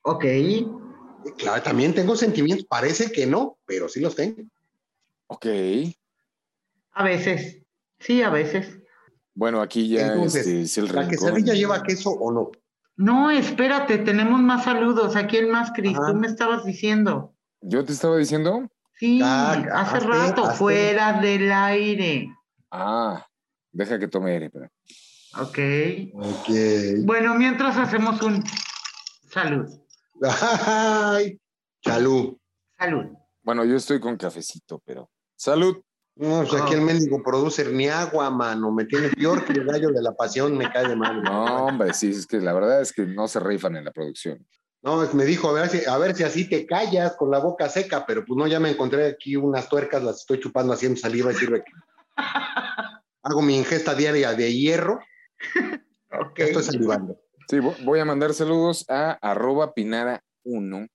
Ok. 0.04 0.24
Ok. 0.24 0.26
Claro, 1.38 1.62
también 1.62 1.94
tengo 1.94 2.16
sentimientos. 2.16 2.66
Parece 2.68 3.12
que 3.12 3.26
no, 3.26 3.58
pero 3.66 3.90
sí 3.90 4.00
los 4.00 4.16
tengo. 4.16 4.44
Ok. 5.28 5.46
A 6.94 7.04
veces. 7.04 7.62
Sí, 8.00 8.22
a 8.22 8.30
veces. 8.30 8.78
Bueno, 9.34 9.62
aquí 9.62 9.90
ya 9.90 10.14
Entonces, 10.14 10.48
este, 10.48 10.62
es 10.62 10.78
el 10.78 10.96
¿La 10.96 11.08
quesadilla 11.08 11.54
lleva 11.54 11.84
queso 11.84 12.12
o 12.12 12.32
no? 12.32 12.52
No, 13.02 13.32
espérate, 13.32 13.98
tenemos 14.00 14.42
más 14.42 14.66
saludos. 14.66 15.16
¿A 15.16 15.26
quién 15.26 15.50
más, 15.50 15.72
Cris? 15.72 15.96
Tú 15.98 16.14
me 16.16 16.28
estabas 16.28 16.66
diciendo. 16.66 17.34
Yo 17.62 17.86
te 17.86 17.94
estaba 17.94 18.18
diciendo, 18.18 18.68
Sí, 18.98 19.22
Ah, 19.24 19.54
hace 19.74 19.96
hazte, 19.98 20.00
rato, 20.08 20.44
hazte. 20.44 20.58
fuera 20.58 21.14
del 21.22 21.50
aire. 21.50 22.28
ah, 22.72 23.26
deja 23.72 23.98
que 23.98 24.10
tome 24.10 24.32
aire, 24.32 24.48
espera. 24.48 24.70
Ok. 25.40 25.58
Ok. 26.16 26.50
Bueno, 27.06 27.36
mientras 27.36 27.78
hacemos 27.78 28.22
un 28.22 28.44
salud. 29.32 29.66
Ay, 30.22 31.40
chalú. 31.82 32.38
Salud. 32.78 33.06
Bueno, 33.44 33.64
yo 33.64 33.78
estoy 33.78 34.02
con 34.02 34.18
cafecito, 34.18 34.82
pero. 34.86 35.10
¡Salud! 35.38 35.78
No, 36.20 36.40
pues 36.48 36.62
aquí 36.62 36.74
Ah. 36.74 36.78
el 36.78 36.82
mendigo 36.82 37.24
producer 37.24 37.72
ni 37.72 37.88
agua, 37.88 38.30
mano. 38.30 38.72
Me 38.74 38.84
tiene 38.86 39.08
peor 39.10 39.46
que 39.46 39.54
el 39.54 39.64
gallo 39.66 39.90
de 39.90 40.02
la 40.02 40.12
pasión, 40.12 40.58
me 40.58 40.70
cae 40.70 40.88
de 40.88 40.96
madre. 40.96 41.22
No, 41.22 41.66
hombre, 41.68 41.94
sí, 41.94 42.10
es 42.10 42.28
que 42.28 42.40
la 42.42 42.52
verdad 42.54 42.82
es 42.82 42.92
que 42.92 43.06
no 43.06 43.28
se 43.30 43.40
rifan 43.40 43.78
en 43.78 43.86
la 43.86 43.92
producción. 43.92 44.46
No, 44.82 45.02
es- 45.04 45.14
me 45.14 45.24
dijo, 45.26 45.50
a 45.50 45.54
ver, 45.54 45.70
si, 45.70 45.86
a 45.90 45.98
ver 45.98 46.16
si 46.16 46.24
así 46.24 46.50
te 46.50 46.66
callas 46.66 47.16
con 47.16 47.32
la 47.32 47.40
boca 47.40 47.70
seca, 47.70 48.06
pero 48.06 48.26
pues 48.26 48.38
no, 48.38 48.48
ya 48.48 48.60
me 48.60 48.70
encontré 48.70 49.08
aquí 49.08 49.36
unas 49.38 49.70
tuercas, 49.70 50.04
las 50.04 50.18
estoy 50.18 50.40
chupando 50.42 50.74
haciendo 50.74 51.00
saliva 51.00 51.32
y 51.32 51.36
sirve 51.36 51.64
que 51.64 51.72
hago 53.24 53.42
mi 53.42 53.56
ingesta 53.58 53.94
diaria 53.96 54.34
de 54.34 54.54
hierro, 54.54 55.00
Ok. 56.12 56.38
ya 56.40 56.46
estoy 56.46 56.64
salivando. 56.64 57.18
Sí, 57.50 57.58
vo- 57.58 57.76
voy 57.84 58.00
a 58.00 58.06
mandar 58.06 58.34
saludos 58.34 58.86
a 58.90 59.12
arroba 59.22 59.74
pinara1, 59.74 60.90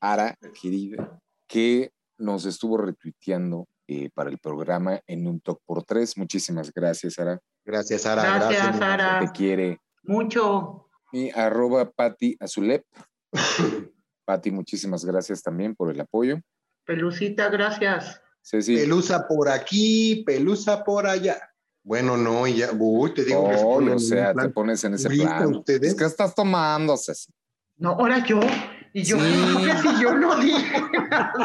Ara, 0.00 0.36
querida, 0.60 1.20
que 1.46 1.90
nos 2.18 2.44
estuvo 2.46 2.76
retuiteando 2.78 3.66
eh, 3.92 4.10
para 4.14 4.30
el 4.30 4.38
programa 4.38 5.00
en 5.06 5.26
un 5.26 5.40
talk 5.40 5.60
por 5.66 5.82
tres. 5.84 6.16
Muchísimas 6.16 6.72
gracias, 6.72 7.14
Sara. 7.14 7.38
Gracias, 7.64 8.02
Sara. 8.02 8.22
Gracias, 8.22 8.78
Sara. 8.78 9.20
Te 9.20 9.30
quiere. 9.32 9.78
Mucho. 10.04 10.88
Y 11.12 11.30
arroba 11.30 11.90
Pati 11.90 12.36
Azulep. 12.40 12.84
Pati, 14.24 14.50
muchísimas 14.50 15.04
gracias 15.04 15.42
también 15.42 15.74
por 15.74 15.90
el 15.90 16.00
apoyo. 16.00 16.38
Pelucita, 16.84 17.48
gracias. 17.48 18.20
Ceci. 18.42 18.76
Pelusa 18.76 19.26
por 19.28 19.48
aquí, 19.48 20.22
pelusa 20.26 20.82
por 20.84 21.06
allá. 21.06 21.38
Bueno, 21.84 22.16
no, 22.16 22.46
y 22.46 22.56
ya, 22.56 22.70
uy, 22.78 23.12
te 23.14 23.24
digo 23.24 23.42
Oh, 23.42 23.82
o 23.94 23.98
sea, 23.98 24.32
te 24.34 24.48
pones 24.50 24.82
en 24.84 24.94
ese 24.94 25.08
plan. 25.10 25.46
ustedes. 25.54 25.94
¿Qué 25.94 26.04
estás 26.04 26.34
tomando, 26.34 26.96
Ceci? 26.96 27.32
No, 27.76 27.90
ahora 27.90 28.24
yo. 28.24 28.40
Y 28.92 29.02
yo, 29.02 29.16
Sí. 29.18 29.24
si 29.82 30.02
yo 30.02 30.14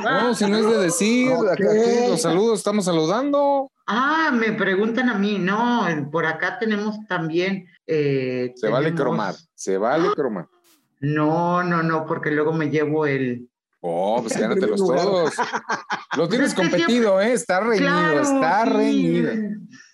no 0.03 0.34
si 0.36 0.45
no 0.49 0.57
es 0.57 0.65
de 0.65 0.78
decir, 0.80 1.32
acá, 1.34 1.51
aquí 1.51 2.09
los 2.09 2.21
saludos, 2.21 2.59
estamos 2.59 2.86
saludando. 2.86 3.71
Ah, 3.86 4.32
me 4.34 4.51
preguntan 4.53 5.09
a 5.09 5.15
mí. 5.17 5.38
No, 5.39 5.86
por 6.11 6.25
acá 6.25 6.59
tenemos 6.59 6.97
también. 7.07 7.67
eh, 7.86 8.53
Se 8.55 8.67
vale 8.69 8.93
cromar, 8.93 9.36
se 9.55 9.78
vale 9.78 10.09
cromar. 10.13 10.47
No, 10.99 11.63
no, 11.63 11.84
no, 11.84 12.05
porque 12.05 12.32
luego 12.32 12.51
me 12.53 12.69
llevo 12.69 13.05
el. 13.05 13.47
Oh, 13.82 14.19
pues 14.21 14.38
gánatelos 14.38 14.80
todos. 14.80 15.34
Lo 16.17 16.28
tienes 16.28 16.53
competido, 16.53 17.21
¿eh? 17.21 17.34
Está 17.34 17.59
reñido, 17.59 17.88
Claro, 17.88 18.21
está 18.21 18.63
sí. 18.65 18.69
reñido. 18.71 19.32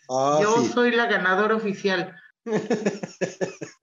Ah, 0.10 0.40
Yo 0.42 0.62
sí. 0.62 0.72
soy 0.74 0.92
la 0.92 1.06
ganadora 1.08 1.56
oficial. 1.56 2.16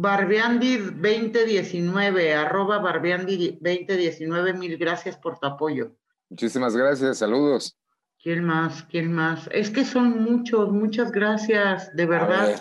Barbiandi 0.00 0.78
2019, 0.78 2.32
arroba 2.32 2.78
Barbiandi 2.78 3.58
2019, 3.60 4.52
mil 4.52 4.78
gracias 4.78 5.16
por 5.16 5.40
tu 5.40 5.46
apoyo. 5.48 5.90
Muchísimas 6.30 6.76
gracias, 6.76 7.18
saludos. 7.18 7.76
¿Quién 8.22 8.44
más? 8.44 8.84
¿Quién 8.84 9.12
más? 9.12 9.48
Es 9.50 9.70
que 9.70 9.84
son 9.84 10.22
muchos, 10.22 10.70
muchas 10.70 11.10
gracias, 11.10 11.90
de 11.96 12.06
verdad. 12.06 12.46
ver, 12.46 12.60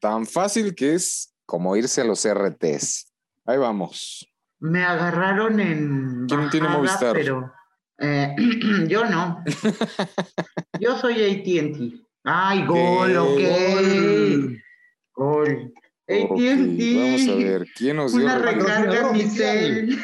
tan 0.00 0.26
fácil 0.26 0.74
que 0.74 0.92
es 0.92 1.34
como 1.46 1.74
irse 1.76 2.02
a 2.02 2.04
los 2.04 2.28
RTs. 2.28 3.10
Ahí 3.46 3.56
vamos. 3.56 4.30
Me 4.58 4.84
agarraron 4.84 5.58
en. 5.60 6.26
¿Quién 6.26 6.50
tiene 6.50 6.66
bajada, 6.66 6.78
Movistar? 6.78 7.12
Pero 7.14 7.52
eh, 7.96 8.36
yo 8.86 9.06
no. 9.06 9.42
yo 10.78 10.98
soy 10.98 11.24
ATT. 11.24 12.04
Ay, 12.22 12.66
gol, 12.66 13.16
ok. 13.16 13.40
Gol. 13.40 14.62
Gol. 15.14 15.72
Vamos 16.08 17.28
a 17.28 17.34
ver, 17.34 17.66
¿quién 17.74 17.96
nos 17.96 18.12
dio 18.12 18.24
Una 18.24 18.38
recarga 18.38 19.12
Micel. 19.12 19.98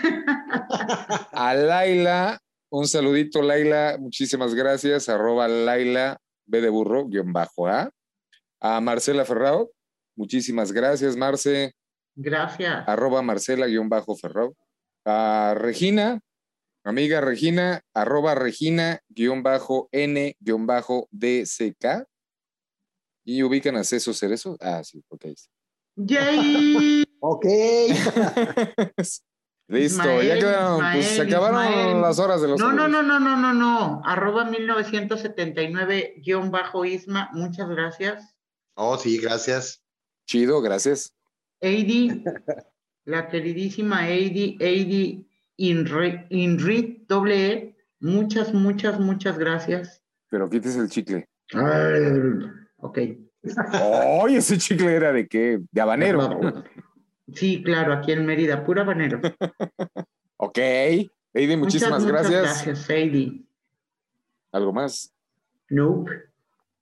A 1.32 1.54
Laila, 1.54 2.40
un 2.70 2.88
saludito, 2.88 3.40
Laila, 3.40 3.96
muchísimas 4.00 4.54
gracias. 4.54 5.08
Arroba 5.08 5.46
Laila, 5.46 6.18
B 6.46 6.60
de 6.60 6.68
burro, 6.70 7.06
guion 7.06 7.32
bajo 7.32 7.68
A. 7.68 7.90
A 8.60 8.80
Marcela 8.80 9.24
Ferrao, 9.24 9.70
muchísimas 10.16 10.72
gracias, 10.72 11.16
Marce. 11.16 11.74
Gracias. 12.16 12.88
Arroba 12.88 13.22
Marcela, 13.22 13.66
guion 13.66 13.88
bajo 13.88 14.16
Ferrao. 14.16 14.56
A 15.04 15.54
Regina, 15.56 16.20
amiga 16.84 17.20
Regina, 17.20 17.82
arroba 17.94 18.34
Regina, 18.34 19.00
guion 19.08 19.42
bajo 19.42 19.88
N, 19.92 20.36
guion 20.40 20.66
bajo 20.66 21.08
DCK. 21.12 22.06
¿Y 23.24 23.44
ubican 23.44 23.76
a 23.76 23.84
Ceso 23.84 24.12
Cerezo? 24.12 24.56
Ah, 24.60 24.82
sí, 24.82 25.04
ok. 25.08 25.26
Yay. 25.96 27.04
Ok. 27.24 27.44
Listo, 29.68 30.02
Ismael, 30.02 30.26
ya 30.26 30.34
quedaron, 30.40 30.80
pues 30.92 31.06
se 31.06 31.22
acabaron 31.22 31.62
Ismael. 31.62 32.00
las 32.02 32.18
horas 32.18 32.42
de 32.42 32.48
los 32.48 32.58
No, 32.58 32.72
no, 32.72 32.88
no, 32.88 33.00
no, 33.02 33.20
no, 33.20 33.36
no, 33.36 33.54
no. 33.54 34.02
Arroba 34.04 34.44
1979-Isma. 34.50 37.30
Muchas 37.32 37.68
gracias. 37.68 38.34
Oh, 38.74 38.98
sí, 38.98 39.18
gracias. 39.18 39.80
Chido, 40.26 40.60
gracias. 40.60 41.14
Eidi, 41.60 42.24
la 43.04 43.28
queridísima 43.28 44.08
Eidi, 44.08 44.56
Eidi 44.60 45.28
Inri- 45.58 46.26
Inrit 46.30 47.06
doble 47.06 47.46
E. 47.52 47.76
Muchas, 48.00 48.52
muchas, 48.52 48.98
muchas 48.98 49.38
gracias. 49.38 50.02
Pero 50.28 50.50
quites 50.50 50.74
el 50.76 50.88
chicle. 50.88 51.28
Ok. 52.78 52.98
¡Ay, 53.72 54.36
ese 54.36 54.58
chicle 54.58 54.94
era 54.94 55.12
de 55.12 55.26
qué? 55.26 55.60
De 55.70 55.80
habanero. 55.80 56.64
Sí, 57.34 57.62
claro, 57.62 57.92
aquí 57.94 58.12
en 58.12 58.26
Mérida, 58.26 58.64
pura 58.64 58.82
habanero. 58.82 59.20
Ok. 60.36 60.58
Eidi, 60.58 61.56
muchísimas 61.56 62.02
muchas, 62.02 62.06
gracias. 62.06 62.42
Muchas 62.42 62.66
gracias, 62.66 62.90
Eidi. 62.90 63.46
¿Algo 64.52 64.72
más? 64.72 65.12
Nope. 65.70 66.10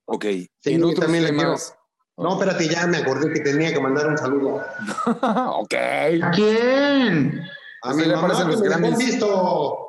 Ok. 0.07 0.25
Sí, 0.59 0.79
yo 0.79 0.93
también 0.95 1.25
le 1.25 1.31
temas. 1.31 1.77
No, 2.17 2.33
espérate, 2.35 2.69
ya 2.69 2.87
me 2.87 2.99
acordé 2.99 3.33
que 3.33 3.41
tenía 3.41 3.73
que 3.73 3.81
mandar 3.81 4.09
un 4.09 4.19
saludo. 4.19 4.57
ok. 5.57 5.75
¿A 6.23 6.31
quién? 6.33 7.43
A 7.83 7.91
Eso 7.91 7.97
mi 7.97 8.05
ya 8.05 8.17
mamá 8.17 8.35
aparece 8.35 8.43
en 8.43 8.49
que 8.49 8.53
los 8.55 8.63
Grammys. 8.63 8.99
visto. 8.99 9.87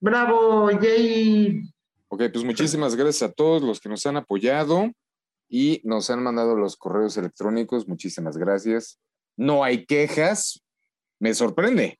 Bravo, 0.00 0.70
yay. 0.70 1.62
Ok, 2.08 2.22
pues 2.32 2.44
muchísimas 2.44 2.96
gracias 2.96 3.28
a 3.28 3.32
todos 3.32 3.60
los 3.60 3.78
que 3.80 3.88
nos 3.88 4.06
han 4.06 4.16
apoyado 4.16 4.90
y 5.50 5.80
nos 5.84 6.08
han 6.10 6.22
mandado 6.22 6.54
los 6.54 6.76
correos 6.76 7.16
electrónicos. 7.16 7.88
Muchísimas 7.88 8.38
gracias. 8.38 9.00
No 9.36 9.64
hay 9.64 9.84
quejas. 9.84 10.62
Me 11.18 11.34
sorprende, 11.34 11.98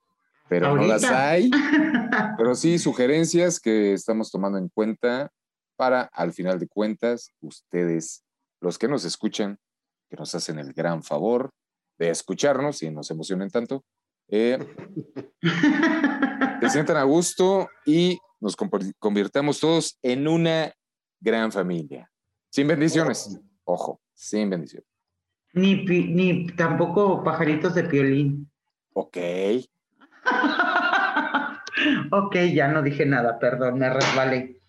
pero 0.48 0.76
no 0.76 0.86
las 0.86 1.04
hay. 1.04 1.50
Pero 2.38 2.54
sí 2.54 2.78
sugerencias 2.78 3.60
que 3.60 3.92
estamos 3.92 4.30
tomando 4.30 4.58
en 4.58 4.68
cuenta 4.68 5.30
para, 5.76 6.02
al 6.12 6.32
final 6.32 6.58
de 6.58 6.66
cuentas, 6.66 7.32
ustedes, 7.40 8.24
los 8.60 8.78
que 8.78 8.88
nos 8.88 9.04
escuchan, 9.04 9.58
que 10.08 10.16
nos 10.16 10.34
hacen 10.34 10.58
el 10.58 10.72
gran 10.72 11.02
favor 11.02 11.50
de 11.98 12.10
escucharnos 12.10 12.82
y 12.82 12.90
nos 12.90 13.10
emocionen 13.10 13.50
tanto, 13.50 13.84
eh, 14.28 14.58
se 16.60 16.70
sientan 16.70 16.96
a 16.96 17.04
gusto 17.04 17.68
y 17.84 18.18
nos 18.40 18.56
convirtamos 18.56 19.60
todos 19.60 19.98
en 20.02 20.26
una 20.26 20.72
gran 21.20 21.52
familia. 21.52 22.10
Sin 22.50 22.66
bendiciones. 22.68 23.40
Ojo, 23.64 24.00
sin 24.12 24.50
bendiciones. 24.50 24.86
Ni, 25.52 25.76
pi- 25.84 26.08
ni 26.08 26.46
tampoco 26.48 27.22
pajaritos 27.24 27.74
de 27.74 27.84
piolín. 27.84 28.50
Ok. 28.92 29.16
ok, 32.12 32.36
ya 32.52 32.68
no 32.68 32.82
dije 32.82 33.06
nada, 33.06 33.38
perdón, 33.38 33.78
me 33.78 33.88
resbalé. 33.90 34.60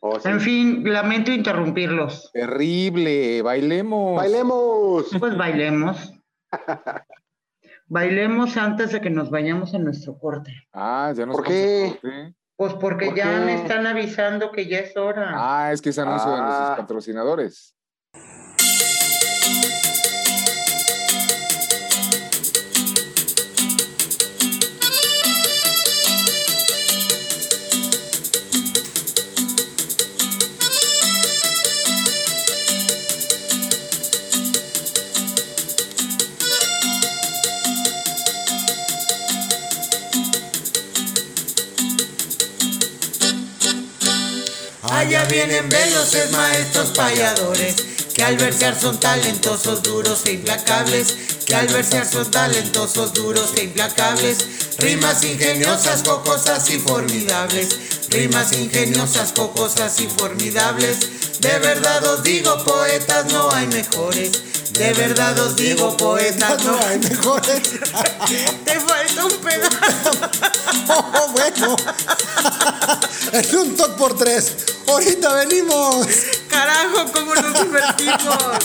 Oh, 0.00 0.18
sí. 0.20 0.28
En 0.28 0.40
fin, 0.40 0.82
lamento 0.92 1.30
interrumpirlos. 1.32 2.30
Terrible. 2.32 3.42
Bailemos. 3.42 4.16
¡Bailemos! 4.16 5.06
Pues 5.18 5.36
bailemos. 5.36 6.12
bailemos 7.88 8.56
antes 8.56 8.92
de 8.92 9.00
que 9.00 9.10
nos 9.10 9.30
vayamos 9.30 9.74
a 9.74 9.78
nuestro 9.78 10.18
corte. 10.18 10.52
Ah, 10.72 11.12
ya 11.16 11.26
nos 11.26 11.36
¿Por 11.36 11.44
vamos 11.44 11.48
a 11.48 11.50
qué? 11.50 11.98
corte. 12.00 12.34
Pues 12.56 12.72
porque 12.74 13.06
¿Por 13.06 13.16
ya 13.16 13.24
qué? 13.38 13.44
me 13.44 13.54
están 13.62 13.86
avisando 13.86 14.50
que 14.50 14.66
ya 14.66 14.78
es 14.78 14.96
hora. 14.96 15.32
Ah, 15.34 15.72
es 15.72 15.82
que 15.82 15.90
es 15.90 15.98
anuncio 15.98 16.30
de 16.32 16.40
nuestros 16.40 16.70
Ah. 16.70 16.76
patrocinadores. 16.78 17.74
Allá 45.06 45.24
vienen 45.26 45.68
veloces 45.68 46.32
maestros 46.32 46.90
payadores, 46.90 47.76
que 48.12 48.24
al 48.24 48.36
versear 48.38 48.76
son 48.76 48.98
talentosos, 48.98 49.80
duros 49.84 50.26
e 50.26 50.32
implacables, 50.32 51.14
que 51.46 51.54
al 51.54 51.68
versear 51.68 52.04
son 52.04 52.28
talentosos, 52.28 53.12
duros 53.14 53.52
e 53.56 53.62
implacables, 53.62 54.76
rimas 54.78 55.22
ingeniosas, 55.22 56.02
jocosas 56.04 56.68
y 56.70 56.80
formidables, 56.80 58.08
rimas 58.10 58.52
ingeniosas, 58.52 59.32
jocosas 59.36 60.00
y 60.00 60.08
formidables, 60.08 61.38
de 61.40 61.56
verdad 61.60 62.04
os 62.04 62.24
digo 62.24 62.64
poetas 62.64 63.26
no 63.26 63.48
hay 63.52 63.68
mejores, 63.68 64.42
de 64.78 64.92
verdad 64.94 65.38
os 65.38 65.56
digo 65.56 65.96
poetas 65.96 66.64
no 66.64 66.78
hay 66.86 66.98
mejores. 66.98 67.80
Te 68.64 68.80
falta 68.80 69.24
un 69.24 69.36
pedazo. 69.42 70.10
Oh, 70.88 71.28
bueno. 71.32 71.74
es 73.32 73.52
un 73.54 73.76
top 73.76 73.96
por 73.96 74.16
tres. 74.16 74.84
Ahorita 74.88 75.34
venimos. 75.34 76.06
Carajo, 76.48 77.10
cómo 77.12 77.34
nos 77.34 77.60
divertimos. 77.60 78.58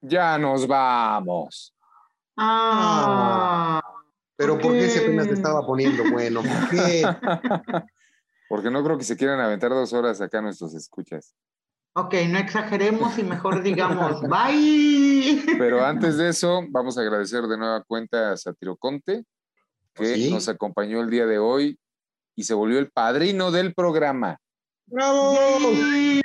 Ya 0.00 0.38
nos 0.38 0.66
vamos. 0.66 1.74
Ah, 2.36 3.82
Pero 4.36 4.58
¿por 4.58 4.72
qué 4.72 4.86
ese 4.86 5.00
Ok. 5.00 5.04
apenas 5.06 5.26
se 5.26 5.34
estaba 5.34 5.66
poniendo 5.66 6.10
bueno? 6.10 6.42
¿Por 6.42 6.68
qué? 6.70 7.02
Porque 8.48 8.70
no 8.70 8.82
creo 8.82 8.96
que 8.96 9.04
se 9.04 9.16
quieran 9.16 9.40
aventar 9.40 9.70
dos 9.70 9.92
horas 9.92 10.20
acá 10.22 10.40
nuestros 10.40 10.72
escuchas. 10.74 11.34
Ok, 11.94 12.14
no 12.28 12.38
exageremos 12.38 13.18
y 13.18 13.24
mejor 13.24 13.62
digamos 13.62 14.20
bye. 14.28 15.42
Pero 15.58 15.84
antes 15.84 16.16
de 16.16 16.28
eso, 16.28 16.62
vamos 16.70 16.96
a 16.96 17.00
agradecer 17.02 17.42
de 17.44 17.58
nueva 17.58 17.82
cuenta 17.82 18.32
a 18.32 18.36
Satiro 18.36 18.76
Conte, 18.76 19.24
que 19.94 20.14
Sí. 20.14 20.30
nos 20.30 20.48
acompañó 20.48 21.00
el 21.00 21.10
día 21.10 21.26
de 21.26 21.38
hoy 21.38 21.78
y 22.36 22.44
se 22.44 22.54
volvió 22.54 22.78
el 22.78 22.90
padrino 22.90 23.50
del 23.50 23.74
programa. 23.74 24.38
¡Bravo! 24.86 25.34
Yay. 25.72 26.20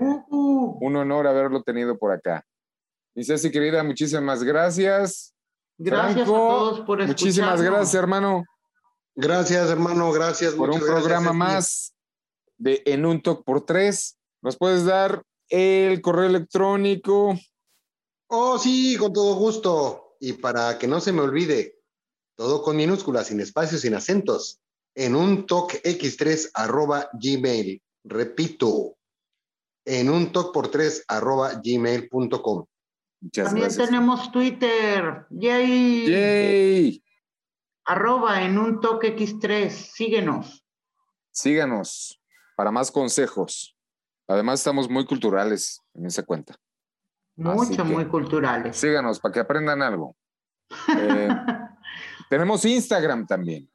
Ujú. 0.00 0.78
Un 0.80 0.96
honor 0.96 1.26
haberlo 1.26 1.62
tenido 1.62 1.98
por 1.98 2.12
acá. 2.12 2.44
Mi 3.14 3.24
Ceci, 3.24 3.50
querida, 3.50 3.82
muchísimas 3.82 4.42
gracias. 4.42 5.34
Gracias 5.76 6.14
Franco, 6.14 6.32
a 6.34 6.48
todos 6.48 6.80
por 6.80 7.00
escucharnos. 7.00 7.08
Muchísimas 7.22 7.62
gracias, 7.62 7.94
hermano, 7.94 8.44
Gracias, 9.14 9.68
hermano, 9.70 10.12
gracias. 10.12 10.54
por 10.54 10.70
un 10.70 10.76
gracias, 10.78 10.90
programa 10.98 11.26
Ceci. 11.28 11.38
más 11.38 11.94
de 12.56 12.82
En 12.86 13.04
un 13.04 13.20
Talk 13.20 13.44
por 13.44 13.64
Tres. 13.66 14.16
¿Nos 14.42 14.56
puedes 14.56 14.84
dar 14.84 15.22
el 15.48 16.00
correo 16.00 16.26
electrónico? 16.26 17.38
Oh, 18.28 18.58
sí, 18.58 18.96
con 18.96 19.12
todo 19.12 19.34
gusto. 19.34 20.16
Y 20.20 20.34
para 20.34 20.78
que 20.78 20.86
no 20.86 21.00
se 21.00 21.12
me 21.12 21.22
olvide, 21.22 21.76
todo 22.36 22.62
con 22.62 22.76
minúsculas, 22.76 23.26
sin 23.26 23.40
espacios, 23.40 23.82
sin 23.82 23.94
acentos, 23.94 24.60
en 24.94 25.14
un 25.14 25.46
toque 25.46 25.82
x3 25.82 26.50
arroba 26.54 27.10
gmail. 27.12 27.82
Repito, 28.04 28.96
en 29.84 30.08
un 30.10 30.32
toque 30.32 30.50
por 30.54 30.68
3 30.68 31.04
arroba 31.08 31.60
gmail.com. 31.62 32.64
Muchas 33.20 33.44
También 33.46 33.66
gracias. 33.66 33.88
tenemos 33.88 34.32
Twitter. 34.32 35.26
Yay. 35.30 36.10
¡Yay! 36.10 37.04
Arroba 37.84 38.42
en 38.42 38.58
un 38.58 38.80
toque 38.80 39.14
X3. 39.16 39.68
Síguenos. 39.70 40.64
Síganos 41.30 42.20
para 42.56 42.70
más 42.70 42.90
consejos. 42.90 43.76
Además, 44.30 44.60
estamos 44.60 44.88
muy 44.88 45.04
culturales 45.04 45.82
en 45.92 46.06
esa 46.06 46.22
cuenta. 46.22 46.54
Mucho, 47.36 47.82
que- 47.82 47.82
muy 47.82 48.06
culturales. 48.06 48.76
Síganos 48.76 49.18
para 49.18 49.32
que 49.32 49.40
aprendan 49.40 49.82
algo. 49.82 50.16
Eh, 50.96 51.28
tenemos 52.30 52.64
Instagram 52.64 53.26
también. 53.26 53.68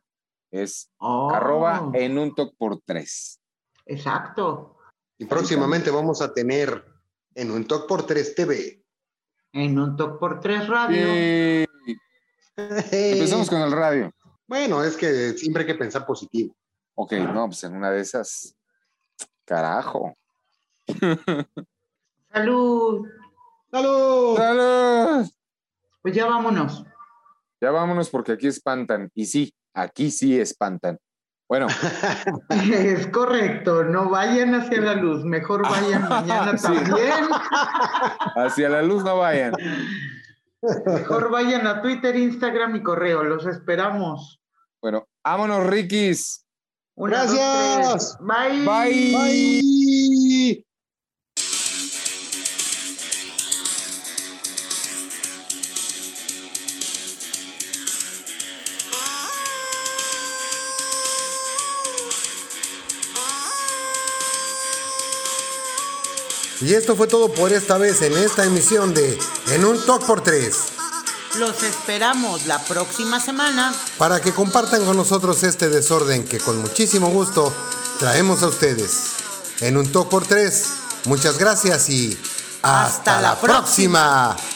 Es 0.49 0.89
Oh, 0.97 1.29
arroba 1.29 1.89
en 1.93 2.17
un 2.17 2.33
toque 2.33 2.55
por 2.57 2.79
tres. 2.85 3.41
Exacto. 3.85 4.77
Y 5.17 5.25
próximamente 5.25 5.91
vamos 5.91 6.21
a 6.21 6.33
tener 6.33 6.85
en 7.33 7.51
un 7.51 7.65
toque 7.67 7.87
por 7.89 8.05
3 8.05 8.33
TV. 8.35 8.81
En 9.51 9.77
un 9.77 9.97
toque 9.97 10.17
por 10.19 10.39
tres 10.39 10.67
radio. 10.67 10.97
Empezamos 12.55 13.49
con 13.49 13.61
el 13.61 13.71
radio. 13.73 14.09
Bueno, 14.47 14.81
es 14.83 14.95
que 14.95 15.33
siempre 15.33 15.63
hay 15.63 15.67
que 15.67 15.75
pensar 15.75 16.05
positivo. 16.05 16.55
Ok, 16.95 17.11
no, 17.13 17.47
pues 17.47 17.61
en 17.65 17.75
una 17.75 17.91
de 17.91 17.99
esas. 17.99 18.55
Carajo. 19.43 20.15
Salud. 22.31 23.07
¡Salud! 23.71 24.37
¡Salud! 24.37 25.29
Pues 26.01 26.13
ya 26.15 26.25
vámonos. 26.27 26.83
Ya 27.61 27.71
vámonos 27.71 28.09
porque 28.09 28.33
aquí 28.33 28.47
espantan. 28.47 29.09
Y 29.15 29.25
sí, 29.25 29.53
aquí 29.73 30.11
sí 30.11 30.39
espantan. 30.39 30.99
Bueno, 31.47 31.67
Es 32.49 33.07
correcto. 33.07 33.83
No 33.83 34.09
vayan 34.09 34.55
hacia 34.55 34.81
la 34.81 34.95
luz. 34.95 35.23
Mejor 35.23 35.63
vayan 35.63 36.07
mañana 36.09 36.57
Sí. 36.57 36.67
también. 36.67 37.25
hacia 38.35 38.69
la 38.69 38.81
luz 38.81 39.03
no 39.03 39.17
vayan. 39.17 39.53
Mejor 40.85 41.29
vayan 41.29 41.67
a 41.67 41.81
Twitter, 41.81 42.15
Instagram 42.15 42.75
y 42.77 42.83
correo. 42.83 43.23
Los 43.23 43.45
esperamos. 43.45 44.41
Bueno, 44.81 45.07
vámonos, 45.23 45.65
Rikis. 45.67 46.45
Una, 46.95 47.23
Gracias. 47.25 48.17
Bye. 48.19 48.65
Bye. 48.65 49.13
Bye. 49.13 49.84
Y 66.61 66.73
esto 66.73 66.95
fue 66.95 67.07
todo 67.07 67.31
por 67.33 67.51
esta 67.51 67.77
vez 67.77 68.01
en 68.01 68.15
esta 68.17 68.45
emisión 68.45 68.93
de 68.93 69.17
En 69.51 69.65
un 69.65 69.83
Talk 69.85 70.05
por 70.05 70.21
3. 70.23 70.55
Los 71.37 71.63
esperamos 71.63 72.45
la 72.45 72.63
próxima 72.63 73.19
semana. 73.19 73.73
Para 73.97 74.21
que 74.21 74.31
compartan 74.33 74.85
con 74.85 74.95
nosotros 74.95 75.43
este 75.43 75.69
desorden 75.69 76.25
que 76.25 76.39
con 76.39 76.59
muchísimo 76.61 77.09
gusto 77.09 77.53
traemos 77.99 78.41
a 78.41 78.47
ustedes. 78.47 78.91
En 79.59 79.75
un 79.77 79.91
Talk 79.91 80.07
por 80.09 80.25
3. 80.25 80.65
Muchas 81.05 81.37
gracias 81.37 81.89
y 81.89 82.17
hasta, 82.61 82.85
Hasta 82.85 83.15
la 83.15 83.21
la 83.21 83.39
próxima. 83.41 84.35
próxima. 84.35 84.54